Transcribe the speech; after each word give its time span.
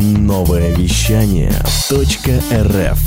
Новое 0.00 0.72
вещание 0.76 1.50
.рф 1.90 2.98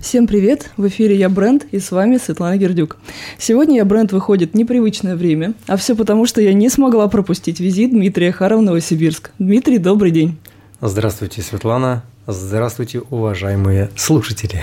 Всем 0.00 0.26
привет! 0.26 0.70
В 0.76 0.88
эфире 0.88 1.14
я 1.14 1.28
Бренд 1.28 1.64
и 1.70 1.78
с 1.78 1.92
вами 1.92 2.18
Светлана 2.18 2.56
Гердюк. 2.56 2.96
Сегодня 3.38 3.76
я 3.76 3.84
Бренд 3.84 4.10
выходит 4.10 4.50
в 4.50 4.54
непривычное 4.56 5.14
время, 5.14 5.54
а 5.68 5.76
все 5.76 5.94
потому, 5.94 6.26
что 6.26 6.40
я 6.40 6.54
не 6.54 6.70
смогла 6.70 7.06
пропустить 7.06 7.60
визит 7.60 7.92
Дмитрия 7.92 8.32
Хара 8.32 8.56
в 8.56 8.62
Новосибирск. 8.62 9.30
Дмитрий, 9.38 9.78
добрый 9.78 10.10
день! 10.10 10.38
Здравствуйте, 10.80 11.40
Светлана. 11.40 12.02
Здравствуйте, 12.26 12.98
уважаемые 12.98 13.88
слушатели. 13.94 14.60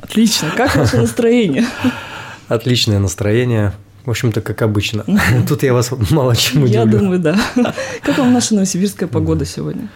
Отлично. 0.00 0.50
Как 0.56 0.74
ваше 0.74 0.96
настроение? 0.96 1.64
Отличное 2.48 2.98
настроение. 2.98 3.72
В 4.04 4.10
общем-то, 4.10 4.40
как 4.40 4.62
обычно. 4.62 5.04
Тут 5.48 5.62
я 5.62 5.74
вас 5.74 5.92
мало 6.10 6.34
чем 6.34 6.64
удивлю. 6.64 6.80
Я 6.80 6.86
думаю, 6.86 7.20
да. 7.20 7.38
Как 8.02 8.18
вам 8.18 8.32
наша 8.32 8.54
новосибирская 8.54 9.08
погода 9.08 9.44
сегодня? 9.44 9.88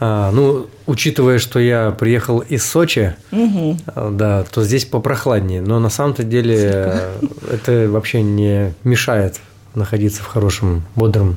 А, 0.00 0.30
ну, 0.30 0.66
учитывая, 0.86 1.38
что 1.38 1.58
я 1.58 1.90
приехал 1.90 2.38
из 2.38 2.64
Сочи, 2.64 3.16
угу. 3.32 3.76
да, 4.12 4.44
то 4.44 4.62
здесь 4.62 4.84
попрохладнее. 4.84 5.60
Но 5.60 5.80
на 5.80 5.90
самом-то 5.90 6.22
деле 6.22 7.02
это 7.50 7.88
вообще 7.90 8.22
не 8.22 8.74
мешает 8.84 9.40
находиться 9.74 10.22
в 10.22 10.26
хорошем, 10.26 10.82
бодром 10.94 11.36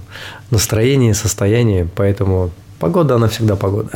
настроении, 0.51 1.11
состоянии. 1.13 1.87
Поэтому 1.95 2.51
погода, 2.79 3.15
она 3.15 3.27
всегда 3.27 3.55
погода. 3.55 3.89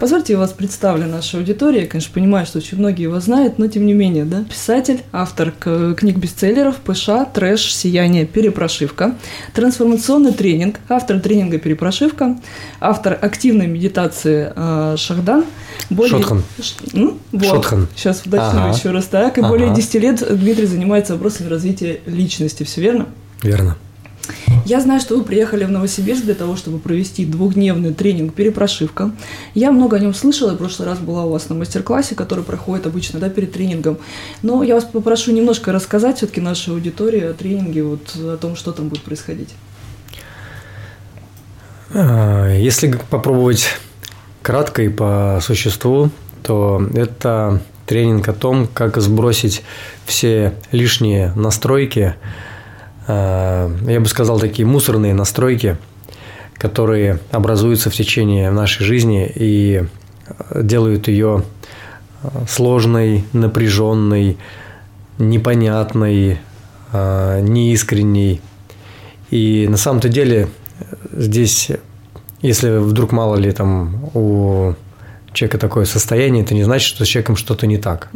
Позвольте, 0.00 0.34
я 0.34 0.38
вас 0.38 0.52
представлю 0.52 1.06
нашей 1.06 1.40
аудитории. 1.40 1.82
Я, 1.82 1.86
конечно, 1.86 2.12
понимаю, 2.12 2.46
что 2.46 2.58
очень 2.58 2.78
многие 2.78 3.04
его 3.04 3.20
знают, 3.20 3.58
но 3.58 3.68
тем 3.68 3.86
не 3.86 3.92
менее, 3.92 4.24
да. 4.24 4.44
Писатель, 4.44 5.02
автор 5.12 5.52
книг 5.52 6.16
бестселлеров 6.16 6.76
«ПШ», 6.76 7.08
«Трэш», 7.32 7.74
«Сияние», 7.74 8.26
«Перепрошивка», 8.26 9.14
трансформационный 9.54 10.32
тренинг, 10.32 10.80
автор 10.88 11.20
тренинга 11.20 11.58
«Перепрошивка», 11.58 12.38
автор 12.80 13.18
активной 13.20 13.66
медитации 13.66 14.52
э, 14.54 14.96
«Шахдан». 14.98 15.44
Более... 15.90 16.18
Шотхан. 16.18 16.42
Ш... 16.60 16.74
Ну, 16.92 17.18
вот. 17.32 17.44
Шотхан. 17.44 17.88
Сейчас 17.96 18.20
уточню 18.20 18.60
ага. 18.60 18.74
еще 18.76 18.90
раз 18.90 19.06
так. 19.06 19.38
И 19.38 19.40
ага. 19.40 19.48
более 19.48 19.74
10 19.74 19.94
лет 19.94 20.38
Дмитрий 20.38 20.66
занимается 20.66 21.14
вопросами 21.14 21.48
развития 21.48 22.00
личности. 22.06 22.62
Все 22.62 22.80
верно? 22.80 23.06
Верно. 23.42 23.76
Я 24.64 24.80
знаю, 24.80 24.98
что 24.98 25.18
вы 25.18 25.24
приехали 25.24 25.64
в 25.64 25.70
Новосибирск 25.70 26.24
для 26.24 26.34
того, 26.34 26.56
чтобы 26.56 26.78
провести 26.78 27.26
двухдневный 27.26 27.92
тренинг 27.92 28.32
«Перепрошивка». 28.32 29.10
Я 29.52 29.70
много 29.70 29.98
о 29.98 30.00
нем 30.00 30.14
слышала, 30.14 30.50
я 30.50 30.54
в 30.54 30.58
прошлый 30.58 30.88
раз 30.88 30.98
была 31.00 31.26
у 31.26 31.30
вас 31.30 31.50
на 31.50 31.54
мастер-классе, 31.54 32.14
который 32.14 32.44
проходит 32.44 32.86
обычно 32.86 33.20
да, 33.20 33.28
перед 33.28 33.52
тренингом. 33.52 33.98
Но 34.42 34.62
я 34.62 34.74
вас 34.74 34.84
попрошу 34.84 35.32
немножко 35.32 35.70
рассказать 35.70 36.16
все-таки 36.16 36.40
нашей 36.40 36.72
аудитории 36.72 37.20
о 37.20 37.34
тренинге, 37.34 37.82
вот, 37.82 38.16
о 38.16 38.38
том, 38.38 38.56
что 38.56 38.72
там 38.72 38.88
будет 38.88 39.02
происходить. 39.02 39.50
А, 41.92 42.50
если 42.56 42.98
попробовать 43.10 43.66
кратко 44.40 44.82
и 44.82 44.88
по 44.88 45.40
существу, 45.42 46.10
то 46.42 46.82
это 46.94 47.60
тренинг 47.84 48.26
о 48.28 48.32
том, 48.32 48.66
как 48.66 48.96
сбросить 48.96 49.62
все 50.06 50.54
лишние 50.72 51.34
настройки, 51.36 52.14
я 53.06 53.98
бы 54.00 54.06
сказал, 54.06 54.38
такие 54.38 54.66
мусорные 54.66 55.14
настройки, 55.14 55.76
которые 56.54 57.18
образуются 57.30 57.90
в 57.90 57.94
течение 57.94 58.50
нашей 58.50 58.84
жизни 58.84 59.30
и 59.34 59.84
делают 60.54 61.08
ее 61.08 61.42
э, 62.22 62.28
сложной, 62.48 63.24
напряженной, 63.32 64.38
непонятной, 65.18 66.38
э, 66.92 67.40
неискренней. 67.42 68.40
И 69.30 69.66
на 69.68 69.76
самом-то 69.76 70.08
деле 70.08 70.48
здесь, 71.12 71.70
если 72.40 72.78
вдруг 72.78 73.12
мало 73.12 73.36
ли 73.36 73.52
там 73.52 74.10
у 74.14 74.74
человека 75.32 75.58
такое 75.58 75.84
состояние, 75.84 76.44
это 76.44 76.54
не 76.54 76.62
значит, 76.62 76.88
что 76.88 77.04
с 77.04 77.08
человеком 77.08 77.36
что-то 77.36 77.66
не 77.66 77.78
так. 77.78 78.08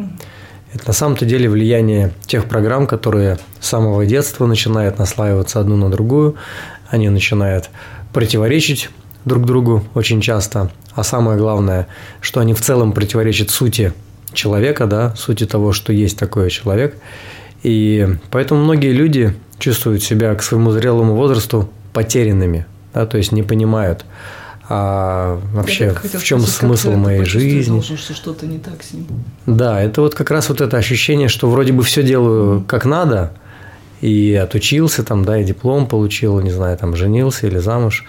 Это 0.72 0.88
на 0.88 0.92
самом-то 0.92 1.24
деле 1.24 1.48
влияние 1.48 2.12
тех 2.26 2.44
программ, 2.44 2.86
которые 2.86 3.38
с 3.60 3.68
самого 3.68 4.04
детства 4.04 4.46
начинают 4.46 4.98
наслаиваться 4.98 5.60
одну 5.60 5.76
на 5.76 5.90
другую. 5.90 6.36
Они 6.88 7.08
начинают 7.08 7.70
противоречить 8.12 8.90
друг 9.24 9.46
другу 9.46 9.84
очень 9.94 10.20
часто. 10.20 10.70
А 10.94 11.02
самое 11.04 11.38
главное, 11.38 11.86
что 12.20 12.40
они 12.40 12.54
в 12.54 12.60
целом 12.60 12.92
противоречат 12.92 13.50
сути 13.50 13.92
человека, 14.32 14.86
да, 14.86 15.14
сути 15.16 15.46
того, 15.46 15.72
что 15.72 15.92
есть 15.92 16.18
такой 16.18 16.50
человек. 16.50 16.96
И 17.62 18.06
поэтому 18.30 18.62
многие 18.62 18.92
люди 18.92 19.34
чувствуют 19.58 20.02
себя 20.02 20.34
к 20.34 20.42
своему 20.42 20.70
зрелому 20.70 21.14
возрасту 21.14 21.68
потерянными, 21.92 22.66
да, 22.94 23.06
то 23.06 23.16
есть 23.18 23.32
не 23.32 23.42
понимают, 23.42 24.04
а 24.70 25.40
вообще 25.52 25.94
в 25.94 26.22
чем 26.22 26.40
спросить, 26.40 26.58
смысл 26.58 26.92
моей 26.92 27.24
жизни. 27.24 27.72
Должен, 27.72 27.96
что 27.96 28.14
что-то 28.14 28.46
не 28.46 28.58
так 28.58 28.82
с 28.82 28.92
ним. 28.92 29.06
Да, 29.46 29.80
это 29.80 30.02
вот 30.02 30.14
как 30.14 30.30
раз 30.30 30.50
вот 30.50 30.60
это 30.60 30.76
ощущение, 30.76 31.28
что 31.28 31.48
вроде 31.48 31.72
бы 31.72 31.82
все 31.82 32.02
делаю 32.02 32.62
как 32.66 32.84
надо, 32.84 33.32
и 34.00 34.34
отучился 34.34 35.02
там, 35.04 35.24
да, 35.24 35.38
и 35.38 35.44
диплом 35.44 35.86
получил, 35.86 36.38
не 36.40 36.50
знаю, 36.50 36.76
там 36.76 36.94
женился 36.96 37.46
или 37.46 37.58
замуж, 37.58 38.04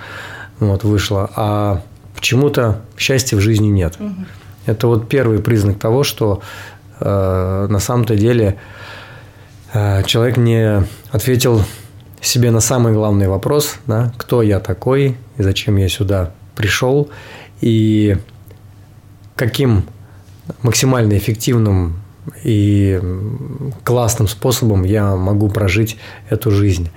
вот 0.60 0.84
вышло, 0.84 1.30
а 1.36 1.82
почему-то 2.14 2.82
счастья 2.98 3.38
в 3.38 3.40
жизни 3.40 3.68
нет. 3.68 3.96
Угу. 4.00 4.14
Это 4.66 4.88
вот 4.88 5.08
первый 5.08 5.40
признак 5.40 5.80
того, 5.80 6.04
что 6.04 6.42
э, 7.00 7.68
на 7.70 7.80
самом-то 7.80 8.16
деле 8.16 8.58
э, 9.74 10.04
человек 10.04 10.36
не 10.36 10.84
ответил 11.12 11.64
себе 12.22 12.52
на 12.52 12.60
самый 12.60 12.92
главный 12.92 13.30
вопрос, 13.30 13.76
да, 13.88 14.14
кто 14.18 14.42
я 14.42 14.60
такой 14.60 15.16
и 15.38 15.44
зачем 15.44 15.78
я 15.78 15.88
сюда 15.88 16.34
пришел 16.60 17.10
и 17.62 18.18
каким 19.38 19.86
максимально 20.62 21.18
эффективным 21.18 22.02
и 22.44 23.00
классным 23.86 24.28
способом 24.28 24.84
я 24.84 25.16
могу 25.16 25.48
прожить 25.48 25.96
эту 26.30 26.52
жизнь. 26.52 26.90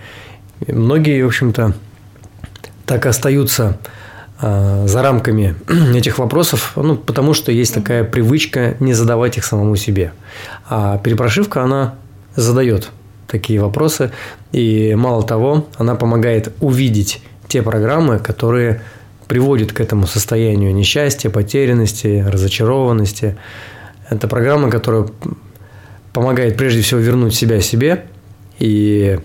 Многие, 0.66 1.22
в 1.22 1.28
общем-то, 1.28 1.74
так 2.86 3.06
и 3.06 3.08
остаются 3.08 3.78
э, 4.40 4.84
за 4.88 5.00
рамками 5.00 5.54
этих 5.94 6.18
вопросов, 6.18 6.72
ну, 6.74 6.96
потому 6.96 7.32
что 7.32 7.52
есть 7.52 7.72
такая 7.72 8.02
привычка 8.02 8.74
не 8.80 8.94
задавать 8.94 9.38
их 9.38 9.44
самому 9.44 9.76
себе. 9.76 10.12
А 10.68 10.98
перепрошивка, 10.98 11.62
она 11.62 11.94
задает 12.34 12.90
такие 13.28 13.60
вопросы, 13.60 14.10
и 14.50 14.96
мало 14.96 15.22
того, 15.22 15.68
она 15.78 15.94
помогает 15.94 16.52
увидеть 16.60 17.22
те 17.46 17.62
программы, 17.62 18.18
которые 18.18 18.82
приводит 19.32 19.72
к 19.72 19.80
этому 19.80 20.06
состоянию 20.06 20.74
несчастья, 20.74 21.30
потерянности, 21.30 22.22
разочарованности. 22.28 23.38
Это 24.10 24.28
программа, 24.28 24.70
которая 24.70 25.06
помогает 26.12 26.58
прежде 26.58 26.82
всего 26.82 27.00
вернуть 27.00 27.34
себя 27.34 27.62
себе 27.62 28.04
и 28.58 29.18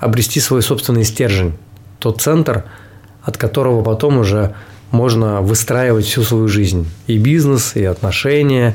обрести 0.00 0.40
свой 0.40 0.60
собственный 0.60 1.04
стержень, 1.04 1.52
тот 2.00 2.20
центр, 2.20 2.64
от 3.22 3.36
которого 3.36 3.84
потом 3.84 4.18
уже 4.18 4.56
можно 4.90 5.40
выстраивать 5.40 6.06
всю 6.06 6.24
свою 6.24 6.48
жизнь. 6.48 6.90
И 7.06 7.16
бизнес, 7.16 7.76
и 7.76 7.84
отношения, 7.84 8.74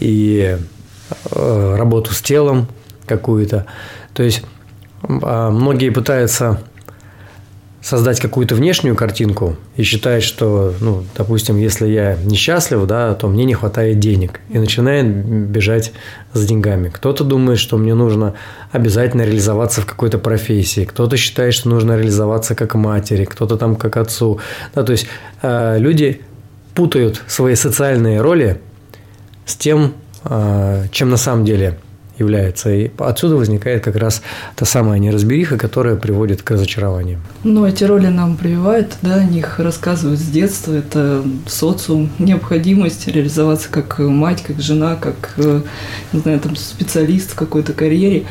и 0.00 0.58
э, 1.30 1.76
работу 1.78 2.12
с 2.12 2.20
телом 2.20 2.66
какую-то. 3.06 3.66
То 4.12 4.24
есть 4.24 4.42
а, 5.22 5.50
многие 5.50 5.90
пытаются 5.90 6.64
создать 7.84 8.18
какую-то 8.18 8.54
внешнюю 8.54 8.96
картинку 8.96 9.56
и 9.76 9.82
считает, 9.82 10.22
что, 10.22 10.72
ну, 10.80 11.04
допустим, 11.14 11.58
если 11.58 11.86
я 11.86 12.16
несчастлив, 12.16 12.86
да, 12.86 13.14
то 13.14 13.28
мне 13.28 13.44
не 13.44 13.52
хватает 13.52 13.98
денег 13.98 14.40
и 14.48 14.58
начинает 14.58 15.06
бежать 15.06 15.92
за 16.32 16.46
деньгами. 16.48 16.88
Кто-то 16.88 17.24
думает, 17.24 17.58
что 17.58 17.76
мне 17.76 17.92
нужно 17.92 18.32
обязательно 18.72 19.22
реализоваться 19.22 19.82
в 19.82 19.86
какой-то 19.86 20.16
профессии, 20.16 20.86
кто-то 20.86 21.18
считает, 21.18 21.52
что 21.52 21.68
нужно 21.68 21.94
реализоваться 21.98 22.54
как 22.54 22.74
матери, 22.74 23.26
кто-то 23.26 23.58
там 23.58 23.76
как 23.76 23.98
отцу. 23.98 24.40
Да, 24.74 24.82
то 24.82 24.92
есть 24.92 25.06
э, 25.42 25.76
люди 25.78 26.22
путают 26.74 27.22
свои 27.26 27.54
социальные 27.54 28.22
роли 28.22 28.62
с 29.44 29.56
тем, 29.56 29.92
э, 30.24 30.86
чем 30.90 31.10
на 31.10 31.18
самом 31.18 31.44
деле 31.44 31.78
является. 32.18 32.72
И 32.72 32.90
отсюда 32.98 33.36
возникает 33.36 33.82
как 33.82 33.96
раз 33.96 34.22
та 34.56 34.64
самая 34.64 34.98
неразбериха, 34.98 35.58
которая 35.58 35.96
приводит 35.96 36.42
к 36.42 36.50
разочарованию. 36.50 37.18
Ну, 37.42 37.66
эти 37.66 37.84
роли 37.84 38.06
нам 38.06 38.36
прививают, 38.36 38.96
да, 39.02 39.16
о 39.16 39.24
них 39.24 39.58
рассказывают 39.58 40.20
с 40.20 40.24
детства. 40.24 40.72
Это 40.72 41.22
социум, 41.46 42.10
необходимость 42.18 43.08
реализоваться 43.08 43.68
как 43.70 43.98
мать, 43.98 44.42
как 44.42 44.60
жена, 44.60 44.96
как, 44.96 45.34
э, 45.36 45.62
не 46.12 46.20
знаю, 46.20 46.40
там, 46.40 46.56
специалист 46.56 47.32
в 47.32 47.34
какой-то 47.34 47.72
карьере. 47.72 48.24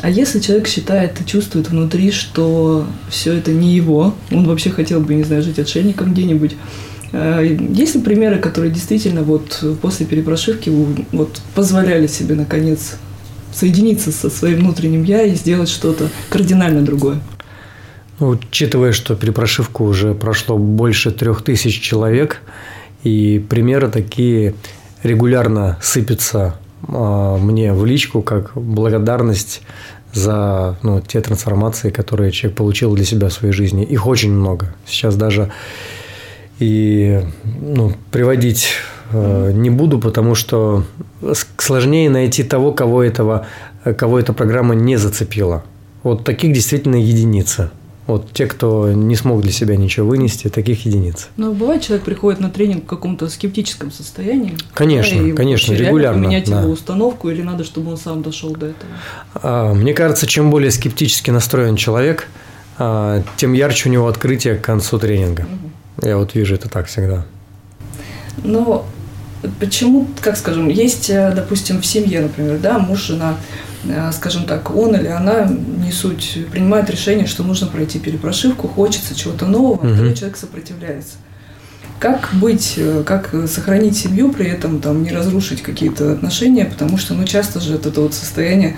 А 0.00 0.10
если 0.10 0.38
человек 0.38 0.68
считает 0.68 1.20
и 1.20 1.26
чувствует 1.26 1.70
внутри, 1.70 2.12
что 2.12 2.86
все 3.08 3.34
это 3.34 3.50
не 3.52 3.74
его, 3.74 4.14
он 4.30 4.46
вообще 4.46 4.70
хотел 4.70 5.00
бы, 5.00 5.14
не 5.14 5.24
знаю, 5.24 5.42
жить 5.42 5.58
отшельником 5.58 6.12
где-нибудь, 6.12 6.56
э, 7.12 7.56
есть 7.70 7.94
ли 7.94 8.00
примеры, 8.00 8.38
которые 8.38 8.72
действительно 8.72 9.22
вот 9.22 9.64
после 9.80 10.06
перепрошивки 10.06 10.70
вот 11.12 11.40
позволяли 11.54 12.06
себе 12.06 12.34
наконец 12.34 12.96
соединиться 13.58 14.12
со 14.12 14.30
своим 14.30 14.60
внутренним 14.60 15.02
я 15.02 15.22
и 15.22 15.34
сделать 15.34 15.68
что-то 15.68 16.08
кардинально 16.30 16.82
другое. 16.82 17.20
Ну, 18.20 18.28
учитывая, 18.28 18.92
что 18.92 19.14
перепрошивку 19.14 19.84
уже 19.84 20.14
прошло 20.14 20.58
больше 20.58 21.10
трех 21.10 21.42
тысяч 21.42 21.80
человек, 21.80 22.42
и 23.04 23.44
примеры 23.48 23.90
такие 23.90 24.54
регулярно 25.02 25.78
сыпятся 25.80 26.56
э, 26.86 27.36
мне 27.40 27.72
в 27.72 27.84
личку, 27.84 28.22
как 28.22 28.52
благодарность 28.54 29.62
за 30.12 30.76
ну, 30.82 31.00
те 31.00 31.20
трансформации, 31.20 31.90
которые 31.90 32.32
человек 32.32 32.56
получил 32.56 32.94
для 32.94 33.04
себя 33.04 33.28
в 33.28 33.32
своей 33.32 33.52
жизни. 33.52 33.84
Их 33.84 34.06
очень 34.06 34.32
много. 34.32 34.74
Сейчас 34.86 35.14
даже 35.16 35.52
и 36.58 37.22
ну, 37.44 37.94
приводить 38.10 38.70
не 39.12 39.70
буду, 39.70 39.98
потому 39.98 40.34
что 40.34 40.84
сложнее 41.56 42.10
найти 42.10 42.44
того, 42.44 42.72
кого, 42.72 43.02
этого, 43.02 43.46
кого 43.96 44.18
эта 44.18 44.32
программа 44.32 44.74
не 44.74 44.96
зацепила. 44.96 45.64
Вот 46.02 46.24
таких 46.24 46.52
действительно 46.52 46.96
единицы. 46.96 47.70
Вот 48.08 48.32
те, 48.32 48.46
кто 48.46 48.90
не 48.90 49.16
смог 49.16 49.42
для 49.42 49.52
себя 49.52 49.76
ничего 49.76 50.08
вынести, 50.08 50.48
таких 50.48 50.86
единиц. 50.86 51.28
Но 51.36 51.52
бывает, 51.52 51.82
человек 51.82 52.06
приходит 52.06 52.40
на 52.40 52.48
тренинг 52.48 52.84
в 52.84 52.86
каком-то 52.86 53.28
скептическом 53.28 53.92
состоянии. 53.92 54.56
Конечно, 54.72 55.22
да, 55.22 55.34
конечно, 55.34 55.74
регулярно. 55.74 56.26
Менять 56.26 56.48
да. 56.48 56.62
его 56.62 56.70
установку 56.70 57.28
или 57.28 57.42
надо, 57.42 57.64
чтобы 57.64 57.90
он 57.90 57.98
сам 57.98 58.22
дошел 58.22 58.56
до 58.56 58.68
этого? 58.68 58.90
А, 59.34 59.74
мне 59.74 59.92
кажется, 59.92 60.26
чем 60.26 60.50
более 60.50 60.70
скептически 60.70 61.30
настроен 61.30 61.76
человек, 61.76 62.28
а, 62.78 63.22
тем 63.36 63.52
ярче 63.52 63.90
у 63.90 63.92
него 63.92 64.08
открытие 64.08 64.54
к 64.54 64.62
концу 64.62 64.98
тренинга. 64.98 65.42
Угу. 65.42 66.08
Я 66.08 66.16
вот 66.16 66.34
вижу 66.34 66.54
это 66.54 66.70
так 66.70 66.86
всегда. 66.86 67.26
Но 68.42 68.86
почему, 69.60 70.08
как 70.20 70.36
скажем, 70.36 70.68
есть, 70.68 71.10
э, 71.10 71.32
допустим, 71.34 71.80
в 71.80 71.86
семье, 71.86 72.22
например, 72.22 72.58
да, 72.58 72.78
муж, 72.78 73.06
жена, 73.06 73.36
Э, 73.84 74.10
скажем 74.12 74.44
так, 74.44 74.74
он 74.74 74.96
или 74.96 75.06
она, 75.06 75.46
не 75.46 75.92
суть, 75.92 76.38
принимает 76.50 76.90
решение, 76.90 77.26
что 77.26 77.44
нужно 77.44 77.68
пройти 77.68 77.98
перепрошивку, 77.98 78.66
хочется 78.66 79.14
чего-то 79.14 79.46
нового, 79.46 79.74
угу. 79.74 79.94
второй 79.94 80.14
человек 80.14 80.36
сопротивляется. 80.36 81.16
Как 82.00 82.30
быть, 82.32 82.74
э, 82.76 83.02
как 83.06 83.34
сохранить 83.48 83.96
семью, 83.96 84.32
при 84.32 84.46
этом 84.46 84.80
там, 84.80 85.02
не 85.02 85.10
разрушить 85.10 85.62
какие-то 85.62 86.12
отношения, 86.12 86.64
потому 86.64 86.98
что 86.98 87.14
ну, 87.14 87.24
часто 87.24 87.60
же 87.60 87.74
это 87.74 87.90
вот 88.00 88.14
состояние 88.14 88.76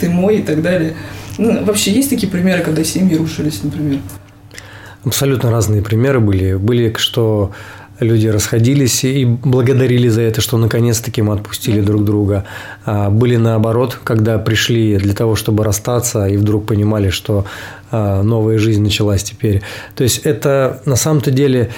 «ты 0.00 0.08
мой» 0.08 0.38
и 0.38 0.42
так 0.42 0.62
далее. 0.62 0.94
Ну, 1.36 1.64
вообще 1.64 1.92
есть 1.92 2.10
такие 2.10 2.30
примеры, 2.30 2.62
когда 2.62 2.82
семьи 2.84 3.16
рушились, 3.16 3.62
например? 3.62 4.00
Абсолютно 5.04 5.50
разные 5.50 5.82
примеры 5.82 6.20
были. 6.20 6.54
Были, 6.54 6.94
что 6.98 7.52
люди 8.00 8.26
расходились 8.28 9.04
и 9.04 9.24
благодарили 9.24 10.08
за 10.08 10.22
это, 10.22 10.40
что 10.40 10.56
наконец-таки 10.56 11.22
мы 11.22 11.34
отпустили 11.34 11.80
друг 11.80 12.04
друга. 12.04 12.44
А, 12.84 13.10
были 13.10 13.36
наоборот, 13.36 13.98
когда 14.04 14.38
пришли 14.38 14.96
для 14.96 15.14
того, 15.14 15.34
чтобы 15.36 15.64
расстаться, 15.64 16.26
и 16.26 16.36
вдруг 16.36 16.66
понимали, 16.66 17.10
что 17.10 17.44
а, 17.90 18.22
новая 18.22 18.58
жизнь 18.58 18.82
началась 18.82 19.22
теперь. 19.22 19.62
То 19.94 20.04
есть 20.04 20.18
это 20.18 20.80
на 20.84 20.96
самом-то 20.96 21.30
деле 21.30 21.70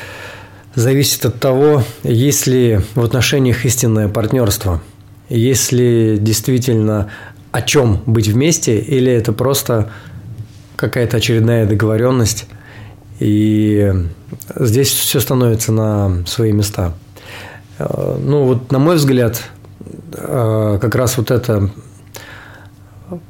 зависит 0.74 1.24
от 1.24 1.40
того, 1.40 1.82
есть 2.02 2.46
ли 2.46 2.80
в 2.94 3.02
отношениях 3.02 3.64
истинное 3.64 4.08
партнерство, 4.08 4.82
есть 5.28 5.72
ли 5.72 6.18
действительно 6.18 7.08
о 7.52 7.62
чем 7.62 8.02
быть 8.06 8.28
вместе, 8.28 8.78
или 8.78 9.10
это 9.10 9.32
просто 9.32 9.90
какая-то 10.76 11.16
очередная 11.16 11.66
договоренность, 11.66 12.46
и 13.20 13.92
здесь 14.56 14.88
все 14.88 15.20
становится 15.20 15.72
на 15.72 16.24
свои 16.26 16.52
места. 16.52 16.94
Э, 17.78 18.18
ну, 18.18 18.44
вот 18.44 18.72
на 18.72 18.78
мой 18.78 18.96
взгляд, 18.96 19.42
э, 20.12 20.78
как 20.80 20.94
раз 20.94 21.16
вот 21.16 21.30
это 21.30 21.70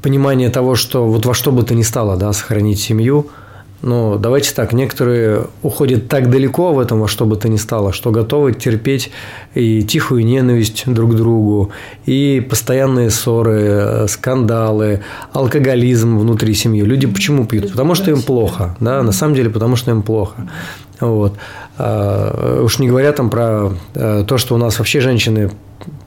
понимание 0.00 0.48
того, 0.48 0.74
что 0.74 1.06
вот 1.06 1.26
во 1.26 1.34
что 1.34 1.52
бы 1.52 1.62
то 1.62 1.74
ни 1.74 1.82
стало, 1.82 2.16
да, 2.16 2.32
сохранить 2.32 2.80
семью– 2.80 3.28
но 3.82 4.16
давайте 4.16 4.54
так, 4.54 4.72
некоторые 4.72 5.46
уходят 5.62 6.08
так 6.08 6.30
далеко 6.30 6.72
в 6.72 6.78
этом 6.78 7.00
во 7.00 7.08
что 7.08 7.24
бы 7.24 7.36
то 7.36 7.48
ни 7.48 7.56
стало, 7.56 7.92
что 7.92 8.10
готовы 8.10 8.52
терпеть 8.52 9.10
и 9.54 9.82
тихую 9.82 10.24
ненависть 10.24 10.84
друг 10.86 11.12
к 11.12 11.14
другу, 11.14 11.70
и 12.06 12.46
постоянные 12.48 13.10
ссоры, 13.10 14.06
скандалы, 14.08 15.00
алкоголизм 15.32 16.18
внутри 16.18 16.54
семьи. 16.54 16.82
Люди 16.82 17.06
почему 17.06 17.46
пьют? 17.46 17.70
Потому 17.70 17.94
что 17.94 18.10
им 18.10 18.22
плохо, 18.22 18.76
да, 18.80 19.02
на 19.02 19.12
самом 19.12 19.34
деле 19.34 19.50
потому 19.50 19.76
что 19.76 19.90
им 19.90 20.02
плохо. 20.02 20.48
Вот. 21.00 21.34
А, 21.78 22.62
уж 22.62 22.78
не 22.78 22.88
говоря 22.88 23.12
там 23.12 23.30
про 23.30 23.72
э, 23.94 24.24
то, 24.26 24.36
что 24.36 24.54
у 24.54 24.58
нас 24.58 24.78
вообще 24.78 25.00
женщины 25.00 25.50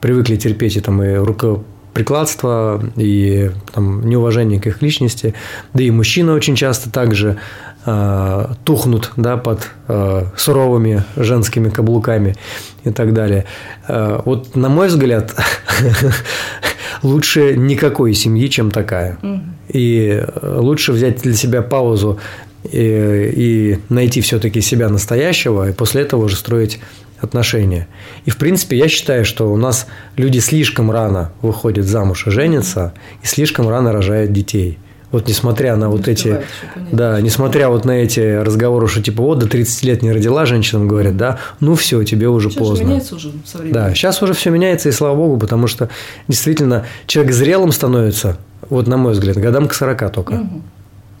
привыкли 0.00 0.36
терпеть 0.36 0.76
и 0.76 0.80
там 0.80 1.02
и 1.02 1.14
руко 1.14 1.60
прикладство 1.94 2.82
и 2.96 3.50
там, 3.72 4.06
неуважение 4.06 4.60
к 4.60 4.66
их 4.66 4.82
личности. 4.82 5.34
Да 5.72 5.82
и 5.82 5.90
мужчины 5.90 6.32
очень 6.32 6.56
часто 6.56 6.90
также 6.90 7.38
э, 7.86 8.46
тухнут 8.64 9.12
да, 9.16 9.36
под 9.36 9.70
э, 9.88 10.24
суровыми 10.36 11.04
женскими 11.16 11.70
каблуками 11.70 12.36
и 12.84 12.90
так 12.90 13.14
далее. 13.14 13.46
Э, 13.88 14.20
вот, 14.24 14.56
на 14.56 14.68
мой 14.68 14.88
взгляд, 14.88 15.34
лучше 17.02 17.56
никакой 17.56 18.14
семьи, 18.14 18.48
чем 18.48 18.70
такая. 18.70 19.18
И 19.68 20.22
лучше 20.42 20.92
взять 20.92 21.22
для 21.22 21.34
себя 21.34 21.62
паузу 21.62 22.18
и, 22.64 23.32
и 23.36 23.78
найти 23.88 24.20
все-таки 24.20 24.60
себя 24.60 24.88
настоящего, 24.88 25.68
и 25.68 25.72
после 25.72 26.02
этого 26.02 26.24
уже 26.24 26.36
строить 26.36 26.80
отношения. 27.24 27.88
И, 28.24 28.30
в 28.30 28.36
принципе, 28.36 28.76
я 28.78 28.88
считаю, 28.88 29.24
что 29.24 29.52
у 29.52 29.56
нас 29.56 29.86
люди 30.16 30.38
слишком 30.38 30.90
рано 30.90 31.32
выходят 31.42 31.86
замуж 31.86 32.26
и 32.26 32.30
женятся, 32.30 32.94
и 33.22 33.26
слишком 33.26 33.68
рано 33.68 33.92
рожают 33.92 34.32
детей. 34.32 34.78
Вот 35.14 35.28
несмотря 35.28 35.76
на 35.76 35.84
не 35.84 35.92
вот 35.92 36.08
эти, 36.08 36.40
да, 36.90 37.20
несмотря 37.20 37.68
вот 37.68 37.84
на 37.84 37.92
эти 37.92 38.42
разговоры, 38.42 38.88
что 38.88 39.00
типа 39.00 39.22
вот 39.22 39.38
до 39.38 39.46
30 39.46 39.84
лет 39.84 40.02
не 40.02 40.10
родила, 40.10 40.44
женщинам 40.44 40.88
говорят, 40.88 41.16
да, 41.16 41.38
ну 41.60 41.76
все, 41.76 42.02
тебе 42.02 42.28
уже 42.28 42.50
сейчас 42.50 42.58
поздно. 42.58 42.84
меняется 42.84 43.14
уже 43.14 43.30
со 43.44 43.58
временем. 43.58 43.74
Да, 43.74 43.94
сейчас 43.94 44.20
уже 44.22 44.34
все 44.34 44.50
меняется, 44.50 44.88
и 44.88 44.92
слава 44.92 45.14
богу, 45.14 45.38
потому 45.38 45.68
что 45.68 45.88
действительно 46.26 46.84
человек 47.06 47.32
зрелым 47.32 47.70
становится, 47.70 48.38
вот 48.68 48.88
на 48.88 48.96
мой 48.96 49.12
взгляд, 49.12 49.36
годам 49.36 49.68
к 49.68 49.74
40 49.74 50.12
только. 50.12 50.32
Угу. 50.32 50.62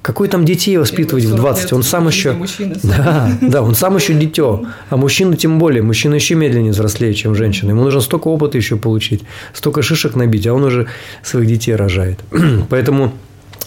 Какой 0.04 0.28
там 0.28 0.44
детей 0.44 0.76
воспитывать 0.76 1.24
в 1.24 1.34
20? 1.34 1.72
Он 1.72 1.82
сам 1.82 2.08
еще... 2.08 2.36
Да, 2.82 3.38
да, 3.40 3.62
он 3.62 3.74
сам 3.74 3.96
еще 3.96 4.12
дитё. 4.12 4.66
А 4.90 4.98
мужчина 4.98 5.34
тем 5.34 5.58
более. 5.58 5.82
Мужчина 5.82 6.14
еще 6.14 6.34
медленнее 6.34 6.72
взрослее, 6.72 7.14
чем 7.14 7.34
женщина. 7.34 7.70
Ему 7.70 7.84
нужно 7.84 8.02
столько 8.02 8.28
опыта 8.28 8.58
еще 8.58 8.76
получить, 8.76 9.22
столько 9.54 9.80
шишек 9.80 10.14
набить, 10.14 10.46
а 10.46 10.52
он 10.52 10.64
уже 10.64 10.88
своих 11.22 11.48
детей 11.48 11.74
рожает. 11.74 12.20
Поэтому 12.68 13.14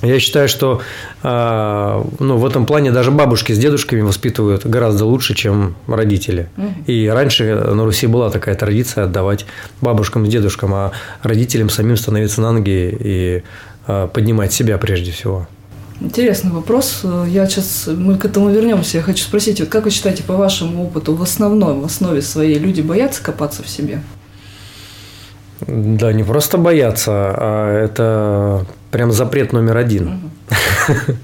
я 0.04 0.20
считаю, 0.20 0.48
что 0.48 0.80
э, 1.24 2.04
ну, 2.20 2.38
в 2.38 2.46
этом 2.46 2.68
плане 2.68 2.92
даже 2.92 3.10
бабушки 3.10 3.54
с 3.54 3.58
дедушками 3.58 4.02
воспитывают 4.02 4.64
гораздо 4.64 5.06
лучше, 5.06 5.34
чем 5.34 5.76
родители. 5.88 6.50
И 6.86 7.08
раньше 7.12 7.56
на 7.56 7.84
Руси 7.84 8.06
была 8.06 8.30
такая 8.30 8.54
традиция 8.54 9.06
отдавать 9.06 9.48
бабушкам 9.82 10.28
с 10.28 10.30
дедушкам, 10.30 10.72
а 10.76 10.92
родителям 11.24 11.72
самим 11.72 11.98
становиться 11.98 12.42
на 12.42 12.52
ноги 12.52 12.96
и 13.00 13.44
э, 13.88 14.08
поднимать 14.14 14.54
себя 14.54 14.78
прежде 14.78 15.12
всего. 15.12 15.48
Интересный 16.00 16.52
вопрос. 16.52 17.04
Я 17.28 17.48
сейчас, 17.48 17.88
мы 17.88 18.18
к 18.18 18.26
этому 18.26 18.50
вернемся. 18.50 18.98
Я 18.98 19.04
хочу 19.04 19.24
спросить, 19.24 19.60
вот 19.60 19.70
как 19.70 19.86
вы 19.86 19.90
считаете, 19.90 20.24
по 20.24 20.36
вашему 20.36 20.84
опыту, 20.84 21.16
в 21.16 21.22
основном, 21.24 21.82
в 21.82 21.86
основе 21.86 22.22
своей 22.22 22.60
люди 22.60 22.82
боятся 22.82 23.24
копаться 23.24 23.64
в 23.64 23.70
себе? 23.70 24.02
Да, 25.62 26.14
не 26.14 26.24
просто 26.24 26.60
боятся, 26.60 27.12
а 27.12 27.84
это 27.84 28.66
прям 28.92 29.12
запрет 29.12 29.54
номер 29.54 29.78
один. 29.78 30.32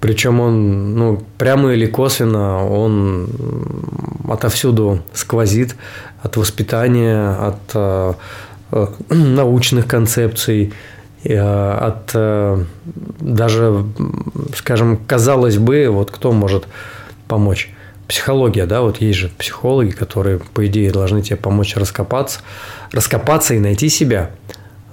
Причем 0.00 0.40
он, 0.40 0.94
ну, 0.94 1.22
прямо 1.38 1.72
или 1.72 1.86
косвенно, 1.86 2.66
он 2.66 3.28
отовсюду 4.28 5.02
сквозит 5.12 5.76
от 6.22 6.36
воспитания, 6.36 7.30
от 7.30 7.60
э, 7.74 8.12
э, 8.72 8.86
научных 9.14 9.86
концепций, 9.86 10.72
от 11.32 12.10
э, 12.14 12.64
даже, 13.20 13.84
скажем, 14.56 14.98
казалось 15.06 15.56
бы, 15.58 15.88
вот 15.88 16.10
кто 16.10 16.32
может 16.32 16.66
помочь? 17.28 17.70
Психология, 18.08 18.66
да, 18.66 18.82
вот 18.82 19.00
есть 19.00 19.18
же 19.18 19.28
психологи, 19.30 19.90
которые, 19.90 20.38
по 20.38 20.66
идее, 20.66 20.92
должны 20.92 21.22
тебе 21.22 21.36
помочь 21.36 21.74
раскопаться, 21.74 22.40
раскопаться 22.92 23.54
и 23.54 23.58
найти 23.58 23.88
себя. 23.88 24.30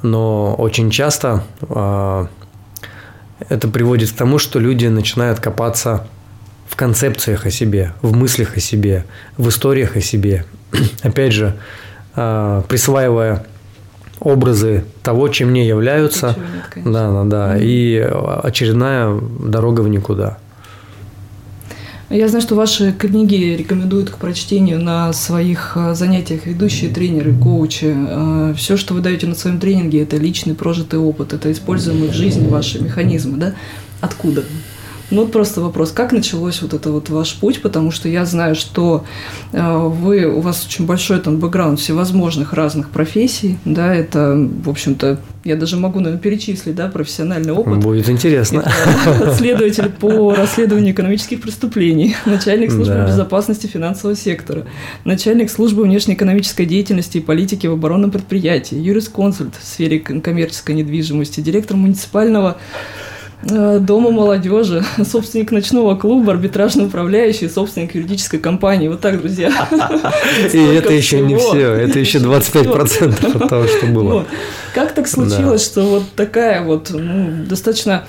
Но 0.01 0.55
очень 0.55 0.89
часто 0.89 1.43
э, 1.61 2.27
это 3.49 3.67
приводит 3.67 4.11
к 4.11 4.15
тому, 4.15 4.39
что 4.39 4.59
люди 4.59 4.87
начинают 4.87 5.41
копаться 5.41 6.07
в 6.69 6.77
концепциях 6.77 7.45
о 7.45 7.51
себе, 7.51 7.93
в 8.01 8.15
мыслях 8.15 8.55
о 8.55 8.61
себе, 8.61 9.05
в 9.37 9.49
историях 9.49 9.97
о 9.97 10.01
себе. 10.01 10.45
Опять 11.03 11.33
же, 11.33 11.57
э, 12.15 12.63
присваивая 12.69 13.45
образы 14.21 14.85
того, 15.03 15.27
чем 15.27 15.51
не 15.51 15.67
являются. 15.67 16.35
нет, 16.75 16.85
да, 16.85 17.11
да, 17.11 17.23
да. 17.25 17.57
И 17.59 17.97
очередная 17.97 19.19
дорога 19.39 19.81
в 19.81 19.89
никуда. 19.89 20.37
Я 22.09 22.27
знаю, 22.27 22.41
что 22.41 22.55
ваши 22.55 22.91
книги 22.91 23.55
рекомендуют 23.57 24.09
к 24.09 24.17
прочтению 24.17 24.81
на 24.81 25.13
своих 25.13 25.77
э, 25.77 25.95
занятиях 25.95 26.45
ведущие 26.45 26.91
тренеры, 26.91 27.33
коучи. 27.33 27.95
Э, 27.95 28.53
Все, 28.57 28.75
что 28.75 28.93
вы 28.93 28.99
даете 28.99 29.27
на 29.27 29.35
своем 29.35 29.61
тренинге, 29.61 30.03
это 30.03 30.17
личный 30.17 30.53
прожитый 30.53 30.99
опыт, 30.99 31.31
это 31.31 31.49
используемые 31.49 32.11
в 32.11 32.13
жизни 32.13 32.49
ваши 32.49 32.83
механизмы, 32.83 33.37
да? 33.37 33.53
Откуда? 34.01 34.43
Ну, 35.11 35.23
вот 35.23 35.31
просто 35.31 35.61
вопрос, 35.61 35.91
как 35.91 36.13
началось 36.13 36.61
вот 36.61 36.73
это 36.73 36.91
вот 36.91 37.09
ваш 37.09 37.35
путь, 37.35 37.61
потому 37.61 37.91
что 37.91 38.07
я 38.07 38.25
знаю, 38.25 38.55
что 38.55 39.03
э, 39.51 39.77
вы, 39.77 40.25
у 40.25 40.39
вас 40.39 40.65
очень 40.65 40.85
большой 40.85 41.19
там 41.19 41.37
бэкграунд 41.37 41.79
всевозможных 41.79 42.53
разных 42.53 42.89
профессий, 42.89 43.57
да, 43.65 43.93
это, 43.93 44.35
в 44.63 44.69
общем-то, 44.69 45.19
я 45.43 45.55
даже 45.55 45.75
могу, 45.75 45.99
наверное, 45.99 46.21
перечислить, 46.21 46.75
да, 46.75 46.87
профессиональный 46.87 47.51
опыт. 47.51 47.79
Будет 47.79 48.09
интересно. 48.09 48.63
Это 49.05 49.33
следователь 49.35 49.89
по 49.89 50.33
расследованию 50.33 50.93
экономических 50.93 51.41
преступлений, 51.41 52.15
начальник 52.25 52.71
службы 52.71 52.93
да. 52.93 53.07
безопасности 53.07 53.67
финансового 53.67 54.15
сектора, 54.15 54.65
начальник 55.03 55.51
службы 55.51 55.83
внешнеэкономической 55.83 56.65
деятельности 56.65 57.17
и 57.17 57.21
политики 57.21 57.67
в 57.67 57.73
оборонном 57.73 58.11
предприятии, 58.11 58.75
юрисконсульт 58.75 59.55
в 59.59 59.67
сфере 59.67 59.99
коммерческой 59.99 60.75
недвижимости, 60.75 61.41
директор 61.41 61.75
муниципального 61.75 62.57
Дома 63.43 64.11
молодежи, 64.11 64.83
собственник 65.03 65.51
ночного 65.51 65.95
клуба, 65.95 66.33
арбитражный 66.33 66.85
управляющий, 66.85 67.49
собственник 67.49 67.95
юридической 67.95 68.39
компании. 68.39 68.87
Вот 68.87 69.01
так, 69.01 69.19
друзья. 69.19 69.51
И 70.53 70.57
это 70.57 70.93
еще 70.93 71.21
не 71.21 71.35
все, 71.37 71.73
это 71.73 71.99
еще 71.99 72.19
25% 72.19 73.43
от 73.43 73.49
того, 73.49 73.67
что 73.67 73.85
было. 73.87 74.25
Как 74.73 74.93
так 74.93 75.07
случилось, 75.07 75.63
что 75.65 75.81
вот 75.83 76.03
такая 76.15 76.63
вот 76.63 76.91
ну, 76.91 77.45
достаточно 77.45 78.05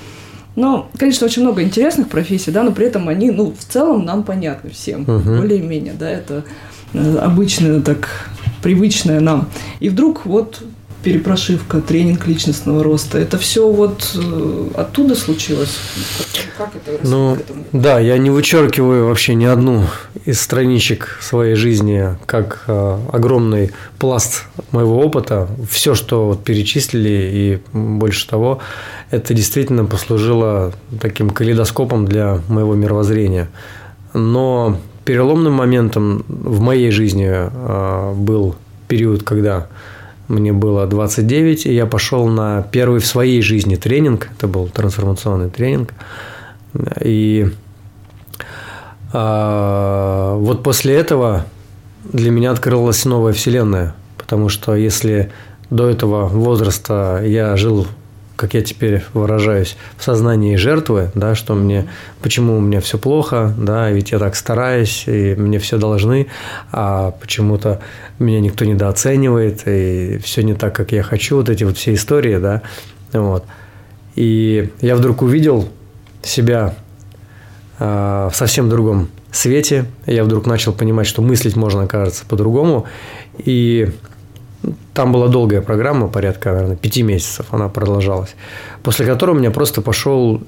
ну, 0.54 0.86
конечно, 0.98 1.26
очень 1.26 1.42
много 1.42 1.62
интересных 1.62 2.08
профессий, 2.08 2.50
да, 2.50 2.62
но 2.62 2.72
при 2.72 2.86
этом 2.86 3.08
они, 3.08 3.30
ну, 3.30 3.54
в 3.58 3.64
целом 3.64 4.04
нам 4.04 4.22
понятны 4.22 4.70
всем, 4.70 5.04
более-менее, 5.04 5.94
да, 5.98 6.10
это 6.10 6.44
э, 6.92 7.16
обычное, 7.16 7.80
так, 7.80 8.28
привычное 8.62 9.20
нам. 9.20 9.48
И 9.80 9.88
вдруг 9.88 10.26
вот 10.26 10.62
перепрошивка, 11.02 11.80
тренинг 11.80 12.26
личностного 12.26 12.82
роста. 12.82 13.18
Это 13.18 13.38
все 13.38 13.68
вот 13.68 14.14
э, 14.14 14.68
оттуда 14.74 15.14
случилось? 15.14 15.78
Как 16.56 16.70
это 16.76 17.06
Ну, 17.06 17.36
да, 17.72 17.98
я 17.98 18.18
не 18.18 18.30
вычеркиваю 18.30 19.06
вообще 19.08 19.34
ни 19.34 19.44
одну 19.44 19.84
из 20.24 20.40
страничек 20.40 21.18
своей 21.20 21.54
жизни, 21.54 22.16
как 22.26 22.64
э, 22.66 22.98
огромный 23.12 23.72
пласт 23.98 24.44
моего 24.70 25.00
опыта. 25.00 25.48
Все, 25.68 25.94
что 25.94 26.26
вот 26.28 26.44
перечислили 26.44 27.30
и 27.32 27.76
больше 27.76 28.28
того, 28.28 28.60
это 29.10 29.34
действительно 29.34 29.84
послужило 29.84 30.72
таким 31.00 31.30
калейдоскопом 31.30 32.06
для 32.06 32.40
моего 32.48 32.74
мировоззрения. 32.74 33.48
Но 34.14 34.78
переломным 35.04 35.54
моментом 35.54 36.24
в 36.28 36.60
моей 36.60 36.90
жизни 36.90 37.28
э, 37.28 38.14
был 38.14 38.54
период, 38.88 39.22
когда 39.22 39.68
мне 40.32 40.52
было 40.52 40.86
29, 40.86 41.66
и 41.66 41.74
я 41.74 41.86
пошел 41.86 42.26
на 42.26 42.62
первый 42.62 43.00
в 43.00 43.06
своей 43.06 43.42
жизни 43.42 43.76
тренинг. 43.76 44.30
Это 44.36 44.48
был 44.48 44.68
трансформационный 44.68 45.50
тренинг. 45.50 45.92
И 47.00 47.50
а, 49.12 50.36
вот 50.36 50.62
после 50.62 50.94
этого 50.94 51.44
для 52.04 52.30
меня 52.30 52.50
открылась 52.50 53.04
новая 53.04 53.32
вселенная. 53.32 53.94
Потому 54.16 54.48
что 54.48 54.74
если 54.74 55.30
до 55.70 55.88
этого 55.88 56.26
возраста 56.26 57.22
я 57.24 57.56
жил 57.56 57.86
как 58.36 58.54
я 58.54 58.62
теперь 58.62 59.02
выражаюсь, 59.14 59.76
в 59.96 60.04
сознании 60.04 60.56
жертвы, 60.56 61.10
да, 61.14 61.34
что 61.34 61.54
мне, 61.54 61.88
почему 62.22 62.56
у 62.56 62.60
меня 62.60 62.80
все 62.80 62.98
плохо, 62.98 63.54
да, 63.56 63.90
ведь 63.90 64.12
я 64.12 64.18
так 64.18 64.36
стараюсь, 64.36 65.04
и 65.06 65.34
мне 65.34 65.58
все 65.58 65.78
должны, 65.78 66.26
а 66.72 67.12
почему-то 67.20 67.80
меня 68.18 68.40
никто 68.40 68.64
недооценивает, 68.64 69.62
и 69.66 70.18
все 70.22 70.42
не 70.42 70.54
так, 70.54 70.74
как 70.74 70.92
я 70.92 71.02
хочу, 71.02 71.36
вот 71.36 71.50
эти 71.50 71.64
вот 71.64 71.76
все 71.76 71.94
истории, 71.94 72.38
да, 72.38 72.62
вот. 73.12 73.44
И 74.14 74.70
я 74.80 74.96
вдруг 74.96 75.22
увидел 75.22 75.68
себя 76.22 76.74
э, 77.78 78.28
в 78.30 78.36
совсем 78.36 78.68
другом 78.68 79.08
свете, 79.30 79.86
я 80.06 80.24
вдруг 80.24 80.46
начал 80.46 80.72
понимать, 80.72 81.06
что 81.06 81.22
мыслить 81.22 81.56
можно, 81.56 81.86
кажется, 81.86 82.24
по-другому, 82.26 82.86
и 83.38 83.90
там 84.94 85.12
была 85.12 85.28
долгая 85.28 85.60
программа, 85.60 86.08
порядка, 86.08 86.52
наверное, 86.52 86.76
пяти 86.76 87.02
месяцев 87.02 87.46
она 87.50 87.68
продолжалась, 87.68 88.34
после 88.82 89.06
которой 89.06 89.32
у 89.32 89.38
меня 89.38 89.50
просто 89.50 89.82
пошел 89.82 90.40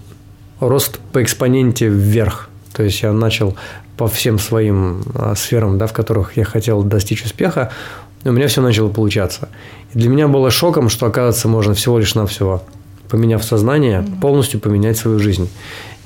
рост 0.60 0.98
по 1.12 1.22
экспоненте 1.22 1.88
вверх. 1.88 2.48
То 2.72 2.82
есть 2.82 3.02
я 3.02 3.12
начал 3.12 3.56
по 3.96 4.08
всем 4.08 4.38
своим 4.38 5.02
а, 5.14 5.34
сферам, 5.34 5.78
да, 5.78 5.86
в 5.86 5.92
которых 5.92 6.36
я 6.36 6.44
хотел 6.44 6.82
достичь 6.82 7.24
успеха, 7.24 7.70
у 8.24 8.32
меня 8.32 8.48
все 8.48 8.62
начало 8.62 8.88
получаться. 8.88 9.48
И 9.92 9.98
для 9.98 10.08
меня 10.08 10.28
было 10.28 10.50
шоком, 10.50 10.88
что, 10.88 11.06
оказывается, 11.06 11.46
можно 11.48 11.74
всего 11.74 11.98
лишь 11.98 12.14
навсего, 12.14 12.62
поменяв 13.08 13.44
сознание, 13.44 14.04
полностью 14.20 14.60
поменять 14.60 14.96
свою 14.96 15.18
жизнь. 15.18 15.48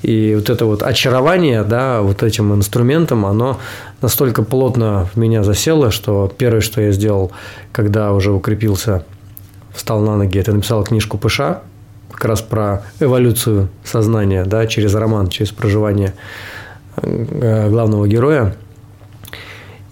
И 0.01 0.33
вот 0.35 0.49
это 0.49 0.65
вот 0.65 0.81
очарование, 0.81 1.63
да, 1.63 2.01
вот 2.01 2.23
этим 2.23 2.53
инструментом, 2.53 3.25
оно 3.25 3.59
настолько 4.01 4.43
плотно 4.43 5.09
в 5.13 5.17
меня 5.17 5.43
засело, 5.43 5.91
что 5.91 6.31
первое, 6.37 6.61
что 6.61 6.81
я 6.81 6.91
сделал, 6.91 7.31
когда 7.71 8.13
уже 8.13 8.31
укрепился, 8.31 9.03
встал 9.73 9.99
на 10.01 10.15
ноги, 10.15 10.39
это 10.39 10.53
написал 10.53 10.83
книжку 10.83 11.17
Пыша, 11.17 11.61
как 12.11 12.25
раз 12.25 12.41
про 12.41 12.83
эволюцию 12.99 13.69
сознания, 13.83 14.45
да, 14.45 14.67
через 14.67 14.95
роман, 14.95 15.27
через 15.27 15.51
проживание 15.51 16.13
э, 16.97 17.69
главного 17.69 18.07
героя. 18.07 18.55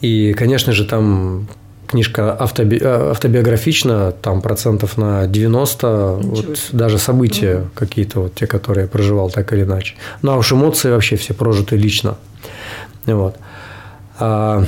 И, 0.02 0.34
конечно 0.34 0.74
же, 0.74 0.86
там 0.86 1.48
книжка 1.88 2.34
автоби... 2.34 2.78
Э, 2.80 3.12
автобиографична, 3.12 4.12
там 4.12 4.42
процентов 4.42 4.98
на 4.98 5.26
90, 5.28 6.20
вот 6.22 6.70
даже 6.72 6.98
события 7.00 7.58
угу. 7.58 7.68
какие-то, 7.74 8.22
вот 8.22 8.36
те, 8.36 8.46
которые 8.46 8.84
я 8.84 8.88
проживал 8.88 9.30
так 9.30 9.52
или 9.54 9.64
иначе. 9.64 9.96
Ну, 10.22 10.32
а 10.32 10.38
уж 10.38 10.52
эмоции 10.52 10.92
вообще 10.92 11.16
все 11.16 11.34
прожиты 11.34 11.78
лично. 11.78 12.18
Вот. 13.06 13.38
А, 14.20 14.64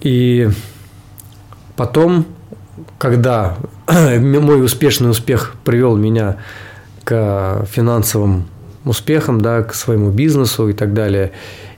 и 0.00 0.48
потом, 1.76 2.26
когда 2.98 3.56
мой 3.88 4.64
успешный 4.64 5.10
успех 5.10 5.54
привел 5.64 5.96
меня 5.96 6.38
к 7.04 7.66
финансовым 7.70 8.48
успехам, 8.84 9.40
да, 9.40 9.62
к 9.62 9.74
своему 9.74 10.10
бизнесу 10.10 10.68
и 10.68 10.72
так 10.72 10.94
далее, 10.94 11.32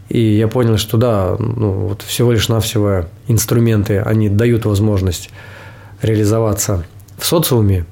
и 0.08 0.20
я 0.20 0.49
понял, 0.49 0.76
что 0.76 0.96
да, 0.96 1.37
ну, 1.38 1.73
вот 1.88 2.02
всего 2.02 2.32
лишь 2.32 2.49
навсего 2.49 3.06
инструменты, 3.26 4.00
они 4.00 4.28
дают 4.28 4.64
возможность 4.64 5.30
реализоваться 6.02 6.84
в 7.16 7.25
социуме, 7.25 7.87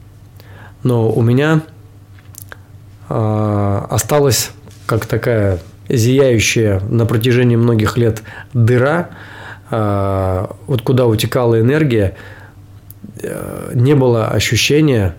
но 0.83 1.11
у 1.11 1.23
меня 1.23 1.63
э, 3.09 3.83
осталась 3.91 4.51
как 4.87 5.07
такая 5.07 5.61
зияющая 5.89 6.81
на 6.81 7.07
протяжении 7.07 7.57
многих 7.57 7.97
лет 7.97 8.23
дыра, 8.53 9.11
э, 9.71 10.47
вот 10.67 10.83
куда 10.83 11.07
утекала 11.07 11.61
энергия, 11.61 12.17
э, 13.23 13.71
не 13.75 13.95
было 13.95 14.29
ощущения 14.29 15.15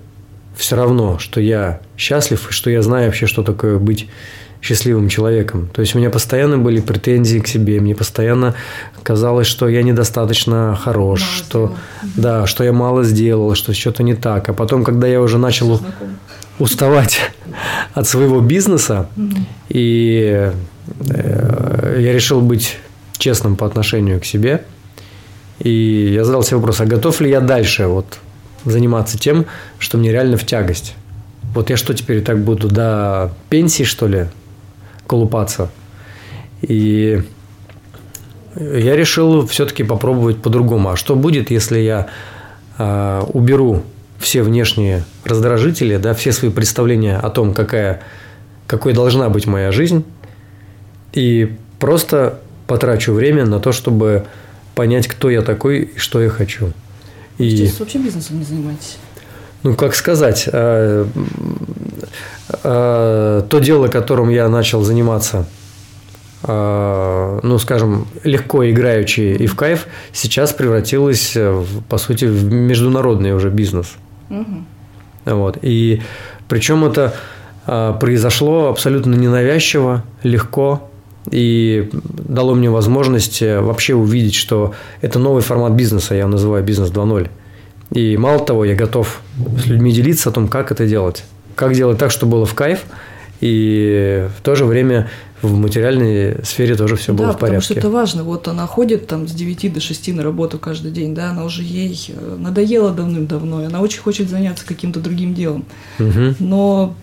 все 0.55 0.75
равно, 0.75 1.17
что 1.17 1.41
я 1.41 1.81
счастлив 1.97 2.49
и 2.49 2.53
что 2.53 2.69
я 2.69 2.81
знаю 2.81 3.07
вообще, 3.07 3.25
что 3.25 3.43
такое 3.43 3.79
быть 3.79 4.09
счастливым 4.63 5.09
человеком. 5.09 5.69
То 5.73 5.81
есть 5.81 5.93
у 5.93 5.99
меня 5.99 6.09
постоянно 6.09 6.57
были 6.57 6.79
претензии 6.79 7.39
к 7.39 7.47
себе, 7.47 7.81
мне 7.81 7.95
постоянно 7.95 8.55
казалось, 9.03 9.45
что 9.45 9.67
я 9.67 9.83
недостаточно 9.83 10.79
хорош, 10.81 11.21
мало 11.21 11.37
что 11.37 11.75
да, 12.15 12.47
что 12.47 12.63
я 12.63 12.71
мало 12.71 13.03
сделал, 13.03 13.55
что 13.55 13.73
что-то 13.73 14.03
не 14.03 14.15
так. 14.15 14.47
А 14.47 14.53
потом, 14.53 14.85
когда 14.85 15.05
я 15.05 15.19
уже 15.21 15.37
начал 15.37 15.81
уставать 16.59 17.19
от 17.93 18.07
своего 18.07 18.39
бизнеса, 18.39 19.09
и 19.67 20.49
э, 21.09 21.97
я 21.99 22.13
решил 22.13 22.39
быть 22.39 22.77
честным 23.17 23.57
по 23.57 23.67
отношению 23.67 24.21
к 24.21 24.25
себе, 24.25 24.63
и 25.59 26.13
я 26.13 26.23
задал 26.23 26.41
себе 26.41 26.57
вопрос, 26.57 26.79
а 26.79 26.85
готов 26.85 27.19
ли 27.19 27.29
я 27.29 27.41
дальше 27.41 27.87
вот 27.87 28.19
заниматься 28.63 29.17
тем, 29.17 29.45
что 29.77 29.97
мне 29.97 30.13
реально 30.13 30.37
в 30.37 30.45
тягость? 30.45 30.95
Вот 31.53 31.69
я 31.69 31.75
что 31.75 31.93
теперь 31.93 32.21
так 32.21 32.39
буду 32.39 32.69
до 32.69 33.33
пенсии, 33.49 33.83
что 33.83 34.07
ли, 34.07 34.27
колупаться. 35.13 35.69
И 36.63 37.21
я 38.55 38.95
решил 38.95 39.45
все-таки 39.45 39.83
попробовать 39.83 40.41
по-другому. 40.41 40.89
А 40.89 40.95
что 40.95 41.15
будет, 41.15 41.51
если 41.51 41.77
я 41.77 42.07
э, 42.79 43.21
уберу 43.31 43.83
все 44.17 44.41
внешние 44.41 45.03
раздражители, 45.23 45.97
да, 45.97 46.15
все 46.15 46.31
свои 46.31 46.49
представления 46.49 47.17
о 47.17 47.29
том, 47.29 47.53
какая, 47.53 48.01
какой 48.65 48.93
должна 48.93 49.29
быть 49.29 49.45
моя 49.45 49.71
жизнь, 49.71 50.03
и 51.13 51.53
просто 51.77 52.39
потрачу 52.65 53.13
время 53.13 53.45
на 53.45 53.59
то, 53.59 53.71
чтобы 53.71 54.25
понять, 54.73 55.07
кто 55.07 55.29
я 55.29 55.43
такой 55.43 55.91
и 55.95 55.99
что 55.99 56.23
я 56.23 56.29
хочу. 56.29 56.73
И... 57.37 57.49
Здесь 57.49 57.79
вообще 57.79 57.99
бизнесом 57.99 58.39
не 58.39 58.45
занимаетесь? 58.45 58.97
Ну, 59.61 59.75
как 59.75 59.93
сказать, 59.93 60.49
э, 60.51 60.51
э, 60.51 61.05
то 62.61 63.59
дело, 63.59 63.87
которым 63.87 64.29
я 64.29 64.47
начал 64.49 64.83
заниматься, 64.83 65.45
э, 66.43 67.39
ну, 67.41 67.57
скажем, 67.57 68.07
легко 68.23 68.69
играючи 68.69 69.21
и 69.21 69.47
в 69.47 69.55
кайф, 69.55 69.87
сейчас 70.11 70.53
превратилось, 70.53 71.35
по 71.89 71.97
сути, 71.97 72.25
в 72.25 72.51
международный 72.51 73.33
уже 73.33 73.49
бизнес. 73.49 73.93
Угу. 74.29 74.63
Вот. 75.25 75.57
И 75.61 76.01
причем 76.47 76.85
это 76.85 77.13
а, 77.65 77.93
произошло 77.93 78.67
абсолютно 78.69 79.15
ненавязчиво, 79.15 80.03
легко 80.23 80.89
и 81.31 81.89
дало 81.93 82.53
мне 82.53 82.69
возможность 82.69 83.41
э, 83.41 83.61
вообще 83.61 83.95
увидеть, 83.95 84.35
что 84.35 84.73
это 84.99 85.19
новый 85.19 85.41
формат 85.41 85.71
бизнеса, 85.71 86.15
я 86.15 86.27
называю 86.27 86.63
бизнес 86.65 86.91
2.0. 86.91 87.29
И 87.91 88.17
мало 88.17 88.39
того, 88.39 88.65
я 88.65 88.75
готов 88.75 89.21
с 89.57 89.65
людьми 89.67 89.93
делиться 89.93 90.29
о 90.29 90.31
том, 90.33 90.49
как 90.49 90.71
это 90.73 90.85
делать. 90.85 91.23
Как 91.55 91.73
делать 91.73 91.97
так, 91.97 92.11
чтобы 92.11 92.33
было 92.33 92.45
в 92.45 92.53
кайф, 92.53 92.85
и 93.41 94.27
в 94.37 94.41
то 94.41 94.55
же 94.55 94.65
время 94.65 95.09
в 95.41 95.57
материальной 95.57 96.43
сфере 96.45 96.75
тоже 96.75 96.95
все 96.95 97.11
да, 97.11 97.23
было 97.23 97.33
в 97.33 97.37
порядке. 97.37 97.59
потому 97.59 97.61
что 97.61 97.73
это 97.73 97.89
важно. 97.89 98.23
Вот 98.23 98.47
она 98.47 98.65
ходит 98.65 99.07
там 99.07 99.27
с 99.27 99.31
9 99.31 99.73
до 99.73 99.81
6 99.81 100.13
на 100.13 100.23
работу 100.23 100.57
каждый 100.57 100.91
день, 100.91 101.13
да, 101.13 101.31
она 101.31 101.43
уже 101.43 101.63
ей 101.63 101.99
э, 102.07 102.35
надоела 102.39 102.91
давным-давно, 102.91 103.65
она 103.65 103.81
очень 103.81 103.99
хочет 103.99 104.29
заняться 104.29 104.65
каким-то 104.65 105.01
другим 105.01 105.33
делом. 105.33 105.65
Угу. 105.99 106.35
Но 106.39 106.95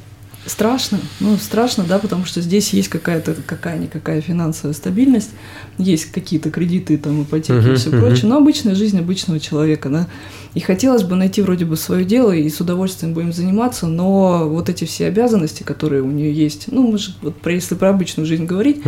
страшно, 0.46 0.98
ну 1.20 1.36
страшно, 1.36 1.84
да, 1.84 1.98
потому 1.98 2.24
что 2.24 2.40
здесь 2.40 2.72
есть 2.72 2.88
какая-то 2.88 3.34
какая-никакая 3.46 4.20
финансовая 4.20 4.74
стабильность, 4.74 5.30
есть 5.78 6.06
какие-то 6.06 6.50
кредиты, 6.50 6.96
там, 6.98 7.22
ипотеки 7.22 7.52
Мгм, 7.58 7.72
и 7.72 7.76
все 7.76 7.90
мгм. 7.90 8.00
прочее, 8.00 8.28
но 8.28 8.36
обычная 8.38 8.74
жизнь 8.74 8.98
обычного 8.98 9.38
человека, 9.38 9.88
да. 9.88 10.06
И 10.54 10.60
хотелось 10.60 11.04
бы 11.04 11.14
найти 11.14 11.42
вроде 11.42 11.64
бы 11.64 11.76
свое 11.76 12.04
дело 12.04 12.32
и 12.32 12.48
с 12.48 12.60
удовольствием 12.60 13.14
будем 13.14 13.32
заниматься, 13.32 13.86
но 13.86 14.48
вот 14.48 14.68
эти 14.68 14.84
все 14.84 15.06
обязанности, 15.06 15.62
которые 15.62 16.02
у 16.02 16.10
нее 16.10 16.32
есть, 16.32 16.66
ну, 16.72 16.90
мы 16.90 16.98
же, 16.98 17.14
вот 17.22 17.36
про, 17.40 17.52
если 17.52 17.74
про 17.76 17.90
обычную 17.90 18.26
жизнь 18.26 18.46
говорить. 18.46 18.82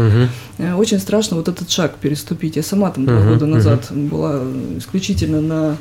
Э, 0.59 0.75
Очень 0.75 0.99
страшно 0.99 1.37
вот 1.37 1.49
этот 1.49 1.71
шаг 1.71 1.97
переступить. 2.00 2.56
Я 2.56 2.62
сама 2.62 2.90
там 2.90 3.06
два 3.06 3.21
Мгм, 3.21 3.28
года 3.28 3.47
назад 3.47 3.87
была 3.92 4.42
исключительно 4.78 5.40
на 5.40 5.76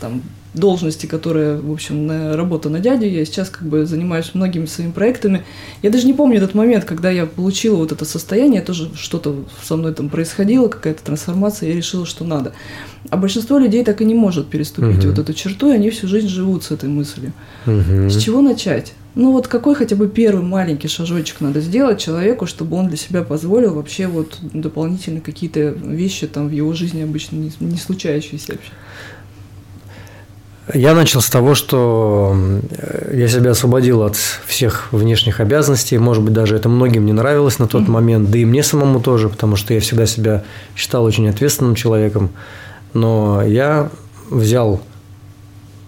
там, 0.00 0.22
должности, 0.54 1.06
которая, 1.06 1.58
в 1.58 1.72
общем, 1.72 2.06
на 2.06 2.36
работа 2.36 2.68
на 2.68 2.78
дядю. 2.78 3.06
Я 3.06 3.24
сейчас 3.24 3.48
как 3.48 3.66
бы 3.66 3.86
занимаюсь 3.86 4.32
многими 4.34 4.66
своими 4.66 4.92
проектами. 4.92 5.44
Я 5.82 5.90
даже 5.90 6.06
не 6.06 6.12
помню 6.12 6.36
этот 6.36 6.54
момент, 6.54 6.84
когда 6.84 7.10
я 7.10 7.24
получила 7.24 7.76
вот 7.76 7.92
это 7.92 8.04
состояние, 8.04 8.60
тоже 8.60 8.90
что-то 8.94 9.44
со 9.62 9.76
мной 9.76 9.94
там 9.94 10.10
происходило, 10.10 10.68
какая-то 10.68 11.02
трансформация, 11.02 11.70
я 11.70 11.76
решила, 11.76 12.04
что 12.04 12.24
надо. 12.24 12.52
А 13.08 13.16
большинство 13.16 13.58
людей 13.58 13.82
так 13.82 14.02
и 14.02 14.04
не 14.04 14.14
может 14.14 14.48
переступить 14.48 14.98
Мгм. 14.98 15.10
вот 15.10 15.18
эту 15.18 15.32
черту, 15.32 15.70
и 15.72 15.74
они 15.74 15.90
всю 15.90 16.06
жизнь 16.06 16.28
живут 16.28 16.64
с 16.64 16.70
этой 16.70 16.88
мыслью. 16.88 17.32
Мгм. 17.64 18.10
С 18.10 18.22
чего 18.22 18.42
начать? 18.42 18.92
Ну 19.14 19.32
вот 19.32 19.46
какой 19.46 19.74
хотя 19.74 19.96
бы 19.96 20.08
первый 20.08 20.42
маленький 20.42 20.88
шажочек 20.88 21.40
надо 21.40 21.60
сделать 21.60 22.00
человеку, 22.00 22.46
чтобы 22.46 22.76
он 22.76 22.88
для 22.88 22.96
себя 22.96 23.22
позволил 23.22 23.74
вообще 23.74 24.06
вот 24.06 24.38
дополнительно 24.54 25.20
какие-то 25.20 25.60
вещи 25.68 26.26
там 26.26 26.48
в 26.48 26.52
его 26.52 26.72
жизни 26.72 27.02
обычно 27.02 27.36
не, 27.36 27.52
не 27.60 27.76
случающиеся 27.76 28.52
вообще. 28.52 28.70
Я 30.72 30.94
начал 30.94 31.20
с 31.20 31.28
того, 31.28 31.54
что 31.54 32.36
э, 32.70 33.14
я 33.16 33.26
себя 33.28 33.50
освободил 33.50 34.02
от 34.02 34.16
всех 34.46 34.92
внешних 34.92 35.40
обязанностей. 35.40 35.98
Может 35.98 36.22
быть, 36.22 36.32
даже 36.32 36.54
это 36.56 36.68
многим 36.68 37.04
не 37.04 37.12
нравилось 37.12 37.58
на 37.58 37.66
тот 37.66 37.82
Мгм. 37.82 37.92
момент, 37.92 38.30
да 38.30 38.38
и 38.38 38.44
мне 38.44 38.62
самому 38.62 39.00
тоже, 39.00 39.28
потому 39.28 39.56
что 39.56 39.74
я 39.74 39.80
всегда 39.80 40.06
себя 40.06 40.44
считал 40.76 41.04
очень 41.04 41.28
ответственным 41.28 41.74
человеком. 41.74 42.30
Но 42.94 43.42
я 43.42 43.90
взял, 44.30 44.80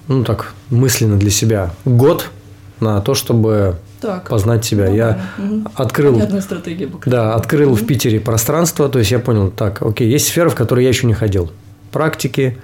ну 0.08 0.24
так, 0.24 0.52
мысленно 0.70 1.16
для 1.18 1.30
себя 1.30 1.70
год 1.84 2.30
на 2.80 3.00
то, 3.00 3.14
чтобы 3.14 3.76
Так. 4.00 4.28
познать 4.28 4.64
себя. 4.64 4.88
Я 4.88 5.06
Нормально. 5.38 5.56
Мгм. 5.62 5.68
открыл. 5.76 6.22
Да, 7.06 7.34
открыл 7.36 7.74
в 7.74 7.78
Мгм. 7.78 7.86
Питере 7.86 8.18
пространство, 8.20 8.88
то 8.88 8.98
есть 8.98 9.12
я 9.12 9.20
понял, 9.20 9.50
так, 9.52 9.82
окей, 9.82 10.10
есть 10.10 10.26
сфера, 10.26 10.48
в 10.48 10.56
которой 10.56 10.82
я 10.82 10.88
еще 10.88 11.06
не 11.06 11.14
ходил. 11.14 11.52
Практики, 11.92 12.58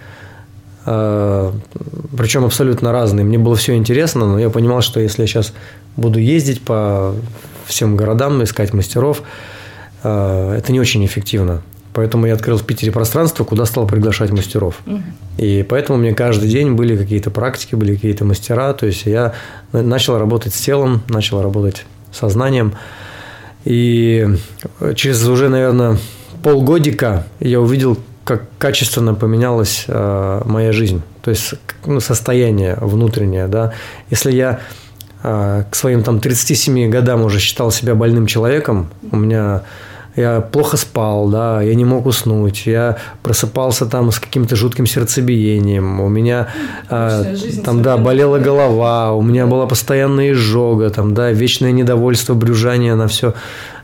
причем 0.84 2.44
абсолютно 2.44 2.92
разные. 2.92 3.24
Мне 3.24 3.38
было 3.38 3.54
все 3.56 3.74
интересно, 3.74 4.26
но 4.26 4.38
я 4.38 4.50
понимал, 4.50 4.80
что 4.80 5.00
если 5.00 5.22
я 5.22 5.26
сейчас 5.26 5.52
буду 5.96 6.18
ездить 6.18 6.62
по 6.62 7.14
всем 7.66 7.96
городам, 7.96 8.42
искать 8.42 8.72
мастеров, 8.72 9.22
э, 10.02 10.54
это 10.58 10.72
не 10.72 10.80
очень 10.80 11.04
эффективно. 11.04 11.62
Поэтому 11.92 12.26
я 12.26 12.34
открыл 12.34 12.56
в 12.56 12.64
Питере 12.64 12.92
пространство, 12.92 13.44
куда 13.44 13.64
стал 13.64 13.86
приглашать 13.86 14.30
мастеров. 14.30 14.80
И 15.38 15.66
поэтому 15.68 15.98
мне 15.98 16.14
каждый 16.14 16.48
день 16.48 16.72
были 16.72 16.96
какие-то 16.96 17.30
практики, 17.30 17.74
были 17.74 17.94
какие-то 17.94 18.24
мастера. 18.24 18.72
То 18.74 18.86
есть 18.86 19.06
я 19.06 19.34
начал 19.72 20.16
работать 20.18 20.54
с 20.54 20.60
телом, 20.60 21.02
начал 21.08 21.42
работать 21.42 21.84
сознанием. 22.12 22.74
И 23.64 24.26
через 24.94 25.26
уже, 25.26 25.48
наверное, 25.48 25.98
полгодика 26.44 27.26
я 27.40 27.60
увидел, 27.60 27.98
как 28.24 28.42
качественно 28.58 29.14
поменялась 29.14 29.84
э, 29.88 30.42
моя 30.44 30.72
жизнь. 30.72 31.02
То 31.22 31.30
есть 31.30 31.54
ну, 31.84 32.00
состояние 32.00 32.76
внутреннее. 32.80 33.48
Да? 33.48 33.72
Если 34.10 34.32
я 34.32 34.60
э, 35.22 35.64
к 35.70 35.74
своим 35.74 36.02
там, 36.02 36.20
37 36.20 36.90
годам 36.90 37.22
уже 37.22 37.40
считал 37.40 37.70
себя 37.70 37.94
больным 37.94 38.26
человеком, 38.26 38.88
у 39.10 39.16
меня 39.16 39.62
я 40.16 40.40
плохо 40.40 40.76
спал, 40.76 41.28
да, 41.28 41.62
я 41.62 41.74
не 41.74 41.84
мог 41.84 42.04
уснуть, 42.06 42.66
я 42.66 42.98
просыпался 43.22 43.86
там 43.86 44.10
с 44.10 44.18
каким-то 44.18 44.56
жутким 44.56 44.84
сердцебиением, 44.86 46.00
у 46.00 46.08
меня 46.08 46.48
жизнь 46.90 47.62
там, 47.62 47.82
да, 47.82 47.96
болела 47.96 48.38
голова, 48.38 49.12
у 49.12 49.22
меня 49.22 49.46
была 49.46 49.66
постоянная 49.66 50.32
изжога, 50.32 50.90
там, 50.90 51.14
да, 51.14 51.30
вечное 51.30 51.70
недовольство, 51.70 52.34
брюжание 52.34 52.96
на 52.96 53.06
все 53.06 53.34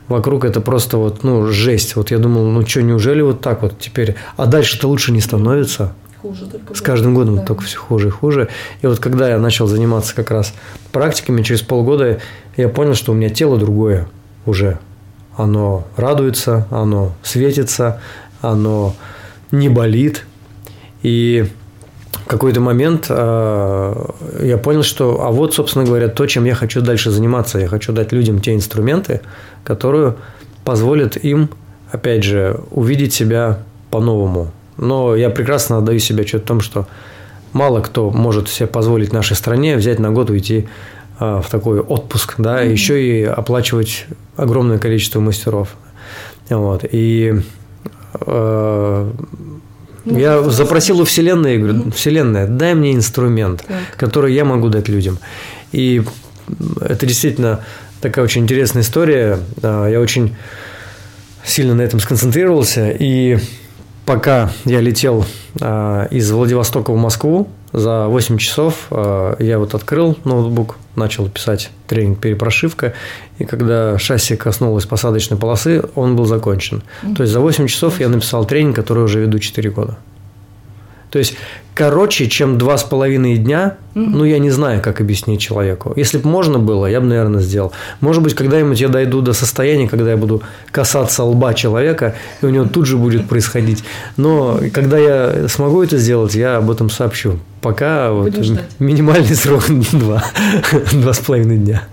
вокруг, 0.07 0.45
это 0.45 0.61
просто 0.61 0.97
вот, 0.97 1.23
ну, 1.23 1.47
жесть. 1.47 1.95
Вот 1.95 2.11
я 2.11 2.17
думал, 2.17 2.45
ну 2.45 2.65
что, 2.65 2.81
неужели 2.81 3.21
вот 3.21 3.41
так 3.41 3.61
вот 3.61 3.79
теперь, 3.79 4.15
а 4.35 4.45
дальше-то 4.45 4.87
лучше 4.87 5.11
не 5.11 5.21
становится? 5.21 5.93
Хуже 6.21 6.47
только 6.47 6.73
С 6.73 6.81
каждым 6.81 7.13
годом 7.13 7.35
Да. 7.37 7.43
только 7.43 7.63
все 7.63 7.77
хуже 7.77 8.07
и 8.07 8.11
хуже. 8.11 8.49
И 8.81 8.87
вот 8.87 8.99
когда 8.99 9.29
я 9.29 9.37
начал 9.37 9.67
заниматься 9.67 10.15
как 10.15 10.31
раз 10.31 10.53
практиками, 10.91 11.43
через 11.43 11.61
полгода 11.61 12.19
я 12.55 12.69
понял, 12.69 12.95
что 12.95 13.11
у 13.11 13.15
меня 13.15 13.29
тело 13.29 13.57
другое 13.57 14.07
уже. 14.45 14.79
Оно 15.35 15.85
радуется, 15.95 16.67
оно 16.71 17.13
светится, 17.21 18.01
оно 18.41 18.95
не 19.51 19.69
болит. 19.69 20.25
И 21.03 21.45
какой-то 22.27 22.61
момент 22.61 23.07
э, 23.09 24.05
я 24.43 24.57
понял, 24.57 24.83
что, 24.83 25.23
а 25.25 25.31
вот, 25.31 25.53
собственно 25.53 25.85
говоря, 25.85 26.07
то, 26.07 26.25
чем 26.25 26.45
я 26.45 26.55
хочу 26.55 26.81
дальше 26.81 27.11
заниматься. 27.11 27.59
Я 27.59 27.67
хочу 27.67 27.93
дать 27.93 28.11
людям 28.11 28.39
те 28.39 28.53
инструменты, 28.53 29.21
которые 29.63 30.15
позволят 30.63 31.17
им, 31.17 31.49
опять 31.91 32.23
же, 32.23 32.59
увидеть 32.71 33.13
себя 33.13 33.59
по-новому. 33.89 34.51
Но 34.77 35.15
я 35.15 35.29
прекрасно 35.29 35.77
отдаю 35.77 35.99
себе 35.99 36.21
отчет 36.21 36.43
в 36.43 36.45
том, 36.45 36.61
что 36.61 36.87
мало 37.53 37.81
кто 37.81 38.11
может 38.11 38.49
себе 38.49 38.67
позволить 38.67 39.13
нашей 39.13 39.35
стране 39.35 39.77
взять 39.77 39.99
на 39.99 40.11
год 40.11 40.29
уйти 40.29 40.67
э, 41.19 41.41
в 41.43 41.49
такой 41.49 41.79
отпуск, 41.79 42.35
да, 42.37 42.63
и 42.63 42.71
еще 42.71 43.01
и 43.01 43.23
оплачивать 43.23 44.05
огромное 44.35 44.77
количество 44.77 45.19
мастеров. 45.19 45.75
Вот. 46.49 46.85
И 46.91 47.41
э, 48.21 49.11
Ну, 50.09 50.17
я 50.17 50.41
запросил 50.43 51.01
у 51.01 51.03
Вселенной, 51.05 51.57
говорю, 51.57 51.91
Вселенная, 51.91 52.47
дай 52.47 52.73
мне 52.75 52.93
инструмент, 52.93 53.63
Так. 53.67 53.77
который 53.97 54.33
я 54.33 54.45
могу 54.45 54.69
дать 54.69 54.87
людям. 54.87 55.19
И 55.71 56.01
это 56.79 57.05
действительно 57.05 57.59
такая 57.99 58.23
очень 58.23 58.43
интересная 58.43 58.83
история. 58.83 59.39
А, 59.61 59.87
Я 59.87 59.99
очень 59.99 60.35
сильно 61.43 61.75
на 61.75 61.81
этом 61.81 61.99
сконцентрировался. 61.99 62.89
И 62.97 63.37
пока 64.05 64.51
я 64.65 64.79
летел 64.79 65.25
а, 65.59 66.07
из 66.09 66.31
Владивостока 66.31 66.91
в 66.91 66.97
Москву, 66.97 67.49
за 67.73 68.07
8 68.07 68.37
часов 68.37 68.87
а, 68.91 69.35
я 69.39 69.59
вот 69.59 69.73
открыл 69.73 70.17
ноутбук, 70.23 70.77
начал 70.95 71.27
писать 71.29 71.69
тренинг 71.87 72.19
«Перепрошивка», 72.19 72.93
и 73.39 73.45
когда 73.45 73.97
шасси 73.99 74.35
коснулось 74.35 74.85
посадочной 74.85 75.37
полосы, 75.37 75.83
он 75.95 76.15
был 76.15 76.25
закончен. 76.25 76.81
То 77.15 77.23
есть 77.23 77.33
за 77.33 77.39
8 77.39 77.67
часов 77.67 77.99
я 77.99 78.09
написал 78.09 78.45
тренинг, 78.45 78.75
который 78.75 79.03
уже 79.03 79.21
веду 79.21 79.39
4 79.39 79.69
года. 79.69 79.97
То 81.17 81.19
есть 81.19 81.33
короче, 81.73 82.27
чем 82.27 82.59
два 82.59 82.77
с 82.77 82.83
половиной 82.83 83.37
дня, 83.37 83.77
ну, 83.95 84.23
я 84.23 84.37
не 84.37 84.51
знаю, 84.51 84.81
как 84.83 85.01
объяснить 85.01 85.41
человеку. 85.41 85.93
Если 85.95 86.19
бы 86.19 86.29
можно 86.29 86.59
было, 86.59 86.85
я 86.85 87.01
бы, 87.01 87.07
наверное, 87.07 87.41
сделал. 87.41 87.71
Может 88.01 88.21
быть, 88.21 88.35
когда-нибудь 88.35 88.79
я 88.79 88.87
дойду 88.87 89.21
до 89.21 89.33
состояния, 89.33 89.87
когда 89.89 90.11
я 90.11 90.17
буду 90.17 90.43
касаться 90.71 91.23
лба 91.23 91.55
человека, 91.55 92.13
и 92.43 92.45
у 92.45 92.49
него 92.49 92.65
тут 92.65 92.85
же 92.85 92.97
будет 92.97 93.27
происходить. 93.27 93.83
Но 94.15 94.59
когда 94.71 94.97
я 94.99 95.47
смогу 95.47 95.81
это 95.81 95.97
сделать, 95.97 96.35
я 96.35 96.57
об 96.57 96.69
этом 96.69 96.91
сообщу. 96.91 97.39
Пока 97.61 98.11
вот 98.11 98.35
ждать. 98.35 98.65
минимальный 98.77 99.35
срок 99.35 99.63
два, 99.91 100.23
два 100.93 101.13
с 101.13 101.17
половиной 101.19 101.57
дня. 101.57 101.83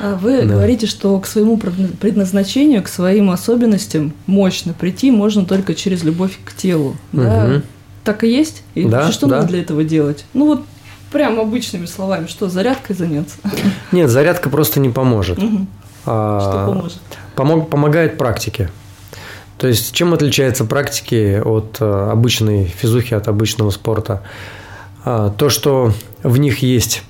А 0.00 0.16
Вы 0.16 0.42
Да. 0.42 0.54
говорите, 0.54 0.86
что 0.88 1.16
к 1.20 1.26
своему 1.26 1.56
предна- 1.56 1.96
предназначению, 2.00 2.82
к 2.82 2.88
своим 2.88 3.30
особенностям 3.30 4.12
мощно 4.26 4.72
прийти 4.72 5.12
можно 5.12 5.44
только 5.44 5.74
через 5.76 6.02
любовь 6.02 6.32
к 6.44 6.52
телу. 6.56 6.96
Да? 7.12 7.62
Так 8.04 8.24
и 8.24 8.28
есть? 8.28 8.62
И 8.74 8.84
Да, 8.84 9.12
что 9.12 9.26
да. 9.26 9.36
надо 9.36 9.48
для 9.48 9.60
этого 9.60 9.84
делать? 9.84 10.24
Ну 10.34 10.46
вот 10.46 10.62
прям 11.10 11.38
обычными 11.38 11.86
словами, 11.86 12.26
что 12.26 12.48
зарядкой 12.48 12.96
заняться? 12.96 13.36
Нет, 13.92 14.10
зарядка 14.10 14.50
просто 14.50 14.80
не 14.80 14.88
поможет. 14.90 15.38
Мгм. 15.38 15.68
А, 16.04 16.40
Что 16.40 16.72
поможет? 16.72 17.00
Помог, 17.36 17.70
помогает 17.70 18.18
практике. 18.18 18.70
То 19.58 19.68
есть, 19.68 19.92
чем 19.92 20.12
отличаются 20.12 20.64
практики 20.64 21.40
от 21.44 21.76
э, 21.78 22.10
обычной 22.10 22.64
физухи, 22.64 23.14
от 23.14 23.28
обычного 23.28 23.70
спорта? 23.70 24.22
А, 25.04 25.30
То, 25.30 25.48
что 25.50 25.92
в 26.24 26.36
них 26.38 26.58
есть 26.58 27.04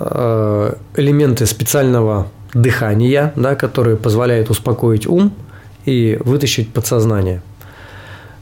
э, 0.00 0.74
элементы 0.96 1.44
специального 1.44 2.28
дыхания, 2.54 3.32
да, 3.36 3.54
которые 3.54 3.96
позволяют 3.96 4.48
успокоить 4.48 5.06
ум 5.06 5.32
и 5.84 6.18
вытащить 6.24 6.72
подсознание. 6.72 7.42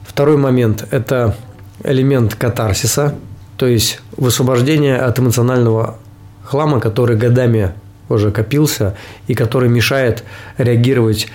Второй 0.06 0.36
момент– 0.36 0.86
это 0.90 1.34
элемент 1.84 2.34
катарсиса, 2.34 3.14
то 3.56 3.66
есть 3.66 4.00
высвобождение 4.16 4.96
от 4.96 5.18
эмоционального 5.18 5.96
хлама, 6.44 6.80
который 6.80 7.16
годами 7.16 7.72
уже 8.08 8.30
копился 8.32 8.96
и 9.28 9.34
который 9.34 9.68
мешает 9.68 10.24
реагировать 10.58 11.28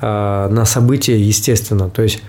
э, 0.00 0.48
на 0.50 0.64
события 0.64 1.18
естественно. 1.18 1.90
То 1.90 2.02
есть 2.02 2.22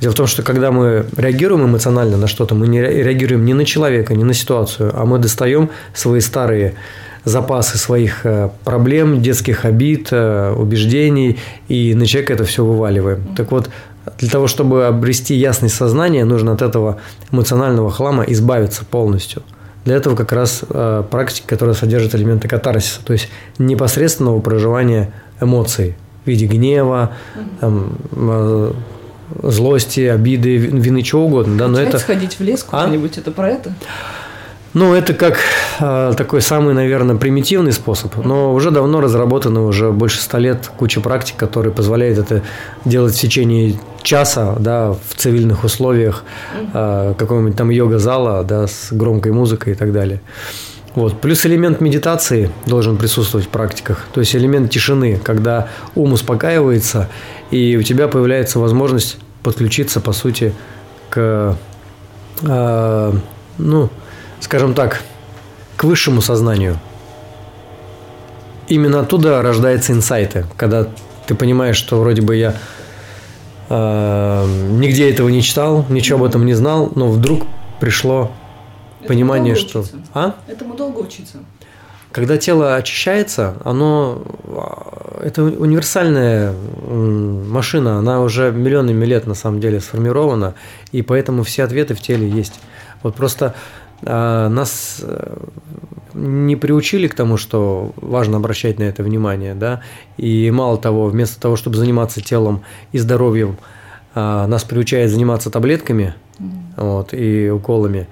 Дело 0.00 0.12
в 0.12 0.16
том, 0.16 0.26
что 0.26 0.42
когда 0.42 0.72
мы 0.72 1.06
реагируем 1.16 1.66
эмоционально 1.66 2.16
на 2.16 2.26
что-то, 2.26 2.54
мы 2.54 2.66
не 2.66 2.80
реагируем 2.80 3.44
ни 3.44 3.52
на 3.52 3.64
человека, 3.64 4.14
ни 4.14 4.24
на 4.24 4.34
ситуацию, 4.34 4.92
а 4.94 5.04
мы 5.04 5.18
достаем 5.18 5.70
свои 5.94 6.20
старые 6.20 6.74
запасы 7.24 7.78
своих 7.78 8.26
э, 8.26 8.50
проблем, 8.64 9.22
детских 9.22 9.64
обид, 9.64 10.08
э, 10.10 10.52
убеждений, 10.52 11.38
и 11.68 11.94
на 11.94 12.06
человека 12.06 12.34
это 12.34 12.44
все 12.44 12.64
вываливаем. 12.64 13.34
Так 13.34 13.50
вот, 13.50 13.70
для 14.18 14.28
того, 14.28 14.46
чтобы 14.46 14.86
обрести 14.86 15.34
ясность 15.34 15.74
сознания, 15.74 16.24
нужно 16.24 16.52
от 16.52 16.62
этого 16.62 16.98
эмоционального 17.32 17.90
хлама 17.90 18.24
избавиться 18.24 18.84
полностью. 18.84 19.42
Для 19.84 19.96
этого 19.96 20.16
как 20.16 20.32
раз 20.32 20.62
э, 20.68 21.04
практика, 21.10 21.48
которая 21.48 21.74
содержит 21.74 22.14
элементы 22.14 22.48
катарсиса, 22.48 23.00
то 23.04 23.12
есть 23.12 23.28
непосредственного 23.58 24.40
проживания 24.40 25.12
эмоций 25.40 25.94
в 26.24 26.28
виде 26.28 26.46
гнева, 26.46 27.12
там, 27.60 27.92
злости, 29.42 30.00
обиды, 30.00 30.56
вины, 30.56 31.02
чего 31.02 31.26
угодно. 31.26 31.56
Да, 31.56 31.68
но 31.68 31.80
это... 31.80 31.98
сходить 31.98 32.38
в 32.38 32.42
лес 32.42 32.64
а? 32.70 32.84
куда-нибудь, 32.84 33.16
а? 33.16 33.20
это 33.20 33.30
про 33.30 33.50
это? 33.50 33.74
Ну, 34.74 34.92
это 34.92 35.14
как 35.14 35.38
э, 35.78 36.14
такой 36.16 36.40
самый, 36.40 36.74
наверное, 36.74 37.14
примитивный 37.14 37.72
способ, 37.72 38.16
но 38.24 38.52
уже 38.52 38.72
давно 38.72 39.00
разработано, 39.00 39.66
уже 39.66 39.92
больше 39.92 40.20
ста 40.20 40.38
лет 40.40 40.68
куча 40.76 41.00
практик, 41.00 41.36
которые 41.36 41.72
позволяют 41.72 42.18
это 42.18 42.42
делать 42.84 43.14
в 43.14 43.20
течение 43.20 43.78
часа, 44.04 44.54
да, 44.60 44.92
в 44.92 45.14
цивильных 45.16 45.64
условиях, 45.64 46.24
э, 46.72 47.14
какого-нибудь 47.18 47.56
там 47.56 47.70
йога-зала, 47.70 48.44
да, 48.44 48.68
с 48.68 48.92
громкой 48.92 49.32
музыкой 49.32 49.72
и 49.72 49.76
так 49.76 49.92
далее. 49.92 50.20
Вот. 50.94 51.20
Плюс 51.20 51.44
элемент 51.44 51.80
медитации 51.80 52.50
должен 52.66 52.96
присутствовать 52.96 53.46
в 53.46 53.50
практиках, 53.50 54.06
то 54.12 54.20
есть 54.20 54.36
элемент 54.36 54.70
тишины, 54.70 55.18
когда 55.20 55.68
ум 55.96 56.12
успокаивается, 56.12 57.08
и 57.50 57.76
у 57.76 57.82
тебя 57.82 58.06
появляется 58.06 58.60
возможность 58.60 59.16
подключиться, 59.42 60.00
по 60.00 60.12
сути, 60.12 60.54
к, 61.10 61.56
э, 62.42 63.12
ну, 63.58 63.90
скажем 64.40 64.74
так, 64.74 65.02
к 65.76 65.84
высшему 65.84 66.20
сознанию. 66.20 66.78
Именно 68.68 69.00
оттуда 69.00 69.42
рождаются 69.42 69.92
инсайты, 69.92 70.46
когда 70.56 70.86
ты 71.26 71.34
понимаешь, 71.34 71.76
что 71.76 71.98
вроде 72.00 72.22
бы 72.22 72.36
я 72.36 72.54
нигде 73.68 75.10
этого 75.10 75.28
не 75.28 75.42
читал, 75.42 75.84
ничего 75.88 76.18
об 76.18 76.24
этом 76.24 76.44
не 76.46 76.54
знал, 76.54 76.92
но 76.94 77.08
вдруг 77.08 77.44
пришло 77.80 78.30
Это 79.00 79.08
понимание, 79.08 79.54
что... 79.54 79.80
Учиться. 79.80 79.98
А? 80.12 80.34
Этому 80.46 80.74
долго 80.74 81.00
учиться. 81.00 81.38
Когда 82.12 82.36
тело 82.38 82.76
очищается, 82.76 83.56
оно 83.64 84.22
это 85.20 85.42
универсальная 85.42 86.52
машина, 86.86 87.98
она 87.98 88.20
уже 88.20 88.52
миллионами 88.52 89.04
лет 89.04 89.26
на 89.26 89.34
самом 89.34 89.60
деле 89.60 89.80
сформирована, 89.80 90.54
и 90.92 91.02
поэтому 91.02 91.42
все 91.42 91.64
ответы 91.64 91.94
в 91.94 92.00
теле 92.00 92.28
есть. 92.28 92.60
Вот 93.02 93.16
просто 93.16 93.46
а, 93.46 93.54
нас 94.02 95.00
э, 95.02 95.36
не 96.14 96.56
приучили 96.56 97.08
к 97.08 97.14
тому, 97.14 97.36
что 97.36 97.92
важно 97.96 98.36
обращать 98.36 98.78
на 98.78 98.84
это 98.84 99.02
внимание, 99.02 99.54
да, 99.54 99.82
и 100.16 100.50
мало 100.50 100.78
того, 100.78 101.06
вместо 101.06 101.40
того, 101.40 101.56
чтобы 101.56 101.76
заниматься 101.76 102.20
телом 102.20 102.62
и 102.92 102.98
здоровьем, 102.98 103.56
а, 104.14 104.46
нас 104.46 104.64
приучают 104.64 105.10
заниматься 105.10 105.50
таблетками, 105.50 106.14
вот, 106.76 107.12
и 107.12 107.50
уколами. 107.50 108.06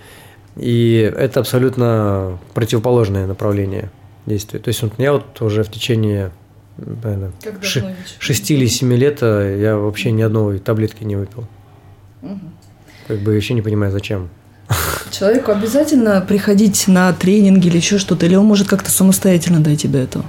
И 0.57 1.13
это 1.17 1.41
абсолютно 1.41 2.39
противоположное 2.55 3.27
направление 3.27 3.91
действия. 4.27 4.59
То 4.59 4.69
есть 4.69 4.83
вот 4.83 4.93
я 4.99 5.13
вот 5.13 5.41
уже 5.41 5.63
в 5.63 5.71
течение 5.71 6.33
наверное, 6.77 7.33
ш- 7.61 7.95
6 8.19 8.51
или 8.51 8.67
7 8.67 8.93
лет 8.95 9.19
э, 9.23 9.59
я 9.61 9.77
вообще 9.77 10.11
ни 10.11 10.23
одной 10.23 10.59
таблетки 10.59 11.05
не 11.05 11.17
выпил. 11.17 11.47
Угу. 12.23 12.41
Как 13.09 13.19
бы 13.21 13.35
еще 13.35 13.55
не 13.55 13.63
понимаю, 13.63 13.93
зачем. 13.93 14.29
Человеку 15.11 15.53
обязательно 15.53 16.25
приходить 16.27 16.89
на 16.89 17.13
тренинги 17.13 17.67
или 17.67 17.77
еще 17.77 17.99
что-то, 17.99 18.27
или 18.27 18.35
он 18.35 18.47
может 18.47 18.69
как-то 18.69 18.91
самостоятельно 18.91 19.61
дойти 19.61 19.89
до 19.89 19.99
этого? 19.99 20.25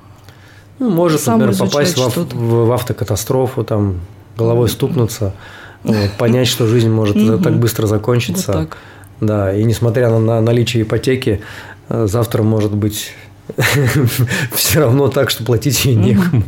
Ну, 0.80 0.90
может, 0.90 1.22
Сам 1.22 1.40
например, 1.40 1.58
попасть 1.58 1.98
в, 1.98 2.18
в, 2.18 2.68
в 2.68 2.72
автокатастрофу, 2.72 3.64
там, 3.64 4.02
головой 4.38 4.68
стукнуться, 4.70 5.34
вот, 5.84 6.12
понять, 6.18 6.48
что 6.48 6.68
жизнь 6.68 6.90
может 6.90 7.16
так 7.44 7.58
быстро 7.58 7.88
закончиться. 7.88 8.52
Вот 8.52 8.70
так. 8.70 8.78
Да, 9.22 9.54
и 9.54 9.64
несмотря 9.64 10.10
на, 10.10 10.20
на 10.20 10.42
наличие 10.42 10.84
ипотеки, 10.84 11.42
э, 11.90 12.08
завтра 12.08 12.44
может 12.44 12.74
быть 12.74 13.14
все 14.54 14.80
равно 14.80 15.08
так, 15.08 15.30
что 15.30 15.44
платить 15.44 15.86
ей 15.86 15.96
некому. 15.96 16.44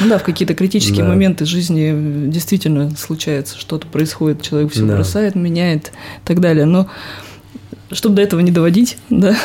Ну 0.00 0.08
да, 0.08 0.18
в 0.18 0.22
какие-то 0.22 0.54
критические 0.54 1.02
да. 1.02 1.08
моменты 1.08 1.44
жизни 1.46 2.28
действительно 2.28 2.90
случается, 2.96 3.58
что-то 3.58 3.86
происходит, 3.86 4.42
человек 4.42 4.72
все 4.72 4.82
да. 4.82 4.96
бросает, 4.96 5.34
меняет 5.34 5.88
и 5.88 6.26
так 6.26 6.40
далее. 6.40 6.66
Но 6.66 6.88
чтобы 7.90 8.16
до 8.16 8.22
этого 8.22 8.40
не 8.40 8.50
доводить, 8.50 8.98
да, 9.10 9.36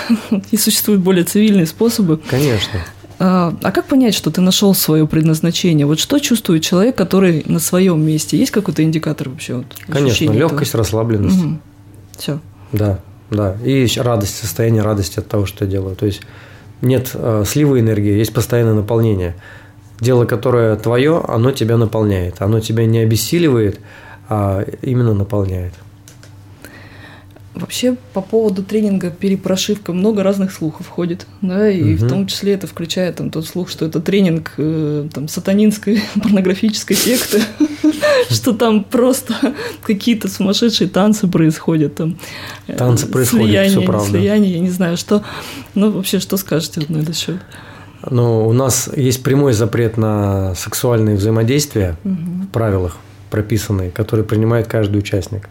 и 0.51 0.57
существуют 0.57 1.01
более 1.01 1.23
цивильные 1.23 1.65
способы. 1.65 2.19
Конечно. 2.29 2.79
А, 3.23 3.55
а 3.61 3.71
как 3.71 3.85
понять, 3.85 4.15
что 4.15 4.31
ты 4.31 4.41
нашел 4.41 4.73
свое 4.73 5.05
предназначение? 5.05 5.85
Вот 5.85 5.99
что 5.99 6.17
чувствует 6.17 6.63
человек, 6.63 6.95
который 6.95 7.43
на 7.45 7.59
своем 7.59 8.03
месте? 8.03 8.35
Есть 8.37 8.51
какой-то 8.51 8.83
индикатор 8.83 9.29
вообще? 9.29 9.57
Вот, 9.57 9.67
Конечно, 9.87 10.31
легкость, 10.31 10.71
этого? 10.71 10.83
расслабленность. 10.83 11.43
Угу. 11.43 11.59
Все. 12.17 12.39
Да, 12.71 12.99
да. 13.29 13.57
И 13.63 13.87
радость, 13.97 14.37
состояние 14.37 14.81
радости 14.81 15.19
от 15.19 15.27
того, 15.27 15.45
что 15.45 15.65
я 15.65 15.71
делаю. 15.71 15.95
То 15.95 16.07
есть 16.07 16.21
нет 16.81 17.11
э, 17.13 17.43
слива 17.45 17.79
энергии, 17.79 18.11
есть 18.11 18.33
постоянное 18.33 18.73
наполнение. 18.73 19.35
Дело, 20.01 20.25
которое 20.25 20.75
твое, 20.75 21.23
оно 21.27 21.51
тебя 21.51 21.77
наполняет. 21.77 22.41
Оно 22.41 22.59
тебя 22.59 22.85
не 22.85 22.99
обессиливает, 22.99 23.79
а 24.27 24.65
именно 24.81 25.13
наполняет. 25.13 25.73
Вообще 27.53 27.97
по 28.13 28.21
поводу 28.21 28.63
тренинга 28.63 29.11
перепрошивка 29.11 29.93
много 29.93 30.23
разных 30.23 30.53
слухов 30.53 30.87
ходит, 30.87 31.27
да, 31.41 31.69
и 31.69 31.95
угу. 31.95 32.05
в 32.05 32.09
том 32.09 32.25
числе 32.25 32.53
это 32.53 32.65
включает 32.65 33.17
там 33.17 33.29
тот 33.29 33.45
слух, 33.45 33.69
что 33.69 33.85
это 33.85 33.99
тренинг 33.99 34.53
э, 34.57 35.07
там 35.13 35.27
сатанинской 35.27 36.01
порнографической 36.23 36.95
секты, 36.95 37.41
что 38.29 38.53
там 38.53 38.85
просто 38.85 39.53
какие-то 39.83 40.29
сумасшедшие 40.29 40.89
танцы 40.89 41.27
происходят 41.27 41.95
там. 41.95 42.17
Э, 42.67 42.77
танцы 42.77 43.05
происходят, 43.05 43.67
все 43.67 43.81
правда. 43.81 44.09
Слияние, 44.09 44.53
я 44.53 44.59
не 44.59 44.69
знаю, 44.69 44.95
что. 44.95 45.23
Ну 45.75 45.91
вообще, 45.91 46.19
что 46.19 46.37
скажете 46.37 46.83
на 46.87 46.99
этот 46.99 47.17
счет? 47.17 47.37
Ну, 48.09 48.47
у 48.47 48.53
нас 48.53 48.89
есть 48.95 49.23
прямой 49.23 49.53
запрет 49.53 49.97
на 49.97 50.55
сексуальные 50.55 51.15
взаимодействия 51.15 51.97
угу. 52.03 52.43
в 52.43 52.47
правилах 52.47 52.97
прописанные, 53.29 53.89
которые 53.89 54.25
принимает 54.25 54.67
каждый 54.67 54.97
участник. 54.97 55.49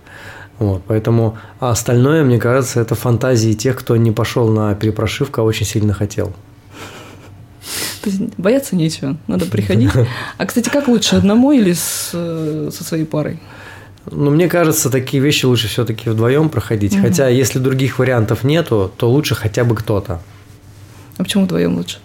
Вот, 0.58 0.82
поэтому 0.86 1.38
а 1.58 1.70
остальное, 1.70 2.22
мне 2.22 2.38
кажется, 2.38 2.80
это 2.80 2.94
фантазии 2.94 3.54
тех, 3.54 3.76
кто 3.76 3.96
не 3.96 4.12
пошел 4.12 4.48
на 4.48 4.74
перепрошивку, 4.74 5.40
а 5.40 5.44
очень 5.44 5.64
сильно 5.64 5.94
хотел. 5.94 6.34
То 8.02 8.10
есть 8.10 8.20
бояться 8.36 8.76
нечего, 8.76 9.16
надо 9.26 9.46
приходить. 9.46 9.90
А, 10.38 10.46
кстати, 10.46 10.68
как 10.68 10.88
лучше, 10.88 11.16
одному 11.16 11.52
или 11.52 11.72
с, 11.72 12.10
со 12.10 12.84
своей 12.84 13.04
парой? 13.04 13.40
Ну, 14.10 14.30
мне 14.30 14.48
кажется, 14.48 14.90
такие 14.90 15.22
вещи 15.22 15.46
лучше 15.46 15.68
все-таки 15.68 16.10
вдвоем 16.10 16.48
проходить. 16.48 16.94
Угу. 16.94 17.02
Хотя, 17.02 17.28
если 17.28 17.58
других 17.58 17.98
вариантов 17.98 18.44
нету, 18.44 18.90
то 18.96 19.10
лучше 19.10 19.34
хотя 19.34 19.64
бы 19.64 19.74
кто-то. 19.74 20.20
А 21.16 21.22
почему 21.22 21.44
вдвоем 21.44 21.76
лучше? 21.76 21.98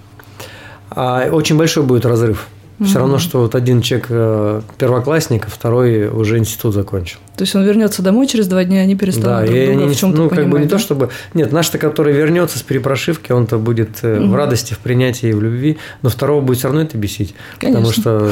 А, 0.95 1.29
очень 1.29 1.57
большой 1.57 1.83
будет 1.83 2.05
разрыв. 2.05 2.47
Все 2.83 2.99
равно, 2.99 3.19
что 3.19 3.39
вот 3.39 3.55
один 3.55 3.81
человек 3.81 4.07
э, 4.09 4.61
первоклассник, 4.77 5.45
а 5.47 5.49
второй 5.49 6.09
уже 6.09 6.37
институт 6.37 6.73
закончил. 6.73 7.19
То 7.35 7.43
есть 7.43 7.55
он 7.55 7.63
вернется 7.63 8.01
домой 8.01 8.27
через 8.27 8.47
два 8.47 8.63
дня, 8.63 8.81
они 8.81 8.95
перестанут 8.95 9.27
да, 9.29 9.45
друг 9.45 9.77
друга 9.77 9.93
в 9.93 9.95
чем-то 9.95 10.17
Ну, 10.17 10.29
как 10.29 10.49
бы 10.49 10.59
не 10.59 10.65
да? 10.65 10.71
то, 10.71 10.79
чтобы... 10.79 11.09
Нет, 11.33 11.51
наш-то, 11.51 11.77
который 11.77 12.13
вернется 12.13 12.57
с 12.57 12.61
перепрошивки, 12.61 13.31
он-то 13.31 13.57
будет 13.57 14.03
угу. 14.03 14.27
в 14.27 14.35
радости, 14.35 14.73
в 14.73 14.79
принятии 14.79 15.29
и 15.29 15.33
в 15.33 15.41
любви, 15.41 15.77
но 16.01 16.09
второго 16.09 16.41
будет 16.41 16.59
все 16.59 16.67
равно 16.67 16.81
это 16.81 16.97
бесить. 16.97 17.35
Конечно. 17.59 17.81
Потому 17.81 17.93
что 17.93 18.31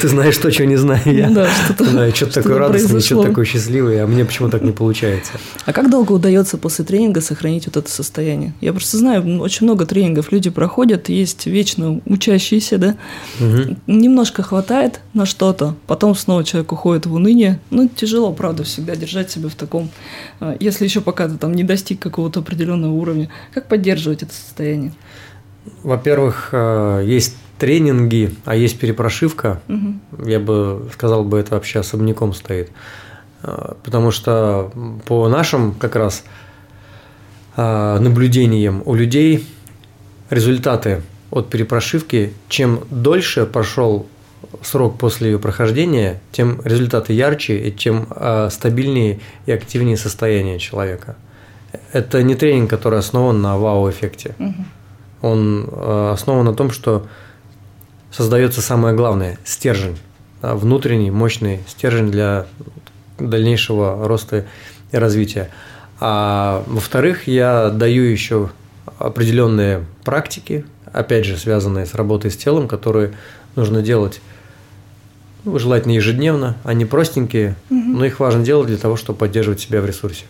ты 0.00 0.08
знаешь 0.08 0.36
то, 0.36 0.50
чего 0.50 0.66
не 0.66 0.76
знаю 0.76 1.02
я. 1.06 1.28
Ну 1.28 1.34
да, 1.34 1.48
что-то 1.64 2.14
что-то 2.14 2.34
такое 2.42 2.58
радостное, 2.58 3.00
что-то 3.00 3.28
такое 3.28 3.44
счастливое, 3.44 4.04
а 4.04 4.06
мне 4.06 4.24
почему 4.24 4.48
так 4.48 4.62
не 4.62 4.72
получается. 4.72 5.32
А 5.64 5.72
как 5.72 5.90
долго 5.90 6.12
удается 6.12 6.58
после 6.58 6.84
тренинга 6.84 7.20
сохранить 7.20 7.66
вот 7.66 7.76
это 7.76 7.90
состояние? 7.90 8.52
Я 8.60 8.72
просто 8.72 8.96
знаю, 8.98 9.40
очень 9.40 9.66
много 9.66 9.86
тренингов 9.86 10.32
люди 10.32 10.50
проходят, 10.50 11.08
есть 11.08 11.46
вечно 11.46 12.00
учащиеся, 12.06 12.78
да, 12.78 12.96
немножко 13.86 14.42
хватает 14.42 15.00
на 15.14 15.26
что-то, 15.26 15.76
потом 15.86 16.14
снова 16.14 16.44
человек 16.44 16.72
уходит 16.72 17.06
в 17.06 17.14
уныние. 17.14 17.27
Ну, 17.70 17.88
тяжело, 17.88 18.32
правда, 18.32 18.64
всегда 18.64 18.96
держать 18.96 19.30
себя 19.30 19.48
в 19.48 19.54
таком, 19.54 19.90
а, 20.40 20.56
если 20.60 20.84
еще 20.84 21.00
пока 21.00 21.28
ты 21.28 21.36
там 21.36 21.52
не 21.52 21.64
достиг 21.64 22.00
какого-то 22.00 22.40
определенного 22.40 22.92
уровня. 22.92 23.28
Как 23.52 23.68
поддерживать 23.68 24.22
это 24.22 24.32
состояние? 24.32 24.92
Во-первых, 25.82 26.50
э, 26.52 27.02
есть 27.06 27.36
тренинги, 27.58 28.34
а 28.44 28.54
есть 28.54 28.78
перепрошивка. 28.78 29.60
Мгм. 29.68 30.00
Я 30.24 30.40
бы 30.40 30.88
сказал 30.94 31.24
бы, 31.24 31.38
это 31.38 31.54
вообще 31.54 31.80
особняком 31.80 32.32
стоит. 32.32 32.70
Э, 33.42 33.74
Потому 33.82 34.10
что 34.10 34.72
по 35.06 35.28
нашим 35.28 35.72
как 35.72 35.96
раз 35.96 36.24
э, 37.56 37.98
наблюдениям 37.98 38.82
у 38.86 38.94
людей 38.94 39.46
результаты 40.30 41.02
от 41.30 41.50
перепрошивки, 41.50 42.32
чем 42.48 42.80
дольше 42.90 43.46
прошел 43.46 44.06
срок 44.62 44.98
после 44.98 45.32
ее 45.32 45.38
прохождения, 45.38 46.20
тем 46.32 46.60
результаты 46.64 47.12
ярче 47.12 47.58
и 47.58 47.72
тем 47.72 48.06
э, 48.10 48.48
стабильнее 48.50 49.20
и 49.46 49.52
активнее 49.52 49.96
состояние 49.96 50.58
человека. 50.58 51.16
Это 51.92 52.22
не 52.22 52.34
тренинг, 52.34 52.70
который 52.70 52.98
основан 52.98 53.40
на 53.42 53.58
вау-эффекте. 53.58 54.34
Мгм. 54.38 54.66
Он 55.22 55.68
э, 55.70 56.10
основан 56.14 56.46
на 56.46 56.54
том, 56.54 56.70
что 56.70 57.06
создается 58.10 58.62
самое 58.62 58.94
главное– 58.94 59.38
стержень, 59.44 59.98
да, 60.40 60.54
внутренний 60.54 61.10
мощный 61.10 61.60
стержень 61.66 62.10
для 62.10 62.46
дальнейшего 63.18 64.06
роста 64.06 64.46
и 64.92 64.96
развития. 64.96 65.50
А 66.00 66.62
во-вторых, 66.66 67.26
я 67.26 67.70
даю 67.70 68.04
еще 68.04 68.50
определенные 68.98 69.84
практики, 70.04 70.64
опять 70.92 71.24
же, 71.24 71.36
связанные 71.36 71.86
с 71.86 71.94
работой 71.94 72.30
с 72.30 72.36
телом, 72.36 72.68
которые 72.68 73.12
нужно 73.56 73.82
делать 73.82 74.20
желательно 75.56 75.92
ежедневно, 75.92 76.56
они 76.64 76.84
простенькие, 76.84 77.54
но 77.70 78.04
их 78.04 78.20
важно 78.20 78.44
делать 78.44 78.68
для 78.68 78.76
того, 78.76 78.96
чтобы 78.96 79.18
поддерживать 79.18 79.60
себя 79.60 79.80
в 79.80 79.86
ресурсе. 79.86 80.24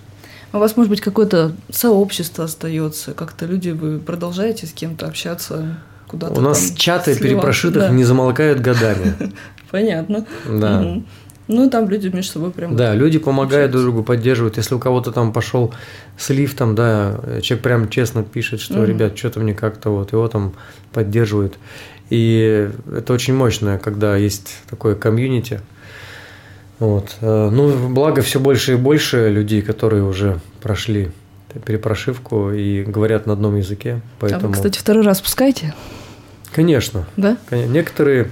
А 0.53 0.57
У 0.57 0.61
вас, 0.61 0.77
может 0.77 0.91
быть, 0.91 1.01
какое-то 1.01 1.53
сообщество 1.71 2.45
остается, 2.45 3.13
как-то 3.13 3.45
люди, 3.47 3.71
вы 3.71 3.99
продолжаете 3.99 4.67
с 4.67 4.73
кем-то 4.73 5.07
общаться 5.07 5.79
куда-то 6.07 6.35
У 6.35 6.41
нас 6.41 6.73
чаты 6.75 7.13
сливаться? 7.15 7.23
перепрошитых 7.23 7.83
Да, 7.83 7.89
не 7.91 8.05
замолкают 8.05 8.61
годами. 8.61 9.15
Понятно. 9.71 10.25
Да. 10.49 10.81
Мгм. 10.81 11.07
Ну, 11.49 11.71
там 11.71 11.89
люди 11.89 12.09
между 12.09 12.33
собой 12.33 12.51
прям... 12.51 12.77
Да, 12.77 12.95
люди 12.95 13.19
помогают 13.19 13.73
друг 13.73 13.83
другу, 13.85 14.03
поддерживают. 14.03 14.59
Если 14.59 14.75
у 14.75 14.79
кого-то 14.79 15.13
там 15.13 15.33
пошел 15.33 15.73
слив, 16.19 16.55
там, 16.55 16.75
да, 16.75 17.21
человек 17.43 17.63
прям 17.63 17.89
честно 17.89 18.23
пишет, 18.23 18.61
что, 18.61 18.75
Мгм. 18.75 18.85
ребят, 18.85 19.19
что-то 19.19 19.41
мне 19.41 19.55
как-то 19.55 19.89
вот, 19.91 20.13
его 20.13 20.29
там 20.29 20.53
поддерживают. 20.93 21.59
И 22.11 22.71
это 22.93 23.13
очень 23.13 23.35
мощно, 23.35 23.79
когда 23.79 24.17
есть 24.17 24.57
такое 24.69 24.95
комьюнити. 24.95 25.61
Вот. 26.79 27.17
Э, 27.21 27.51
Ну, 27.51 27.89
благо 27.89 28.23
все 28.23 28.41
больше 28.41 28.75
и 28.75 28.77
больше 28.77 29.29
людей, 29.29 29.63
которые 29.63 30.05
уже 30.05 30.41
прошли 30.63 31.11
перепрошивку 31.65 32.51
и 32.53 32.83
говорят 32.83 33.27
на 33.27 33.33
одном 33.33 33.57
языке. 33.57 33.95
А 33.95 34.01
Поэтому, 34.21 34.49
вы, 34.49 34.53
кстати, 34.55 34.79
второй 34.79 35.05
раз 35.05 35.21
пускаете? 35.21 35.75
конечно, 36.55 37.07
Да? 37.17 37.37
Некоторые 37.51 38.31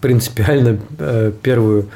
принципиально 0.00 0.80
э, 0.98 1.32
первую, 1.42 1.88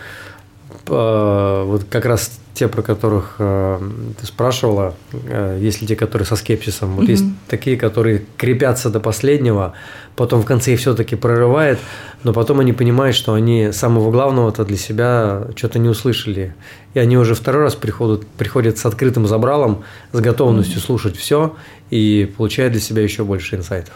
вот 0.89 1.85
как 1.91 2.05
раз 2.05 2.31
те, 2.55 2.69
про 2.69 2.81
которых 2.81 3.35
э, 3.39 3.81
ты 4.19 4.27
спрашивала, 4.27 4.95
э, 5.13 5.59
есть 5.61 5.83
ли 5.83 5.87
те, 5.87 5.95
которые 5.95 6.25
со 6.27 6.37
скепсисом, 6.37 6.93
вот 6.95 7.03
Мгм. 7.03 7.11
есть 7.11 7.25
такие, 7.49 7.77
которые 7.77 8.25
крепятся 8.39 8.89
до 8.89 8.99
последнего, 8.99 9.75
потом 10.17 10.41
в 10.41 10.47
конце 10.47 10.73
их 10.73 10.81
все-таки 10.81 11.17
прорывает, 11.17 11.79
но 12.25 12.33
потом 12.33 12.61
они 12.61 12.73
понимают, 12.73 13.15
что 13.15 13.35
они 13.35 13.73
самого 13.73 14.11
главного-то 14.11 14.65
для 14.65 14.79
себя 14.79 15.49
что-то 15.55 15.79
не 15.79 15.89
услышали. 15.91 16.55
И 16.95 16.99
они 16.99 17.19
уже 17.19 17.35
второй 17.35 17.63
раз 17.65 17.75
приходят, 17.75 18.27
приходят 18.27 18.79
с 18.79 18.87
открытым 18.87 19.27
забралом, 19.27 19.83
с 20.13 20.21
готовностью 20.21 20.81
слушать 20.81 21.17
все 21.17 21.55
и 21.91 22.33
получают 22.39 22.73
для 22.73 22.81
себя 22.81 23.03
еще 23.03 23.25
больше 23.25 23.57
инсайтов. 23.57 23.93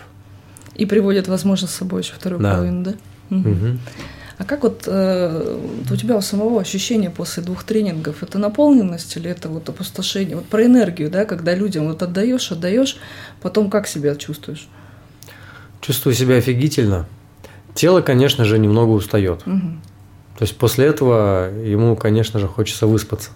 И 0.74 0.85
приводят, 0.85 1.29
возможно, 1.29 1.66
с 1.66 1.74
собой 1.74 2.03
еще 2.03 2.12
вторую 2.12 2.42
Да. 2.42 2.55
половину, 2.57 2.83
да? 2.85 2.94
Мгм. 3.31 3.50
Мгм. 3.50 3.79
А 4.40 4.44
как 4.44 4.62
вот 4.62 4.85
э, 4.87 5.59
у 5.90 5.96
тебя 5.96 6.16
у 6.16 6.22
самого 6.22 6.62
ощущение 6.62 7.11
после 7.11 7.42
двух 7.42 7.62
тренингов? 7.62 8.22
Это 8.22 8.38
наполненность 8.38 9.14
или 9.18 9.31
это 9.31 9.50
вот 9.50 9.68
опустошение? 9.68 10.35
Вот 10.35 10.46
про 10.46 10.64
энергию, 10.64 11.11
да, 11.11 11.26
когда 11.26 11.55
людям 11.55 11.88
вот 11.88 12.03
отдаешь, 12.03 12.50
отдаешь, 12.50 12.96
потом 13.42 13.68
как 13.68 13.87
себя 13.87 14.16
чувствуешь? 14.16 14.66
Чувствую 15.83 16.14
себя 16.14 16.37
офигительно. 16.37 17.07
Тело, 17.74 18.00
конечно 18.00 18.46
же, 18.46 18.59
немного 18.59 18.92
устает. 18.92 19.44
Мгм. 19.44 19.83
То 20.38 20.44
есть 20.44 20.57
после 20.57 20.87
этого 20.87 21.50
ему, 21.62 21.94
конечно 21.94 22.40
же, 22.40 22.48
хочется 22.48 22.87
выспаться, 22.87 23.33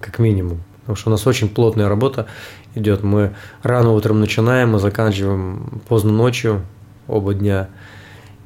как 0.00 0.18
минимум. 0.18 0.64
Потому 0.80 0.96
что 0.96 1.10
у 1.10 1.12
нас 1.12 1.24
очень 1.24 1.48
плотная 1.48 1.88
работа 1.88 2.26
идет. 2.74 3.04
Мы 3.04 3.32
рано 3.62 3.92
утром 3.92 4.18
начинаем, 4.18 4.70
мы 4.70 4.80
заканчиваем 4.80 5.80
поздно 5.86 6.10
ночью, 6.10 6.62
оба 7.06 7.32
дня. 7.32 7.68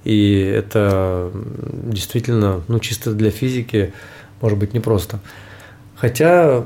И 0.04 0.38
это 0.40 1.30
действительно, 1.84 2.62
ну, 2.68 2.78
чисто 2.80 3.12
для 3.12 3.30
физики, 3.30 3.92
может 4.40 4.58
быть, 4.58 4.74
непросто. 4.74 5.20
Хотя 5.96 6.64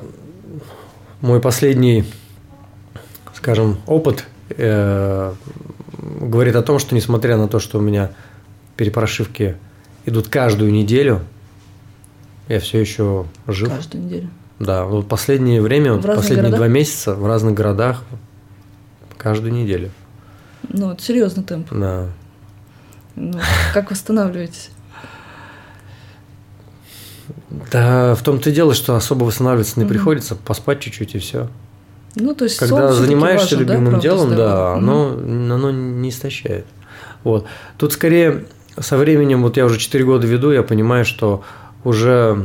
мой 1.20 1.40
последний, 1.40 2.04
скажем, 3.34 3.78
опыт 3.86 4.24
э, 4.50 5.34
говорит 6.20 6.56
о 6.56 6.62
том, 6.62 6.78
что 6.78 6.94
несмотря 6.94 7.36
на 7.36 7.48
то, 7.48 7.58
что 7.58 7.78
у 7.78 7.82
меня 7.82 8.10
перепрошивки 8.76 9.56
идут 10.06 10.28
каждую 10.28 10.72
неделю, 10.72 11.20
я 12.48 12.60
все 12.60 12.80
еще 12.80 13.26
жив. 13.46 13.68
Каждую 13.68 14.04
неделю. 14.04 14.30
Да, 14.58 14.84
вот 14.84 15.08
последнее 15.08 15.60
время, 15.60 15.94
В 15.94 16.02
последние 16.02 16.36
городах? 16.44 16.58
два 16.58 16.68
месяца 16.68 17.14
в 17.14 17.26
разных 17.26 17.52
городах 17.54 18.04
каждую 19.18 19.52
неделю. 19.52 19.90
Ну, 20.68 20.92
это 20.92 21.02
серьезный 21.02 21.44
темп. 21.44 21.68
Да. 21.72 22.08
Ну, 23.16 23.38
как 23.72 23.90
восстанавливаетесь? 23.90 24.70
Да, 27.72 28.14
в 28.14 28.22
том-то 28.22 28.50
и 28.50 28.52
дело, 28.52 28.74
что 28.74 28.94
особо 28.94 29.24
восстанавливаться 29.24 29.80
не 29.80 29.86
приходится, 29.86 30.36
поспать 30.36 30.80
чуть-чуть 30.80 31.14
и 31.14 31.18
все. 31.18 31.48
Ну, 32.14 32.34
то 32.34 32.44
есть 32.44 32.58
Когда 32.58 32.92
занимаешься 32.92 33.56
важен, 33.56 33.66
да, 33.66 33.74
любимым 33.74 33.90
правда, 33.92 34.08
делом, 34.08 34.28
здоровье? 34.30 34.46
да, 34.46 34.74
оно, 34.74 35.08
оно 35.08 35.70
не 35.70 36.10
истощает. 36.10 36.66
Вот. 37.24 37.46
Тут 37.78 37.92
скорее 37.92 38.44
со 38.78 38.96
временем, 38.96 39.42
вот 39.42 39.56
я 39.56 39.64
уже 39.64 39.78
4 39.78 40.04
года 40.04 40.26
веду, 40.26 40.50
я 40.50 40.62
понимаю, 40.62 41.04
что 41.04 41.44
уже, 41.86 42.36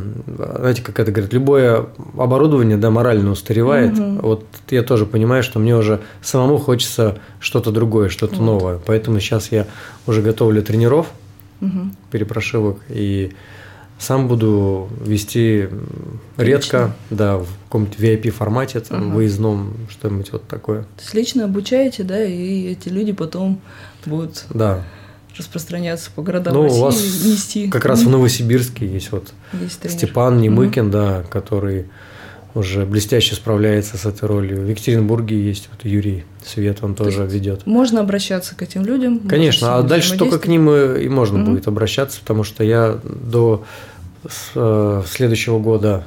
знаете, 0.60 0.84
как 0.84 1.00
это 1.00 1.12
говорят, 1.12 1.34
любое 1.34 1.88
оборудование, 2.16 2.78
да, 2.78 2.92
морально 2.92 3.32
устаревает. 3.32 3.94
Мгм. 3.98 4.20
Вот 4.20 4.46
я 4.70 4.84
тоже 4.84 5.08
понимаю, 5.08 5.42
что 5.42 5.58
мне 5.58 5.76
уже 5.76 6.00
самому 6.22 6.60
хочется 6.60 7.18
что-то 7.40 7.72
другое, 7.72 8.10
что-то 8.10 8.36
Вот. 8.36 8.46
новое. 8.46 8.80
Поэтому 8.86 9.20
сейчас 9.20 9.52
я 9.52 9.66
уже 10.06 10.22
готовлю 10.22 10.62
тренеров, 10.62 11.08
Мгм. 11.60 11.96
перепрошивок 12.12 12.78
и 12.90 13.32
сам 13.98 14.28
буду 14.28 14.90
вести 15.04 15.62
м, 15.72 16.20
редко, 16.38 16.94
да, 17.10 17.38
в 17.40 17.48
каком-то 17.66 17.98
VIP 18.00 18.30
формате, 18.30 18.80
там, 18.82 19.08
Ага. 19.08 19.16
выездном, 19.16 19.74
что-нибудь 19.90 20.32
вот 20.34 20.48
такое. 20.48 20.82
То 20.84 21.02
есть 21.02 21.14
лично 21.16 21.46
обучаете, 21.46 22.04
да, 22.04 22.24
и 22.24 22.68
эти 22.72 22.90
люди 22.90 23.12
потом 23.12 23.60
будут 24.06 24.46
Да. 24.54 24.84
Распространяться 25.38 26.10
по 26.14 26.22
городам 26.22 26.54
Ну, 26.56 26.62
у 26.62 26.64
России, 26.66 26.82
вас 26.82 27.24
нести. 27.26 27.68
как 27.70 27.86
раз 27.86 28.02
в. 28.04 28.10
Новосибирске 28.10 28.86
есть 28.88 29.12
вот 29.12 29.34
Есть 29.54 29.80
тренер. 29.80 29.98
Степан. 29.98 30.42
Немыкин, 30.42 30.92
да, 30.92 31.24
который 31.30 31.86
уже 32.54 32.86
блестяще 32.86 33.34
справляется 33.36 33.98
с 33.98 34.06
этой 34.06 34.26
ролью. 34.28 34.62
В 34.66 34.68
Екатеринбурге 34.70 35.42
есть 35.42 35.70
вот 35.72 35.86
Юрий 35.90 36.26
Свет, 36.46 36.80
он 36.82 36.96
То 36.96 37.06
тоже 37.06 37.26
ведет. 37.26 37.66
Можно 37.66 38.02
обращаться 38.02 38.56
к 38.56 38.62
этим 38.62 38.84
людям. 38.86 39.20
Конечно, 39.20 39.78
а 39.78 39.84
дальше 39.84 40.18
только 40.18 40.38
к 40.38 40.48
ним 40.48 40.70
и 40.70 41.06
и 41.06 41.10
можно 41.10 41.38
Мгм. 41.40 41.52
будет 41.54 41.68
обращаться, 41.68 42.20
потому 42.20 42.44
что 42.44 42.64
я 42.66 43.00
до 43.04 43.64
с- 44.30 44.52
э, 44.56 45.04
следующего 45.10 45.60
года 45.60 46.04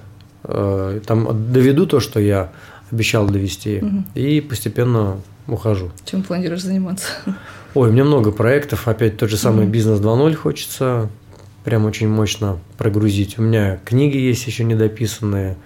э, 0.46 1.00
там 1.06 1.50
доведу 1.52 1.86
то, 1.86 2.00
что 2.00 2.20
я 2.20 2.52
обещал 2.92 3.26
довести, 3.26 3.78
Мгм. 3.80 4.06
и 4.14 4.42
постепенно 4.42 5.16
ухожу. 5.46 5.90
Чем 6.04 6.22
планируешь 6.22 6.62
заниматься? 6.62 7.06
Ой, 7.74 7.88
у 7.88 7.92
меня 7.92 8.04
много 8.04 8.30
проектов, 8.30 8.86
опять 8.86 9.16
тот 9.16 9.30
же 9.30 9.36
самый 9.36 9.64
Мгм. 9.64 9.72
бизнес 9.72 10.00
2.0 10.00 10.34
хочется 10.34 11.10
прям 11.64 11.86
очень 11.86 12.08
мощно 12.08 12.58
прогрузить. 12.78 13.38
У 13.38 13.42
меня 13.42 13.78
книги 13.84 14.16
есть 14.16 14.46
еще 14.46 14.64
недописанные, 14.64 15.56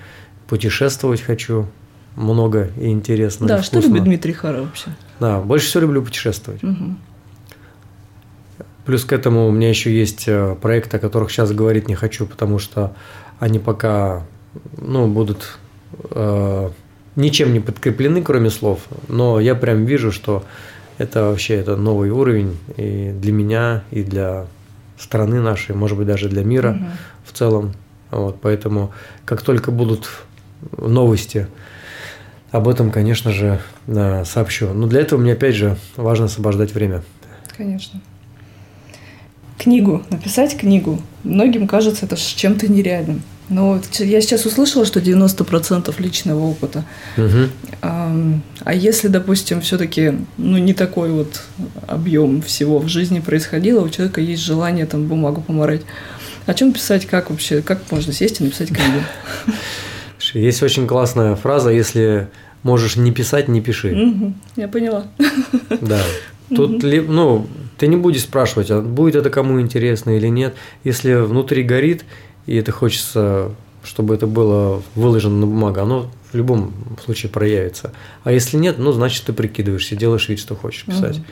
путешествовать 0.47 1.21
хочу 1.21 1.67
много 2.17 2.71
и 2.81 2.89
интересно. 2.89 3.45
и 3.45 3.49
да, 3.49 3.63
что 3.63 3.73
вкусно. 3.79 3.89
любит 3.89 4.05
Дмитрий 4.05 4.33
Хара 4.33 4.63
вообще? 4.63 4.91
Да, 5.21 5.41
больше 5.41 5.67
всего 5.67 5.83
люблю 5.83 6.03
путешествовать. 6.03 6.63
Мгм. 6.63 6.99
Плюс 8.87 9.05
к 9.05 9.13
этому 9.13 9.47
у 9.47 9.51
меня 9.51 9.69
еще 9.69 9.95
есть 9.95 10.25
э, 10.29 10.57
проекты, 10.61 10.97
о 10.97 11.01
которых 11.01 11.31
сейчас 11.31 11.53
говорить 11.53 11.89
не 11.89 11.95
хочу, 11.95 12.25
потому 12.25 12.59
что 12.59 12.95
они 13.39 13.59
пока 13.59 14.25
ну, 14.79 15.07
будут 15.07 15.59
э, 16.11 16.71
ничем 17.17 17.53
не 17.53 17.61
подкреплены, 17.61 18.23
кроме 18.23 18.49
слов. 18.49 18.81
Но 19.09 19.41
я 19.41 19.55
прям 19.55 19.85
вижу, 19.85 20.11
что 20.11 20.43
Это 20.99 21.25
вообще 21.25 21.55
это 21.55 21.77
новый 21.77 22.11
уровень 22.11 22.57
и 22.77 23.13
для 23.15 23.33
меня, 23.33 23.83
и 23.91 24.03
для 24.03 24.47
страны 24.99 25.41
нашей, 25.41 25.75
может 25.75 25.97
быть, 25.97 26.07
даже 26.07 26.29
для 26.29 26.43
мира 26.45 26.73
Мгм. 26.73 26.89
в 27.25 27.33
целом. 27.33 27.73
Вот, 28.11 28.41
поэтому 28.41 28.93
как 29.25 29.43
только 29.43 29.71
будут 29.71 30.09
новости, 30.77 31.47
об 32.51 32.67
этом, 32.67 32.91
конечно 32.91 33.31
же, 33.31 33.61
сообщу. 34.25 34.73
Но 34.73 34.87
для 34.87 35.03
этого 35.03 35.21
мне, 35.21 35.35
опять 35.35 35.55
же, 35.55 35.77
важно 35.97 36.25
освобождать 36.25 36.73
время. 36.73 37.03
Конечно. 37.57 38.01
Книгу, 39.59 40.03
написать 40.11 40.57
книгу. 40.57 41.01
Многим 41.25 41.67
кажется 41.69 42.07
это 42.07 42.17
чем-то 42.17 42.73
нереальным. 42.73 43.23
Ч- 43.91 44.05
я 44.07 44.21
сейчас 44.21 44.45
услышала, 44.47 44.85
что 44.85 45.01
90% 45.01 45.95
личного 45.99 46.41
опыта. 46.45 46.85
Мгм. 47.17 47.51
Ам, 47.81 48.43
А 48.65 48.75
если, 48.75 49.09
допустим, 49.09 49.61
все-таки 49.63 50.13
ну, 50.37 50.59
не 50.59 50.75
такой 50.75 51.11
вот 51.11 51.43
объем 51.87 52.43
всего 52.43 52.79
в 52.79 52.89
жизни 52.89 53.21
происходило, 53.21 53.81
у 53.83 53.89
человека 53.89 54.21
есть 54.21 54.43
желание 54.43 54.85
там 54.87 55.07
бумагу 55.07 55.41
поморать. 55.41 55.83
О 56.47 56.55
чем 56.55 56.73
писать, 56.73 57.07
как 57.07 57.31
вообще, 57.31 57.63
как 57.63 57.81
можно 57.91 58.13
сесть 58.13 58.41
и 58.41 58.45
написать 58.45 58.69
книгу? 58.69 59.01
Есть 60.35 60.63
очень 60.63 60.87
классная 60.87 61.35
фраза, 61.37 61.71
если 61.71 62.29
можешь 62.63 62.97
не 62.97 63.13
писать, 63.13 63.49
не 63.49 63.61
пиши. 63.61 63.95
Мгм, 63.95 64.35
Я 64.57 64.69
поняла. 64.69 65.05
Да. 65.81 66.01
Тут, 66.55 66.83
ли- 66.83 67.01
ну, 67.01 67.47
ты 67.79 67.87
не 67.87 67.97
будешь 67.97 68.23
спрашивать, 68.23 68.71
а 68.71 68.81
будет 68.81 69.15
это 69.17 69.31
кому 69.31 69.61
интересно 69.61 70.17
или 70.17 70.27
нет. 70.29 70.55
Если 70.85 71.15
внутри 71.15 71.63
горит, 71.63 72.05
и 72.49 72.57
это 72.57 72.73
хочется, 72.73 73.51
чтобы 73.85 74.15
это 74.15 74.27
было 74.27 74.83
выложено 74.95 75.37
на 75.37 75.47
бумагу, 75.47 75.81
оно 75.81 76.11
в 76.33 76.35
любом 76.35 76.73
случае 77.05 77.31
проявится. 77.31 77.93
А 78.25 78.33
если 78.33 78.57
нет, 78.57 78.79
ну, 78.79 78.91
значит, 78.93 79.25
ты 79.25 79.35
прикидываешься, 79.35 79.97
делаешь 79.97 80.31
вид, 80.31 80.39
что 80.39 80.57
хочешь 80.57 80.85
писать. 80.85 81.19
Мгм. 81.19 81.27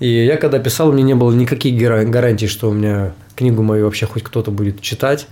И 0.00 0.26
я 0.26 0.36
когда 0.36 0.58
писал, 0.58 0.90
у 0.90 0.92
меня 0.92 1.04
не 1.04 1.14
было 1.14 1.32
никаких 1.32 1.80
гара- 1.80 2.04
гарантий, 2.04 2.48
что 2.48 2.68
у 2.68 2.74
меня 2.74 3.14
книгу 3.34 3.62
мою 3.62 3.86
вообще 3.86 4.04
хоть 4.04 4.22
кто-то 4.22 4.50
будет 4.50 4.82
читать, 4.82 5.26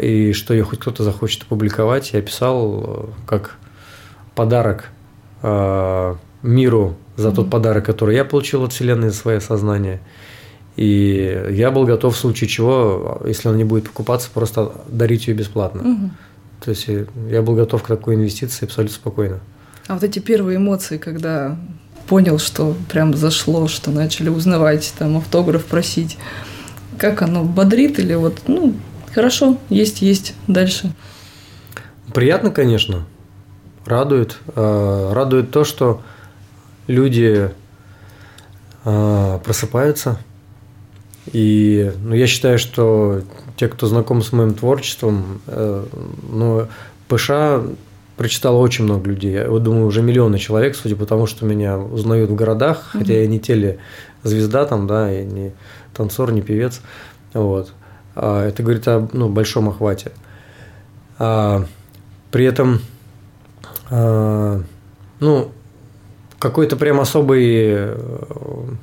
и 0.00 0.32
что 0.32 0.54
ее 0.54 0.64
хоть 0.64 0.78
кто-то 0.78 1.04
захочет 1.04 1.42
опубликовать. 1.42 2.14
Я 2.14 2.22
писал 2.22 2.82
э, 2.82 3.04
как 3.26 3.58
подарок 4.34 4.88
э, 5.42 6.14
миру 6.42 6.96
за 7.16 7.30
тот 7.30 7.50
подарок, 7.50 7.84
который 7.84 8.16
я 8.16 8.24
получил 8.24 8.64
от 8.64 8.72
Вселенной 8.72 9.10
за 9.10 9.16
свое 9.16 9.40
сознание. 9.42 10.00
И 10.76 11.48
я 11.50 11.70
был 11.70 11.84
готов 11.84 12.14
в 12.14 12.18
случае 12.18 12.48
чего, 12.48 13.20
если 13.26 13.48
она 13.48 13.58
не 13.58 13.64
будет 13.64 13.84
покупаться, 13.84 14.30
просто 14.32 14.72
дарить 14.88 15.26
ее 15.26 15.34
бесплатно. 15.34 15.82
Мгм. 15.82 16.16
То 16.64 16.70
есть 16.70 16.88
э, 16.88 17.06
я 17.30 17.42
был 17.42 17.54
готов 17.54 17.82
к 17.82 17.86
такой 17.86 18.14
инвестиции 18.14 18.64
абсолютно 18.64 18.94
спокойно. 18.94 19.40
А 19.88 19.94
вот 19.94 20.02
эти 20.02 20.18
первые 20.20 20.56
эмоции, 20.56 20.96
когда 20.96 21.58
понял, 22.06 22.38
что 22.38 22.74
прям 22.90 23.14
зашло, 23.14 23.68
что 23.68 23.90
начали 23.90 24.28
узнавать, 24.28 24.94
там 24.98 25.16
автограф 25.16 25.64
просить, 25.66 26.16
как 26.98 27.22
оно 27.22 27.44
бодрит 27.44 27.98
или 27.98 28.14
вот, 28.14 28.42
ну, 28.46 28.74
хорошо, 29.12 29.58
есть, 29.68 30.02
есть, 30.02 30.34
дальше. 30.46 30.92
Приятно, 32.14 32.50
конечно. 32.50 33.04
Радует. 33.84 34.38
Э, 34.54 35.12
Радует 35.12 35.50
то, 35.50 35.64
что 35.64 36.02
люди 36.86 37.50
э, 38.84 39.38
просыпаются. 39.44 40.18
И 41.32 41.92
ну, 42.02 42.14
я 42.14 42.26
считаю, 42.26 42.58
что 42.58 43.22
те, 43.56 43.68
кто 43.68 43.86
знаком 43.86 44.22
с 44.22 44.32
моим 44.32 44.54
творчеством, 44.54 45.40
э, 45.46 45.84
ну, 46.30 46.66
ПШ 47.08 47.30
прочитало 48.16 48.58
очень 48.58 48.84
много 48.84 49.08
людей. 49.08 49.32
Я 49.32 49.48
вот 49.48 49.62
думаю, 49.62 49.86
уже 49.86 50.02
миллионы 50.02 50.38
человек, 50.38 50.76
судя 50.76 50.96
по 50.96 51.06
тому, 51.06 51.26
что 51.26 51.46
меня 51.46 51.78
узнают 51.78 52.30
в 52.30 52.34
городах, 52.34 52.84
хотя 52.92 53.14
я 53.14 53.26
не 53.26 53.40
телезвезда 53.40 54.66
там, 54.66 54.86
да, 54.86 55.10
я 55.10 55.24
не 55.24 55.52
танцор, 55.94 56.32
не 56.32 56.42
певец. 56.42 56.80
Вот. 57.32 57.72
А 58.14 58.46
Это 58.46 58.62
говорит 58.62 58.86
о 58.88 59.08
ну, 59.12 59.28
большом 59.28 59.70
охвате. 59.70 60.12
А, 61.18 61.64
при 62.30 62.44
этом, 62.44 62.80
а, 63.90 64.62
ну, 65.20 65.52
какой-то 66.42 66.74
прям 66.74 66.98
особой 66.98 67.44
э, 67.46 67.96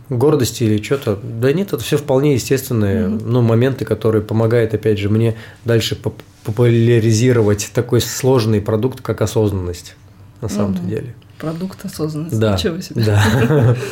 гордости 0.10 0.64
или 0.64 0.82
что-то. 0.82 1.20
Да 1.22 1.52
нет, 1.52 1.74
это 1.74 1.84
все 1.84 1.98
вполне 1.98 2.36
естественные 2.36 3.10
Мгм. 3.10 3.32
ну, 3.32 3.42
моменты, 3.42 3.84
которые 3.84 4.22
помогают, 4.22 4.74
опять 4.74 4.98
же, 4.98 5.10
мне 5.10 5.36
дальше 5.66 5.98
поп- 5.98 6.22
популяризировать 6.46 7.70
такой 7.74 8.00
сложный 8.00 8.62
продукт, 8.62 9.02
как 9.02 9.22
осознанность 9.22 9.96
на 10.42 10.48
самом-то 10.48 10.80
Мгм. 10.82 10.90
деле. 10.90 11.16
Продукт 11.38 11.84
осознанности. 11.84 12.36
Да. 12.38 12.54
Ничего 12.54 12.80
себе. 12.82 13.04
Да. 13.04 13.76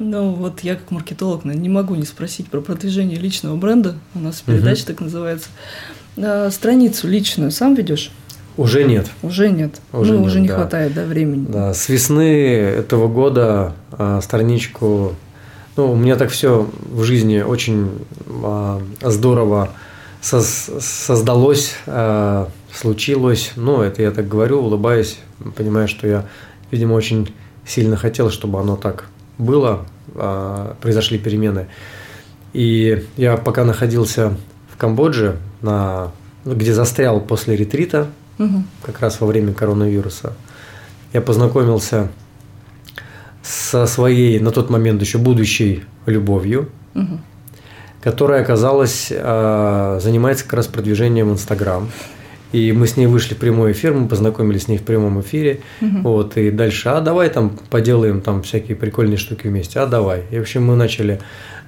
Ну, 0.00 0.30
вот 0.30 0.60
я 0.60 0.76
как 0.76 0.92
маркетолог 0.92 1.44
не 1.44 1.68
могу 1.68 1.96
не 1.96 2.04
спросить 2.04 2.46
про 2.46 2.60
продвижение 2.60 3.18
личного 3.18 3.56
бренда. 3.56 3.96
У 4.14 4.20
нас 4.20 4.40
передача 4.46 4.86
так 4.86 5.00
называется. 5.00 5.48
А, 6.16 6.50
страницу 6.52 7.08
личную 7.08 7.50
сам 7.50 7.74
ведешь? 7.74 8.12
Уже 8.58 8.82
нет. 8.82 9.06
Уже 9.22 9.50
нет. 9.50 9.80
Уже 9.92 10.12
ну, 10.12 10.18
нет, 10.18 10.26
уже 10.26 10.40
не 10.40 10.48
да. 10.48 10.54
хватает, 10.56 10.92
да, 10.92 11.04
времени. 11.04 11.46
Да, 11.48 11.72
с 11.72 11.88
весны 11.88 12.42
этого 12.42 13.06
года 13.06 13.72
а, 13.92 14.20
страничку. 14.20 15.14
Ну, 15.76 15.92
у 15.92 15.96
меня 15.96 16.16
так 16.16 16.30
все 16.30 16.68
в 16.90 17.04
жизни 17.04 17.40
очень 17.40 17.88
а, 18.42 18.82
здорово 19.00 19.70
соз- 20.20 20.80
создалось, 20.80 21.74
а, 21.86 22.48
случилось. 22.74 23.52
Ну, 23.54 23.80
это 23.80 24.02
я 24.02 24.10
так 24.10 24.26
говорю, 24.26 24.60
улыбаясь, 24.60 25.20
понимая, 25.54 25.86
что 25.86 26.08
я, 26.08 26.26
видимо, 26.72 26.94
очень 26.94 27.32
сильно 27.64 27.96
хотел, 27.96 28.28
чтобы 28.28 28.58
оно 28.58 28.74
так 28.74 29.04
было, 29.38 29.86
а, 30.16 30.74
произошли 30.80 31.18
перемены. 31.18 31.68
И 32.52 33.04
я 33.16 33.36
пока 33.36 33.64
находился 33.64 34.36
в 34.72 34.76
Камбодже, 34.76 35.36
на, 35.62 36.10
где 36.44 36.74
застрял 36.74 37.20
после 37.20 37.54
ретрита, 37.54 38.08
Мгм. 38.38 38.64
как 38.82 39.00
раз 39.00 39.20
во 39.20 39.26
время 39.26 39.52
коронавируса. 39.52 40.32
Я 41.12 41.20
познакомился 41.20 42.08
со 43.42 43.86
своей 43.86 44.38
на 44.40 44.50
тот 44.50 44.70
момент 44.70 45.00
еще 45.00 45.18
будущей 45.18 45.84
любовью, 46.06 46.68
Мгм. 46.94 47.20
которая 48.02 48.42
оказалась 48.42 49.08
э, 49.10 49.98
занимается 50.02 50.44
как 50.44 50.54
раз 50.54 50.66
продвижением 50.66 51.30
в 51.30 51.32
Инстаграм. 51.32 51.88
И 52.50 52.72
мы 52.72 52.86
с 52.86 52.96
ней 52.96 53.06
вышли 53.06 53.34
в 53.34 53.38
прямой 53.38 53.72
эфир, 53.72 53.92
мы 53.92 54.08
познакомились 54.08 54.62
с 54.64 54.68
ней 54.68 54.78
в 54.78 54.82
прямом 54.82 55.20
эфире. 55.20 55.60
Мгм. 55.82 56.02
Вот, 56.02 56.36
и 56.38 56.50
дальше, 56.50 56.88
а 56.88 57.00
давай 57.02 57.28
там 57.28 57.50
поделаем 57.70 58.20
там 58.22 58.42
всякие 58.42 58.74
прикольные 58.76 59.18
штуки 59.18 59.46
вместе, 59.48 59.80
а 59.80 59.86
давай. 59.86 60.22
И 60.30 60.38
в 60.38 60.42
общем 60.42 60.64
мы 60.64 60.74
начали 60.76 61.20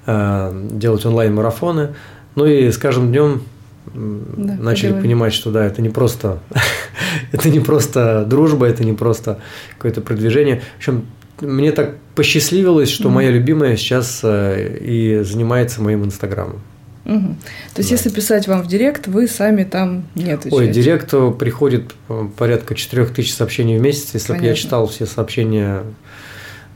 э, 0.07 0.67
делать 0.71 1.05
онлайн-марафоны. 1.05 1.89
Ну 2.35 2.45
и 2.45 2.71
с 2.71 2.77
каждым 2.79 3.11
днем 3.11 3.43
Да, 3.85 4.53
начали 4.55 4.87
поделали. 4.89 5.01
понимать, 5.01 5.33
что 5.33 5.51
да, 5.51 5.65
это 5.65 5.81
не 5.81 5.89
просто 5.89 6.39
это 7.31 7.49
не 7.49 7.59
просто 7.59 8.25
дружба, 8.25 8.67
это 8.67 8.83
не 8.83 8.93
просто 8.93 9.39
какое-то 9.77 10.01
продвижение. 10.01 10.61
В 10.75 10.77
общем, 10.77 11.05
мне 11.41 11.71
так 11.71 11.95
посчастливилось, 12.15 12.89
что 12.89 13.09
моя 13.09 13.31
любимая 13.31 13.75
сейчас 13.75 14.19
э, 14.23 14.77
и 14.79 15.23
занимается 15.23 15.81
моим 15.81 16.05
инстаграмом. 16.05 16.61
Мгм. 17.03 17.37
То 17.73 17.79
есть, 17.79 17.89
Да. 17.89 17.95
если 17.95 18.09
писать 18.09 18.47
вам 18.47 18.61
в 18.61 18.67
директ, 18.67 19.07
вы 19.07 19.27
сами 19.27 19.63
там 19.63 20.03
не 20.13 20.25
Ой, 20.25 20.33
отвечаете. 20.35 20.71
директу 20.71 21.35
приходит 21.37 21.95
э, 22.09 22.27
порядка 22.37 22.75
4000 22.75 23.31
сообщений 23.31 23.79
в 23.79 23.81
месяц. 23.81 24.11
Если 24.13 24.33
бы 24.37 24.45
я 24.45 24.53
читал 24.53 24.85
все 24.87 25.07
сообщения 25.07 25.81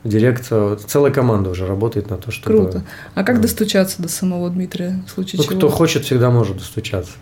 директ, 0.06 0.46
э, 0.50 0.76
целая 0.86 1.12
команда 1.12 1.50
уже 1.50 1.66
работает 1.66 2.10
на 2.10 2.16
то, 2.16 2.30
чтобы... 2.30 2.56
Круто. 2.56 2.82
А 3.14 3.24
как 3.24 3.40
достучаться 3.40 4.00
до 4.02 4.08
самого 4.08 4.48
Дмитрия 4.50 5.02
в 5.06 5.10
случае 5.10 5.38
Ну, 5.38 5.44
чего? 5.44 5.56
кто 5.56 5.68
хочет, 5.68 6.04
всегда 6.04 6.30
может 6.30 6.56
достучаться. 6.58 7.12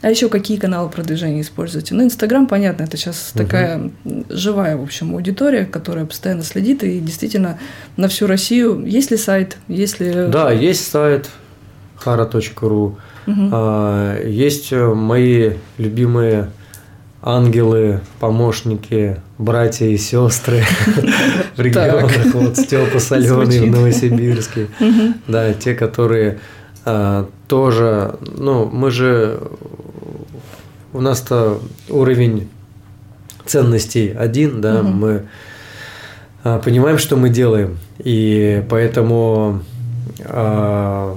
А 0.00 0.10
еще 0.10 0.28
какие 0.28 0.56
каналы 0.58 0.88
продвижения 0.90 1.42
используете? 1.42 1.94
Ну, 1.94 2.02
Инстаграм, 2.02 2.48
понятно, 2.48 2.82
это 2.82 2.96
сейчас 2.96 3.30
Мгм. 3.34 3.44
такая 3.44 3.90
живая, 4.30 4.76
в 4.76 4.82
общем, 4.82 5.14
аудитория, 5.14 5.64
которая 5.64 6.06
постоянно 6.06 6.42
следит 6.42 6.82
и 6.82 6.98
действительно 6.98 7.58
на 7.96 8.08
всю 8.08 8.26
Россию. 8.26 8.84
Есть 8.84 9.12
ли 9.12 9.16
сайт? 9.16 9.58
Есть 9.68 10.00
ли... 10.00 10.12
Да, 10.28 10.50
есть 10.50 10.90
сайт 10.90 11.30
hara.ru, 12.04 12.96
Мгм. 13.26 13.50
а, 13.52 14.20
есть 14.26 14.72
э, 14.72 14.92
мои 14.92 15.52
любимые 15.78 16.50
ангелы, 17.22 18.00
помощники, 18.18 19.20
братья 19.38 19.86
и 19.86 19.96
сестры 19.96 20.64
в 21.56 21.60
регионах, 21.60 22.12
вот 22.34 22.56
Степа 22.56 22.98
Соленый 22.98 23.60
в. 23.60 23.70
Новосибирске. 23.70 24.68
Да, 25.28 25.54
те, 25.54 25.74
которые 25.74 26.40
а, 26.84 27.28
тоже, 27.46 28.16
ну, 28.36 28.66
мы 28.66 28.90
же, 28.90 29.40
у 30.92 31.00
нас-то 31.00 31.60
уровень 31.88 32.48
ценностей 33.46 34.12
один, 34.12 34.60
да, 34.60 34.82
мы 34.82 35.26
а, 36.42 36.58
понимаем, 36.58 36.98
что 36.98 37.16
мы 37.16 37.28
делаем, 37.28 37.78
и 37.98 38.64
поэтому 38.68 39.62
а, 40.24 41.16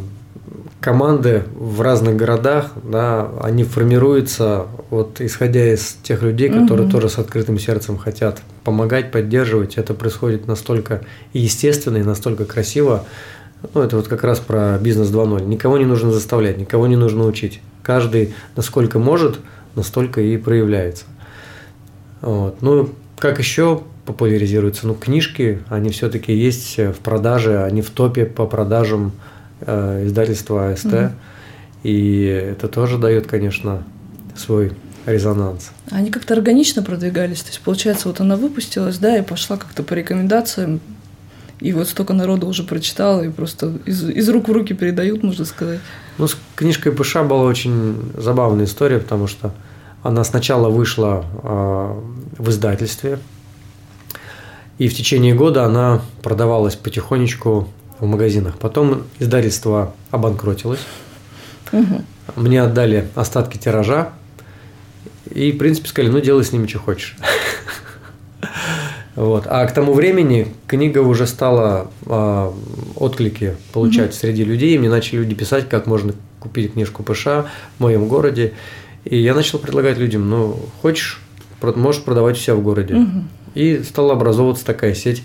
команды 0.86 1.45
в 1.55 1.81
разных 1.81 2.15
городах, 2.15 2.73
да, 2.83 3.31
они 3.41 3.63
формируются 3.63 4.67
вот 4.91 5.19
исходя 5.19 5.73
из 5.73 5.97
тех 6.03 6.21
людей, 6.21 6.47
которые 6.47 6.86
угу. 6.86 6.91
тоже 6.91 7.09
с 7.09 7.17
открытым 7.17 7.57
сердцем 7.57 7.97
хотят 7.97 8.43
помогать, 8.63 9.11
поддерживать. 9.11 9.77
Это 9.77 9.95
происходит 9.95 10.45
настолько 10.45 11.01
естественно 11.33 11.97
и 11.97 12.03
настолько 12.03 12.45
красиво. 12.45 13.03
Ну, 13.73 13.81
это 13.81 13.95
вот 13.95 14.07
как 14.07 14.23
раз 14.23 14.39
про 14.39 14.77
бизнес 14.77 15.09
2.0. 15.09 15.47
Никого 15.47 15.79
не 15.79 15.86
нужно 15.86 16.11
заставлять, 16.11 16.59
никого 16.59 16.86
не 16.86 16.97
нужно 16.97 17.25
учить. 17.25 17.61
Каждый, 17.81 18.36
насколько 18.55 18.99
может, 18.99 19.39
настолько 19.73 20.21
и 20.21 20.38
проявляется. 20.38 21.05
Вот. 22.21 22.61
Ну, 22.61 22.91
как 23.17 23.39
еще 23.39 23.81
популяризируются? 24.05 24.86
Ну, 24.86 24.93
книжки, 24.93 25.63
они 25.67 25.89
все-таки 25.89 26.31
есть 26.31 26.77
в 26.77 26.99
продаже, 27.03 27.63
они 27.63 27.81
в 27.81 27.89
топе 27.89 28.25
по 28.25 28.45
продажам 28.45 29.13
э, 29.61 30.05
издательства 30.05 30.69
АСТ. 30.69 30.85
Угу. 30.85 31.09
И 31.83 32.23
это 32.23 32.67
тоже 32.67 32.97
дает, 32.97 33.27
конечно, 33.27 33.83
свой 34.35 34.73
резонанс. 35.05 35.71
Они 35.91 36.09
как-то 36.09 36.33
органично 36.33 36.81
продвигались. 36.81 37.41
То 37.41 37.49
есть, 37.49 37.61
получается, 37.61 38.07
вот 38.07 38.19
она 38.19 38.35
выпустилась, 38.35 38.97
да, 38.97 39.17
и 39.17 39.21
пошла 39.21 39.57
как-то 39.57 39.83
по 39.83 39.93
рекомендациям. 39.93 40.79
И 41.59 41.71
вот 41.73 41.87
столько 41.87 42.13
народу 42.13 42.47
уже 42.47 42.63
прочитало, 42.63 43.21
и 43.21 43.29
просто 43.29 43.77
из, 43.85 44.03
из 44.09 44.27
рук 44.29 44.49
в 44.49 44.51
руки 44.51 44.73
передают, 44.73 45.23
можно 45.23 45.45
сказать. 45.45 45.79
Ну, 46.17 46.27
с 46.27 46.37
книжкой 46.55 46.91
Пыша 46.91 47.23
была 47.23 47.43
очень 47.43 48.11
забавная 48.17 48.65
история, 48.65 48.99
потому 48.99 49.27
что 49.27 49.53
она 50.03 50.23
сначала 50.23 50.69
вышла 50.69 51.23
э, 51.43 52.01
в 52.37 52.49
издательстве, 52.49 53.19
и 54.77 54.89
в 54.89 54.93
течение 54.93 55.33
года 55.33 55.63
она 55.63 56.01
продавалась 56.21 56.75
потихонечку 56.75 57.69
в 58.05 58.09
магазинах. 58.09 58.57
Потом 58.57 59.03
издательство 59.19 59.93
обанкротилось. 60.11 60.79
Угу. 61.71 62.01
Мне 62.35 62.61
отдали 62.61 63.07
остатки 63.15 63.57
тиража. 63.57 64.09
И, 65.31 65.51
в 65.51 65.57
принципе, 65.57 65.89
сказали, 65.89 66.11
ну, 66.11 66.19
делай 66.21 66.43
с 66.43 66.51
ними, 66.51 66.67
что 66.67 66.79
хочешь. 66.79 67.17
Вот. 69.15 69.47
А 69.47 69.65
к 69.65 69.73
тому 69.73 69.93
времени 69.93 70.53
книга 70.67 70.99
уже 70.99 71.25
стала 71.25 71.89
э, 72.05 72.51
отклики 72.97 73.55
получать 73.71 74.11
mm 74.11 74.13
среди 74.13 74.43
людей. 74.43 74.75
И 74.75 74.77
мне 74.77 74.89
начали 74.89 75.19
люди 75.19 75.33
писать, 75.35 75.69
как 75.69 75.87
можно 75.87 76.13
купить 76.41 76.73
книжку 76.73 77.01
ПШ 77.01 77.25
в 77.25 77.45
моем 77.79 78.09
городе. 78.09 78.55
И 79.05 79.17
я 79.17 79.33
начал 79.33 79.57
предлагать 79.57 79.97
людям, 79.97 80.29
ну, 80.29 80.59
хочешь, 80.81 81.21
можешь 81.61 82.03
продавать 82.03 82.35
у 82.35 82.39
себя 82.39 82.55
в 82.55 82.61
городе. 82.61 82.95
mm 82.95 83.23
И 83.53 83.83
стала 83.83 84.11
образовываться 84.11 84.65
такая 84.65 84.93
сеть 84.93 85.23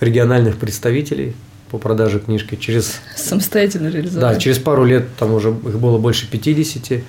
региональных 0.00 0.56
представителей, 0.56 1.34
по 1.70 1.78
продаже 1.78 2.18
книжки 2.18 2.56
через... 2.56 3.00
Самостоятельно 3.16 3.88
реализовать. 3.88 4.34
Да, 4.34 4.40
через 4.40 4.58
пару 4.58 4.84
лет 4.84 5.06
там 5.18 5.32
уже 5.32 5.50
их 5.50 5.78
было 5.78 5.98
больше 5.98 6.28
50, 6.28 7.02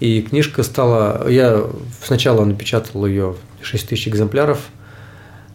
и 0.00 0.22
книжка 0.22 0.62
стала... 0.62 1.28
Я 1.28 1.64
сначала 2.02 2.44
напечатал 2.44 3.06
ее 3.06 3.36
6 3.62 3.88
тысяч 3.88 4.08
экземпляров, 4.08 4.60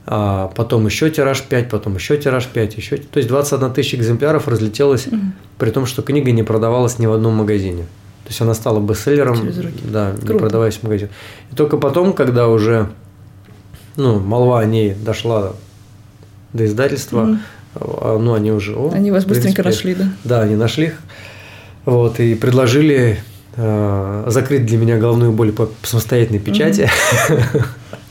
а 0.05 0.51
потом 0.55 0.86
еще 0.86 1.09
тираж 1.09 1.41
5, 1.41 1.70
потом 1.70 1.95
еще 1.95 2.18
тираж 2.18 2.47
5, 2.47 2.78
еще... 2.78 2.97
То 2.97 3.18
есть 3.18 3.30
21 3.30 3.74
тысяча 3.74 3.97
экземпляров 3.97 4.47
разлетелось, 4.47 5.07
угу. 5.07 5.18
при 5.57 5.72
том, 5.72 5.86
что 5.86 6.01
книга 6.01 6.32
не 6.32 6.43
продавалась 6.43 6.99
ни 6.99 7.05
в 7.05 7.14
одном 7.14 7.36
магазине. 7.36 7.84
То 8.24 8.30
есть 8.30 8.41
она 8.41 8.53
стала 8.53 8.80
бестселлером, 8.80 9.51
да, 9.84 10.12
Круто. 10.12 10.34
не 10.34 10.39
продаваясь 10.39 10.76
в 10.76 10.84
магазине. 10.84 11.09
И 11.51 11.55
только 11.55 11.78
потом, 11.78 12.14
когда 12.14 12.47
уже 12.47 12.89
ну, 13.95 14.20
молва 14.20 14.59
о 14.59 14.66
ней 14.66 14.93
дошла 14.93 15.53
до 16.53 16.66
издательства, 16.66 17.24
угу. 17.24 17.38
А, 17.76 18.18
ну, 18.18 18.34
они 18.34 18.52
уже... 18.52 18.76
О, 18.76 18.92
они 18.92 19.12
вас 19.12 19.26
быстренько 19.26 19.64
нашли, 19.64 19.96
да? 19.96 20.10
Да, 20.24 20.42
они 20.42 20.56
нашли 20.56 20.88
их. 20.88 21.00
Вот, 21.86 22.20
и 22.20 22.36
предложили 22.36 23.20
э, 23.56 24.24
закрыть 24.28 24.66
для 24.66 24.78
меня 24.78 24.98
головную 24.98 25.32
боль 25.32 25.52
по 25.52 25.70
самостоятельной 25.84 26.40
печати. 26.40 26.90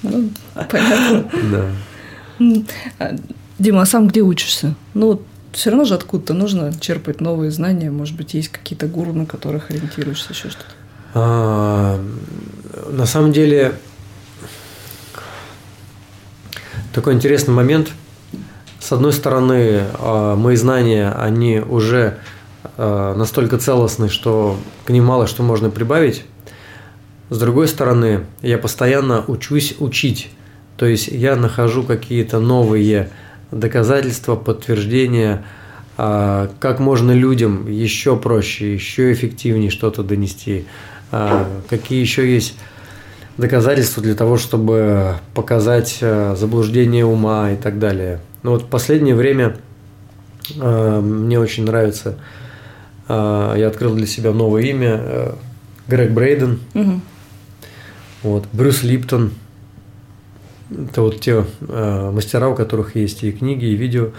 Ну, 0.02 0.30
понятно. 0.70 1.30
Да. 1.52 1.66
А, 2.98 3.14
Дима, 3.58 3.82
а 3.82 3.86
сам 3.86 4.08
где 4.08 4.22
учишься? 4.22 4.74
Ну, 4.94 5.20
все 5.52 5.68
равно 5.68 5.84
же 5.84 5.92
откуда-то 5.92 6.32
нужно 6.32 6.72
черпать 6.80 7.20
новые 7.20 7.50
знания. 7.50 7.90
Может 7.90 8.16
быть, 8.16 8.32
есть 8.32 8.48
какие-то 8.48 8.86
гуру, 8.86 9.12
на 9.12 9.26
которых 9.26 9.70
ориентируешься, 9.70 10.32
еще 10.32 10.48
что-то? 10.48 10.72
А, 11.12 12.02
на 12.90 13.04
самом 13.04 13.32
деле, 13.32 13.74
такой 16.94 17.12
интересный 17.12 17.52
момент– 17.52 17.90
с 18.80 18.92
одной 18.92 19.12
стороны, 19.12 19.84
а, 19.98 20.36
мои 20.36 20.56
знания, 20.56 21.12
они 21.12 21.60
уже 21.60 22.18
а, 22.76 23.14
настолько 23.14 23.58
целостны, 23.58 24.08
что 24.08 24.56
к 24.84 24.90
ним 24.90 25.04
мало 25.04 25.26
что 25.26 25.42
можно 25.42 25.68
прибавить. 25.70 26.24
С 27.28 27.38
другой 27.38 27.68
стороны, 27.68 28.24
я 28.40 28.58
постоянно 28.58 29.22
учусь 29.28 29.76
учить. 29.78 30.30
То 30.78 30.86
есть 30.86 31.08
я 31.08 31.36
нахожу 31.36 31.82
какие-то 31.82 32.40
новые 32.40 33.10
доказательства, 33.50 34.34
подтверждения, 34.34 35.44
а, 35.98 36.50
как 36.58 36.80
можно 36.80 37.12
людям 37.12 37.70
еще 37.70 38.16
проще, 38.16 38.72
еще 38.72 39.12
эффективнее 39.12 39.70
что-то 39.70 40.02
донести, 40.02 40.64
какие 41.68 42.00
еще 42.00 42.32
есть 42.32 42.54
доказательства 43.36 44.02
для 44.02 44.14
того, 44.14 44.38
чтобы 44.38 45.16
показать 45.34 45.98
заблуждение 46.00 47.04
ума 47.04 47.50
и 47.50 47.56
так 47.56 47.78
далее. 47.78 48.20
Но 48.42 48.52
вот 48.52 48.62
в 48.62 48.66
последнее 48.66 49.14
время 49.14 49.56
э, 50.56 51.00
мне 51.00 51.38
очень 51.38 51.64
нравится, 51.64 52.18
э, 53.08 53.54
я 53.58 53.68
открыл 53.68 53.94
для 53.94 54.06
себя 54.06 54.32
новое 54.32 54.62
имя, 54.62 55.00
э, 55.00 55.34
Грег 55.88 56.12
Брейден, 56.12 56.60
угу. 56.74 57.00
вот, 58.22 58.46
Брюс 58.52 58.82
Липтон. 58.82 59.32
Это 60.70 61.02
вот 61.02 61.20
те 61.20 61.44
э, 61.60 62.10
мастера, 62.12 62.48
у 62.48 62.54
которых 62.54 62.94
есть 62.94 63.24
и 63.24 63.32
книги, 63.32 63.64
и 63.64 63.74
видео 63.74 64.10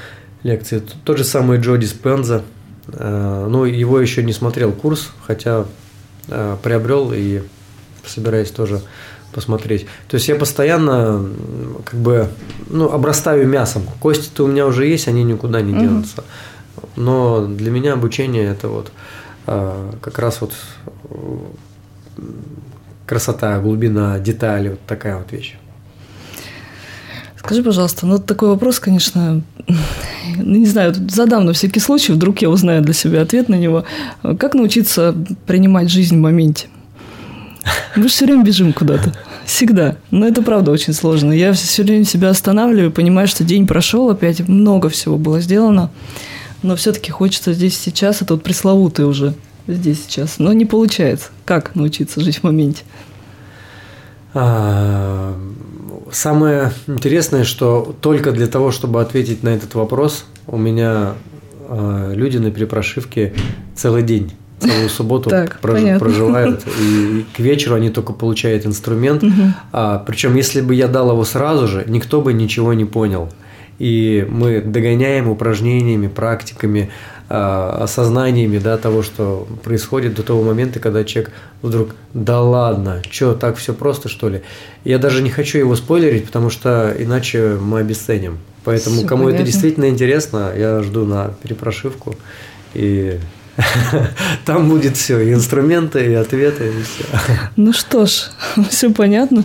лекции. 0.44 0.84
Тот 1.06 1.18
же 1.18 1.24
самый 1.24 1.60
Джо 1.60 1.78
Диспенза. 1.78 2.44
Э, 2.88 3.48
ну, 3.50 3.64
его 3.64 4.00
еще 4.00 4.22
не 4.22 4.34
смотрел 4.34 4.74
курс, 4.74 5.12
хотя 5.26 5.66
э, 6.28 6.58
приобрел 6.62 7.14
и 7.14 7.42
собираюсь 8.06 8.52
тоже 8.52 8.82
посмотреть. 9.32 9.86
То 10.08 10.16
есть 10.16 10.28
я 10.28 10.36
постоянно 10.36 11.26
как 11.86 12.00
бы 12.00 12.28
ну, 12.70 12.92
обрастаю 12.92 13.48
мясом. 13.48 13.84
Кости-то 14.00 14.46
у 14.46 14.48
меня 14.48 14.66
уже 14.66 14.86
есть, 14.86 15.08
они 15.08 15.24
никуда 15.24 15.62
не 15.62 15.74
денутся. 15.74 16.24
Но 16.96 17.46
для 17.46 17.72
меня 17.72 17.94
обучение 17.94 18.46
это 18.46 18.68
вот 18.68 18.92
а, 19.48 19.92
как 20.02 20.20
раз 20.20 20.42
вот 20.42 20.54
красота, 23.06 23.60
глубина, 23.60 24.20
детали, 24.20 24.70
вот 24.70 24.80
такая 24.88 25.18
вот 25.18 25.32
вещь. 25.32 25.58
Скажи, 27.38 27.64
пожалуйста, 27.64 28.06
ну 28.06 28.20
такой 28.20 28.50
вопрос, 28.50 28.80
конечно, 28.80 29.42
ну, 30.38 30.58
не 30.58 30.68
знаю, 30.68 30.94
задам 31.10 31.46
на 31.46 31.54
всякий 31.54 31.80
случай, 31.80 32.14
вдруг 32.14 32.42
я 32.42 32.50
узнаю 32.50 32.84
для 32.84 32.94
себя 32.94 33.22
ответ 33.22 33.50
на 33.50 33.56
него. 33.56 33.84
Как 34.22 34.54
научиться 34.54 35.16
принимать 35.48 35.90
жизнь 35.90 36.18
в 36.18 36.20
моменте? 36.20 36.68
Мы 37.96 38.08
все 38.08 38.26
время 38.26 38.44
бежим 38.44 38.74
куда-то. 38.74 39.14
Всегда. 39.46 39.98
Но 40.12 40.28
это 40.28 40.42
правда 40.42 40.72
очень 40.72 40.94
сложно. 40.94 41.34
Я 41.34 41.54
все 41.54 41.84
время 41.84 42.06
себя 42.06 42.30
останавливаю, 42.30 42.92
понимаю, 42.92 43.28
что 43.28 43.44
день 43.44 43.68
прошел, 43.68 44.10
опять 44.10 44.48
много 44.48 44.90
всего 44.90 45.18
было 45.18 45.42
сделано. 45.42 45.92
Но 46.64 46.76
все-таки 46.76 47.12
хочется 47.12 47.54
здесь 47.54 47.78
сейчас, 47.78 48.22
это 48.22 48.36
вот 48.36 48.44
пресловутый 48.44 49.06
уже 49.06 49.34
здесь 49.68 50.04
сейчас. 50.08 50.40
Но 50.40 50.54
не 50.54 50.66
получается. 50.66 51.30
Как 51.46 51.76
научиться 51.76 52.22
жить 52.22 52.40
в 52.40 52.44
моменте? 52.44 52.84
А, 54.34 55.36
самое 56.12 56.72
интересное, 56.88 57.44
что 57.44 57.96
только 58.02 58.32
для 58.32 58.48
того, 58.48 58.72
чтобы 58.72 59.02
ответить 59.02 59.44
на 59.44 59.50
этот 59.50 59.76
вопрос, 59.76 60.26
у 60.48 60.58
меня 60.58 61.16
а, 61.68 62.14
люди 62.14 62.38
на 62.38 62.52
перепрошивке 62.52 63.34
целый 63.76 64.04
день 64.04 64.32
целую 64.62 64.90
субботу 64.90 65.30
так, 65.30 65.60
прож, 65.60 65.82
проживают, 66.00 66.64
и 66.80 67.26
к 67.36 67.40
вечеру 67.40 67.76
они 67.76 67.90
только 67.90 68.14
получают 68.14 68.66
инструмент. 68.66 69.24
Угу. 69.24 69.34
А, 69.72 70.04
причем, 70.06 70.36
если 70.36 70.62
бы 70.62 70.76
я 70.76 70.88
дал 70.88 71.12
его 71.12 71.26
сразу 71.26 71.68
же, 71.68 71.84
никто 71.88 72.22
бы 72.22 72.34
ничего 72.34 72.74
не 72.74 72.86
понял. 72.86 73.30
И 73.80 74.28
мы 74.30 74.62
догоняем 74.62 75.28
упражнениями, 75.28 76.08
практиками, 76.08 76.92
а, 77.30 77.84
осознаниями 77.84 78.60
да, 78.60 78.78
того, 78.78 79.02
что 79.02 79.48
происходит 79.64 80.14
до 80.16 80.24
того 80.24 80.44
момента, 80.44 80.80
когда 80.80 81.04
человек 81.04 81.32
вдруг 81.62 81.96
«да 82.14 82.42
ладно, 82.42 83.02
что, 83.10 83.34
так 83.34 83.56
все 83.56 83.74
просто, 83.74 84.10
что 84.10 84.30
ли?» 84.30 84.42
Я 84.84 85.00
даже 85.00 85.24
не 85.24 85.30
хочу 85.30 85.58
его 85.58 85.76
спойлерить, 85.76 86.26
потому 86.26 86.50
что 86.50 86.94
иначе 87.00 87.58
мы 87.60 87.80
обесценим. 87.80 88.38
Поэтому, 88.64 88.98
все 88.98 89.08
кому 89.08 89.24
понятно. 89.24 89.44
это 89.44 89.52
действительно 89.52 89.90
интересно, 89.90 90.52
я 90.56 90.84
жду 90.84 91.06
на 91.06 91.32
перепрошивку. 91.42 92.16
И 92.74 93.18
Там 94.46 94.70
будет 94.70 94.98
все, 94.98 95.20
и 95.20 95.34
инструменты, 95.34 96.12
и 96.12 96.14
ответы, 96.14 96.68
и 96.68 96.84
все. 96.84 97.04
Ну 97.56 97.74
что 97.74 98.06
ж, 98.06 98.32
все 98.70 98.92
понятно. 98.92 99.44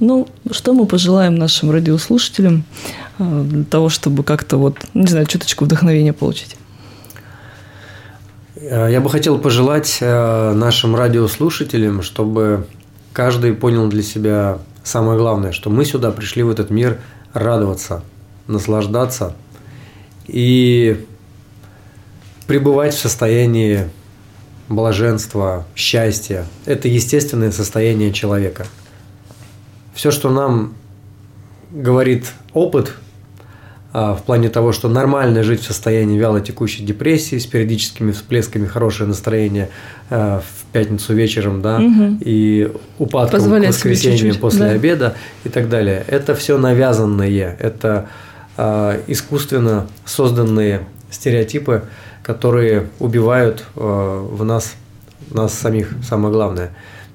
Ну, 0.00 0.28
что 0.50 0.74
мы 0.74 0.86
пожелаем 0.86 1.34
нашим 1.34 1.70
радиослушателям 1.70 2.64
э, 3.18 3.42
для 3.44 3.64
того, 3.64 3.88
чтобы 3.88 4.22
как-то 4.22 4.56
вот, 4.58 4.76
не 4.94 5.06
знаю, 5.06 5.26
чуточку 5.26 5.64
вдохновения 5.64 6.12
получить? 6.12 6.56
Э, 8.56 8.88
я 8.90 9.00
бы 9.00 9.10
хотел 9.10 9.38
пожелать 9.38 9.98
э, 10.00 10.52
нашим 10.54 10.94
радиослушателям, 10.94 12.02
чтобы 12.02 12.66
каждый 13.12 13.54
понял 13.54 13.88
для 13.88 14.02
себя 14.02 14.58
самое 14.84 15.18
главное, 15.18 15.52
что 15.52 15.70
мы 15.70 15.84
сюда 15.84 16.12
пришли 16.12 16.42
в 16.42 16.50
этот 16.50 16.70
мир 16.70 16.98
радоваться, 17.34 18.02
наслаждаться 18.46 19.34
и 20.26 21.04
пребывать 22.48 22.94
в 22.94 22.98
состоянии 22.98 23.88
блаженства, 24.68 25.64
счастья. 25.76 26.44
Это 26.66 26.88
естественное 26.88 27.52
состояние 27.52 28.12
человека. 28.12 28.66
Все, 29.94 30.10
что 30.10 30.30
нам 30.30 30.74
говорит 31.70 32.32
опыт– 32.52 32.94
а, 33.90 34.14
в 34.14 34.22
плане 34.22 34.50
того, 34.50 34.72
что 34.72 34.88
нормально 34.88 35.42
жить 35.42 35.62
в 35.62 35.64
состоянии 35.64 36.18
вяло 36.18 36.40
текущей 36.42 36.84
депрессии 36.84 37.38
с 37.38 37.46
периодическими 37.46 38.12
всплесками 38.12 38.66
хорошее 38.66 39.08
настроение 39.08 39.70
а, 40.10 40.40
в 40.40 40.72
пятницу 40.72 41.14
вечером, 41.14 41.62
да, 41.62 41.78
угу. 41.78 42.18
и 42.20 42.70
упадком 42.98 43.40
Позволять 43.40 43.70
к 43.70 43.76
воскресенью 43.76 44.36
после 44.36 44.66
да. 44.66 44.70
обеда 44.70 45.14
и 45.44 45.48
так 45.48 45.70
далее. 45.70 46.04
Это 46.06 46.34
все 46.34 46.58
навязанное, 46.58 47.56
это 47.58 48.08
э, 48.58 49.00
искусственно 49.06 49.86
созданные 50.04 50.82
стереотипы, 51.10 51.84
которые 52.28 52.90
убивают 52.98 53.64
э, 53.74 53.80
в 53.80 54.44
нас 54.44 54.74
нас 55.30 55.54
самих, 55.54 55.94
самое 56.06 56.30
главное. 56.30 56.74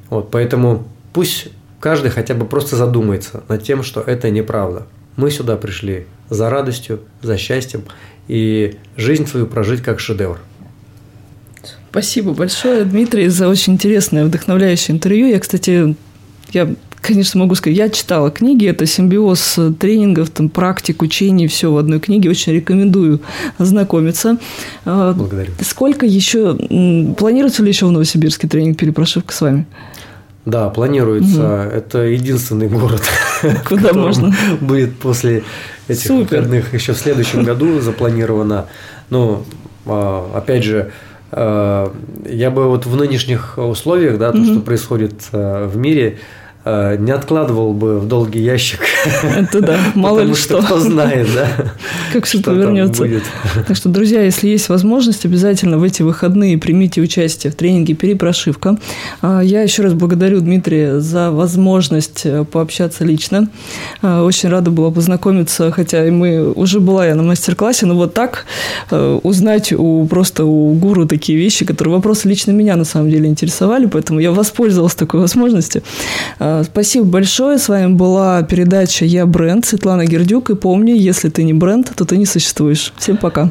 Вот, 0.10 0.32
поэтому 0.32 0.88
пусть 1.14 1.50
каждый 1.80 2.10
хотя 2.10 2.34
бы 2.34 2.48
просто 2.48 2.78
задумается 2.78 3.44
над 3.48 3.62
тем, 3.62 3.84
что 3.84 4.02
это 4.02 4.32
неправда. 4.32 4.88
Мы 5.16 5.30
сюда 5.30 5.56
пришли 5.56 6.08
за 6.32 6.50
радостью, 6.50 7.02
за 7.22 7.38
счастьем 7.38 7.84
и 8.28 8.80
жизнь 8.98 9.28
свою 9.28 9.46
прожить 9.46 9.84
как 9.84 10.00
шедевр. 10.00 10.40
Спасибо 11.92 12.34
большое, 12.34 12.84
Дмитрий, 12.84 13.28
за 13.28 13.48
очень 13.48 13.74
интересное, 13.74 14.26
вдохновляющее 14.26 14.96
интервью. 14.96 15.28
Я, 15.28 15.40
кстати, 15.40 15.96
я, 16.54 16.74
конечно, 17.04 17.40
могу 17.40 17.54
сказать, 17.56 17.78
я 17.78 17.90
читала 17.90 18.32
книги, 18.32 18.68
это 18.68 18.86
симбиоз 18.86 19.60
тренингов, 19.80 20.30
там, 20.30 20.50
практик, 20.50 21.02
учений, 21.02 21.48
все 21.48 21.72
в 21.72 21.78
одной 21.78 22.00
книге. 22.00 22.30
Очень 22.30 22.54
рекомендую 22.54 23.20
ознакомиться. 23.58 24.38
А, 24.86 25.14
Благодарю. 25.14 25.52
Сколько 25.62 26.06
еще, 26.06 26.56
планируется 27.18 27.62
ли 27.62 27.70
еще 27.70 27.86
в 27.86 27.92
Новосибирске 27.92 28.48
тренинг 28.48 28.78
«Перепрошивка» 28.78 29.34
с 29.34 29.42
вами? 29.42 29.66
Да, 30.46 30.70
планируется. 30.70 31.68
Угу. 31.68 31.76
Это 31.76 32.00
единственный 32.00 32.68
город, 32.68 33.04
куда 33.68 33.94
можно 33.94 34.34
будет 34.62 34.98
после 34.98 35.44
этих 35.88 36.08
Супер. 36.08 36.38
выходных 36.38 36.74
еще 36.74 36.94
в 36.94 36.98
следующем 36.98 37.44
году 37.46 37.80
запланировано. 37.80 38.66
Ну, 39.10 39.46
а, 39.86 40.32
опять 40.36 40.64
же, 40.64 40.92
а, 41.32 41.94
я 42.26 42.50
бы 42.50 42.68
вот 42.68 42.86
в 42.86 42.96
нынешних 42.96 43.58
условиях, 43.58 44.18
да, 44.18 44.32
то, 44.32 44.38
угу. 44.38 44.46
что 44.46 44.60
происходит 44.62 45.14
в 45.32 45.76
мире, 45.76 46.18
Э, 46.18 46.43
не 46.66 47.12
откладывал 47.12 47.74
бы 47.74 48.00
в 48.00 48.08
долгий 48.08 48.42
ящик. 48.42 48.80
Это 49.24 49.62
да, 49.62 49.78
мало 49.96 50.22
ли 50.22 50.34
что. 50.34 50.62
Кто 50.62 50.80
знает, 50.80 51.28
да. 51.36 51.48
Как 52.14 52.26
все 52.26 52.42
повернется. 52.42 53.06
Так 53.68 53.76
что, 53.76 53.90
друзья, 53.90 54.22
если 54.22 54.48
есть 54.48 54.70
возможность, 54.70 55.26
обязательно 55.26 55.78
в 55.78 55.84
эти 55.84 56.02
выходные 56.02 56.58
примите 56.58 57.02
участие 57.02 57.52
в 57.52 57.56
тренинге 57.56 57.94
«Перепрошивка». 57.94 58.78
А, 59.22 59.42
я 59.42 59.62
еще 59.62 59.84
раз 59.84 59.94
благодарю 59.94 60.40
Дмитрия 60.40 61.00
за 61.00 61.32
возможность 61.32 62.22
э, 62.26 62.46
пообщаться 62.46 63.04
лично. 63.04 63.48
А, 64.02 64.24
очень 64.24 64.50
рада 64.50 64.72
была 64.72 64.92
познакомиться, 64.92 65.72
хотя 65.72 66.08
и 66.08 66.12
мы 66.12 66.52
уже 66.52 66.80
была 66.80 67.08
я 67.08 67.16
на 67.16 67.24
мастер-классе, 67.24 67.86
но 67.86 67.96
вот 67.96 68.14
так 68.14 68.46
э, 68.92 69.20
узнать 69.24 69.74
у 69.74 70.06
просто 70.06 70.46
у 70.46 70.74
гуру 70.74 71.08
такие 71.08 71.38
вещи, 71.38 71.66
которые 71.66 71.96
вопросы 71.96 72.28
лично 72.28 72.52
меня 72.52 72.76
на 72.76 72.86
самом 72.86 73.10
деле 73.10 73.28
интересовали, 73.28 73.86
поэтому 73.86 74.20
я 74.20 74.32
воспользовалась 74.32 74.96
такой 74.96 75.20
возможностью. 75.22 75.84
Спасибо 76.64 77.06
большое. 77.06 77.58
С 77.58 77.70
вами 77.70 77.94
была 77.94 78.44
передача 78.44 79.06
«Я 79.06 79.26
бренд» 79.26 79.66
Светлана 79.66 80.06
Гердюк. 80.06 80.50
И 80.50 80.56
помни, 80.56 80.92
если 80.92 81.30
ты 81.30 81.44
не 81.44 81.54
бренд, 81.54 81.92
то 81.96 82.06
ты 82.06 82.18
не 82.18 82.26
существуешь. 82.26 82.94
Всем 82.98 83.18
пока. 83.18 83.50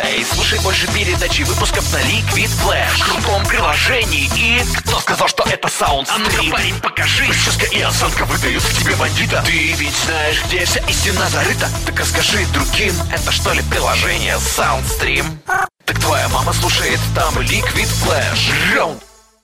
Эй, 0.00 0.24
слушай 0.34 0.58
больше 0.62 0.86
передачи 0.92 1.42
выпусков 1.42 1.92
на 1.92 1.98
Liquid 1.98 2.50
Flash. 2.62 2.98
В 2.98 3.12
крутом 3.12 3.44
приложении. 3.46 4.28
И 4.36 4.60
кто 4.78 4.98
сказал, 5.00 5.28
что 5.28 5.44
это 5.48 5.68
саунд 5.68 6.08
А 6.10 6.18
ну 6.18 6.50
парень, 6.50 6.74
покажи. 6.82 7.24
Прическа 7.26 7.66
и 7.66 7.80
осанка 7.80 8.24
выдают 8.24 8.62
к 8.62 8.72
тебе 8.82 8.94
бандита. 8.96 9.42
Ты 9.46 9.72
ведь 9.78 9.94
знаешь, 10.04 10.42
где 10.46 10.64
вся 10.64 10.80
истина 10.88 11.28
зарыта. 11.28 11.68
Так 11.86 12.00
расскажи 12.00 12.38
другим, 12.52 12.94
это 13.12 13.30
что 13.30 13.52
ли 13.52 13.62
приложение 13.70 14.36
Soundstream? 14.36 15.24
Так 15.86 16.00
твоя 16.00 16.28
мама 16.28 16.52
слушает 16.52 16.98
там 17.14 17.32
Liquid 17.38 17.88
Flash. 18.02 18.74
Раунд 18.74 19.05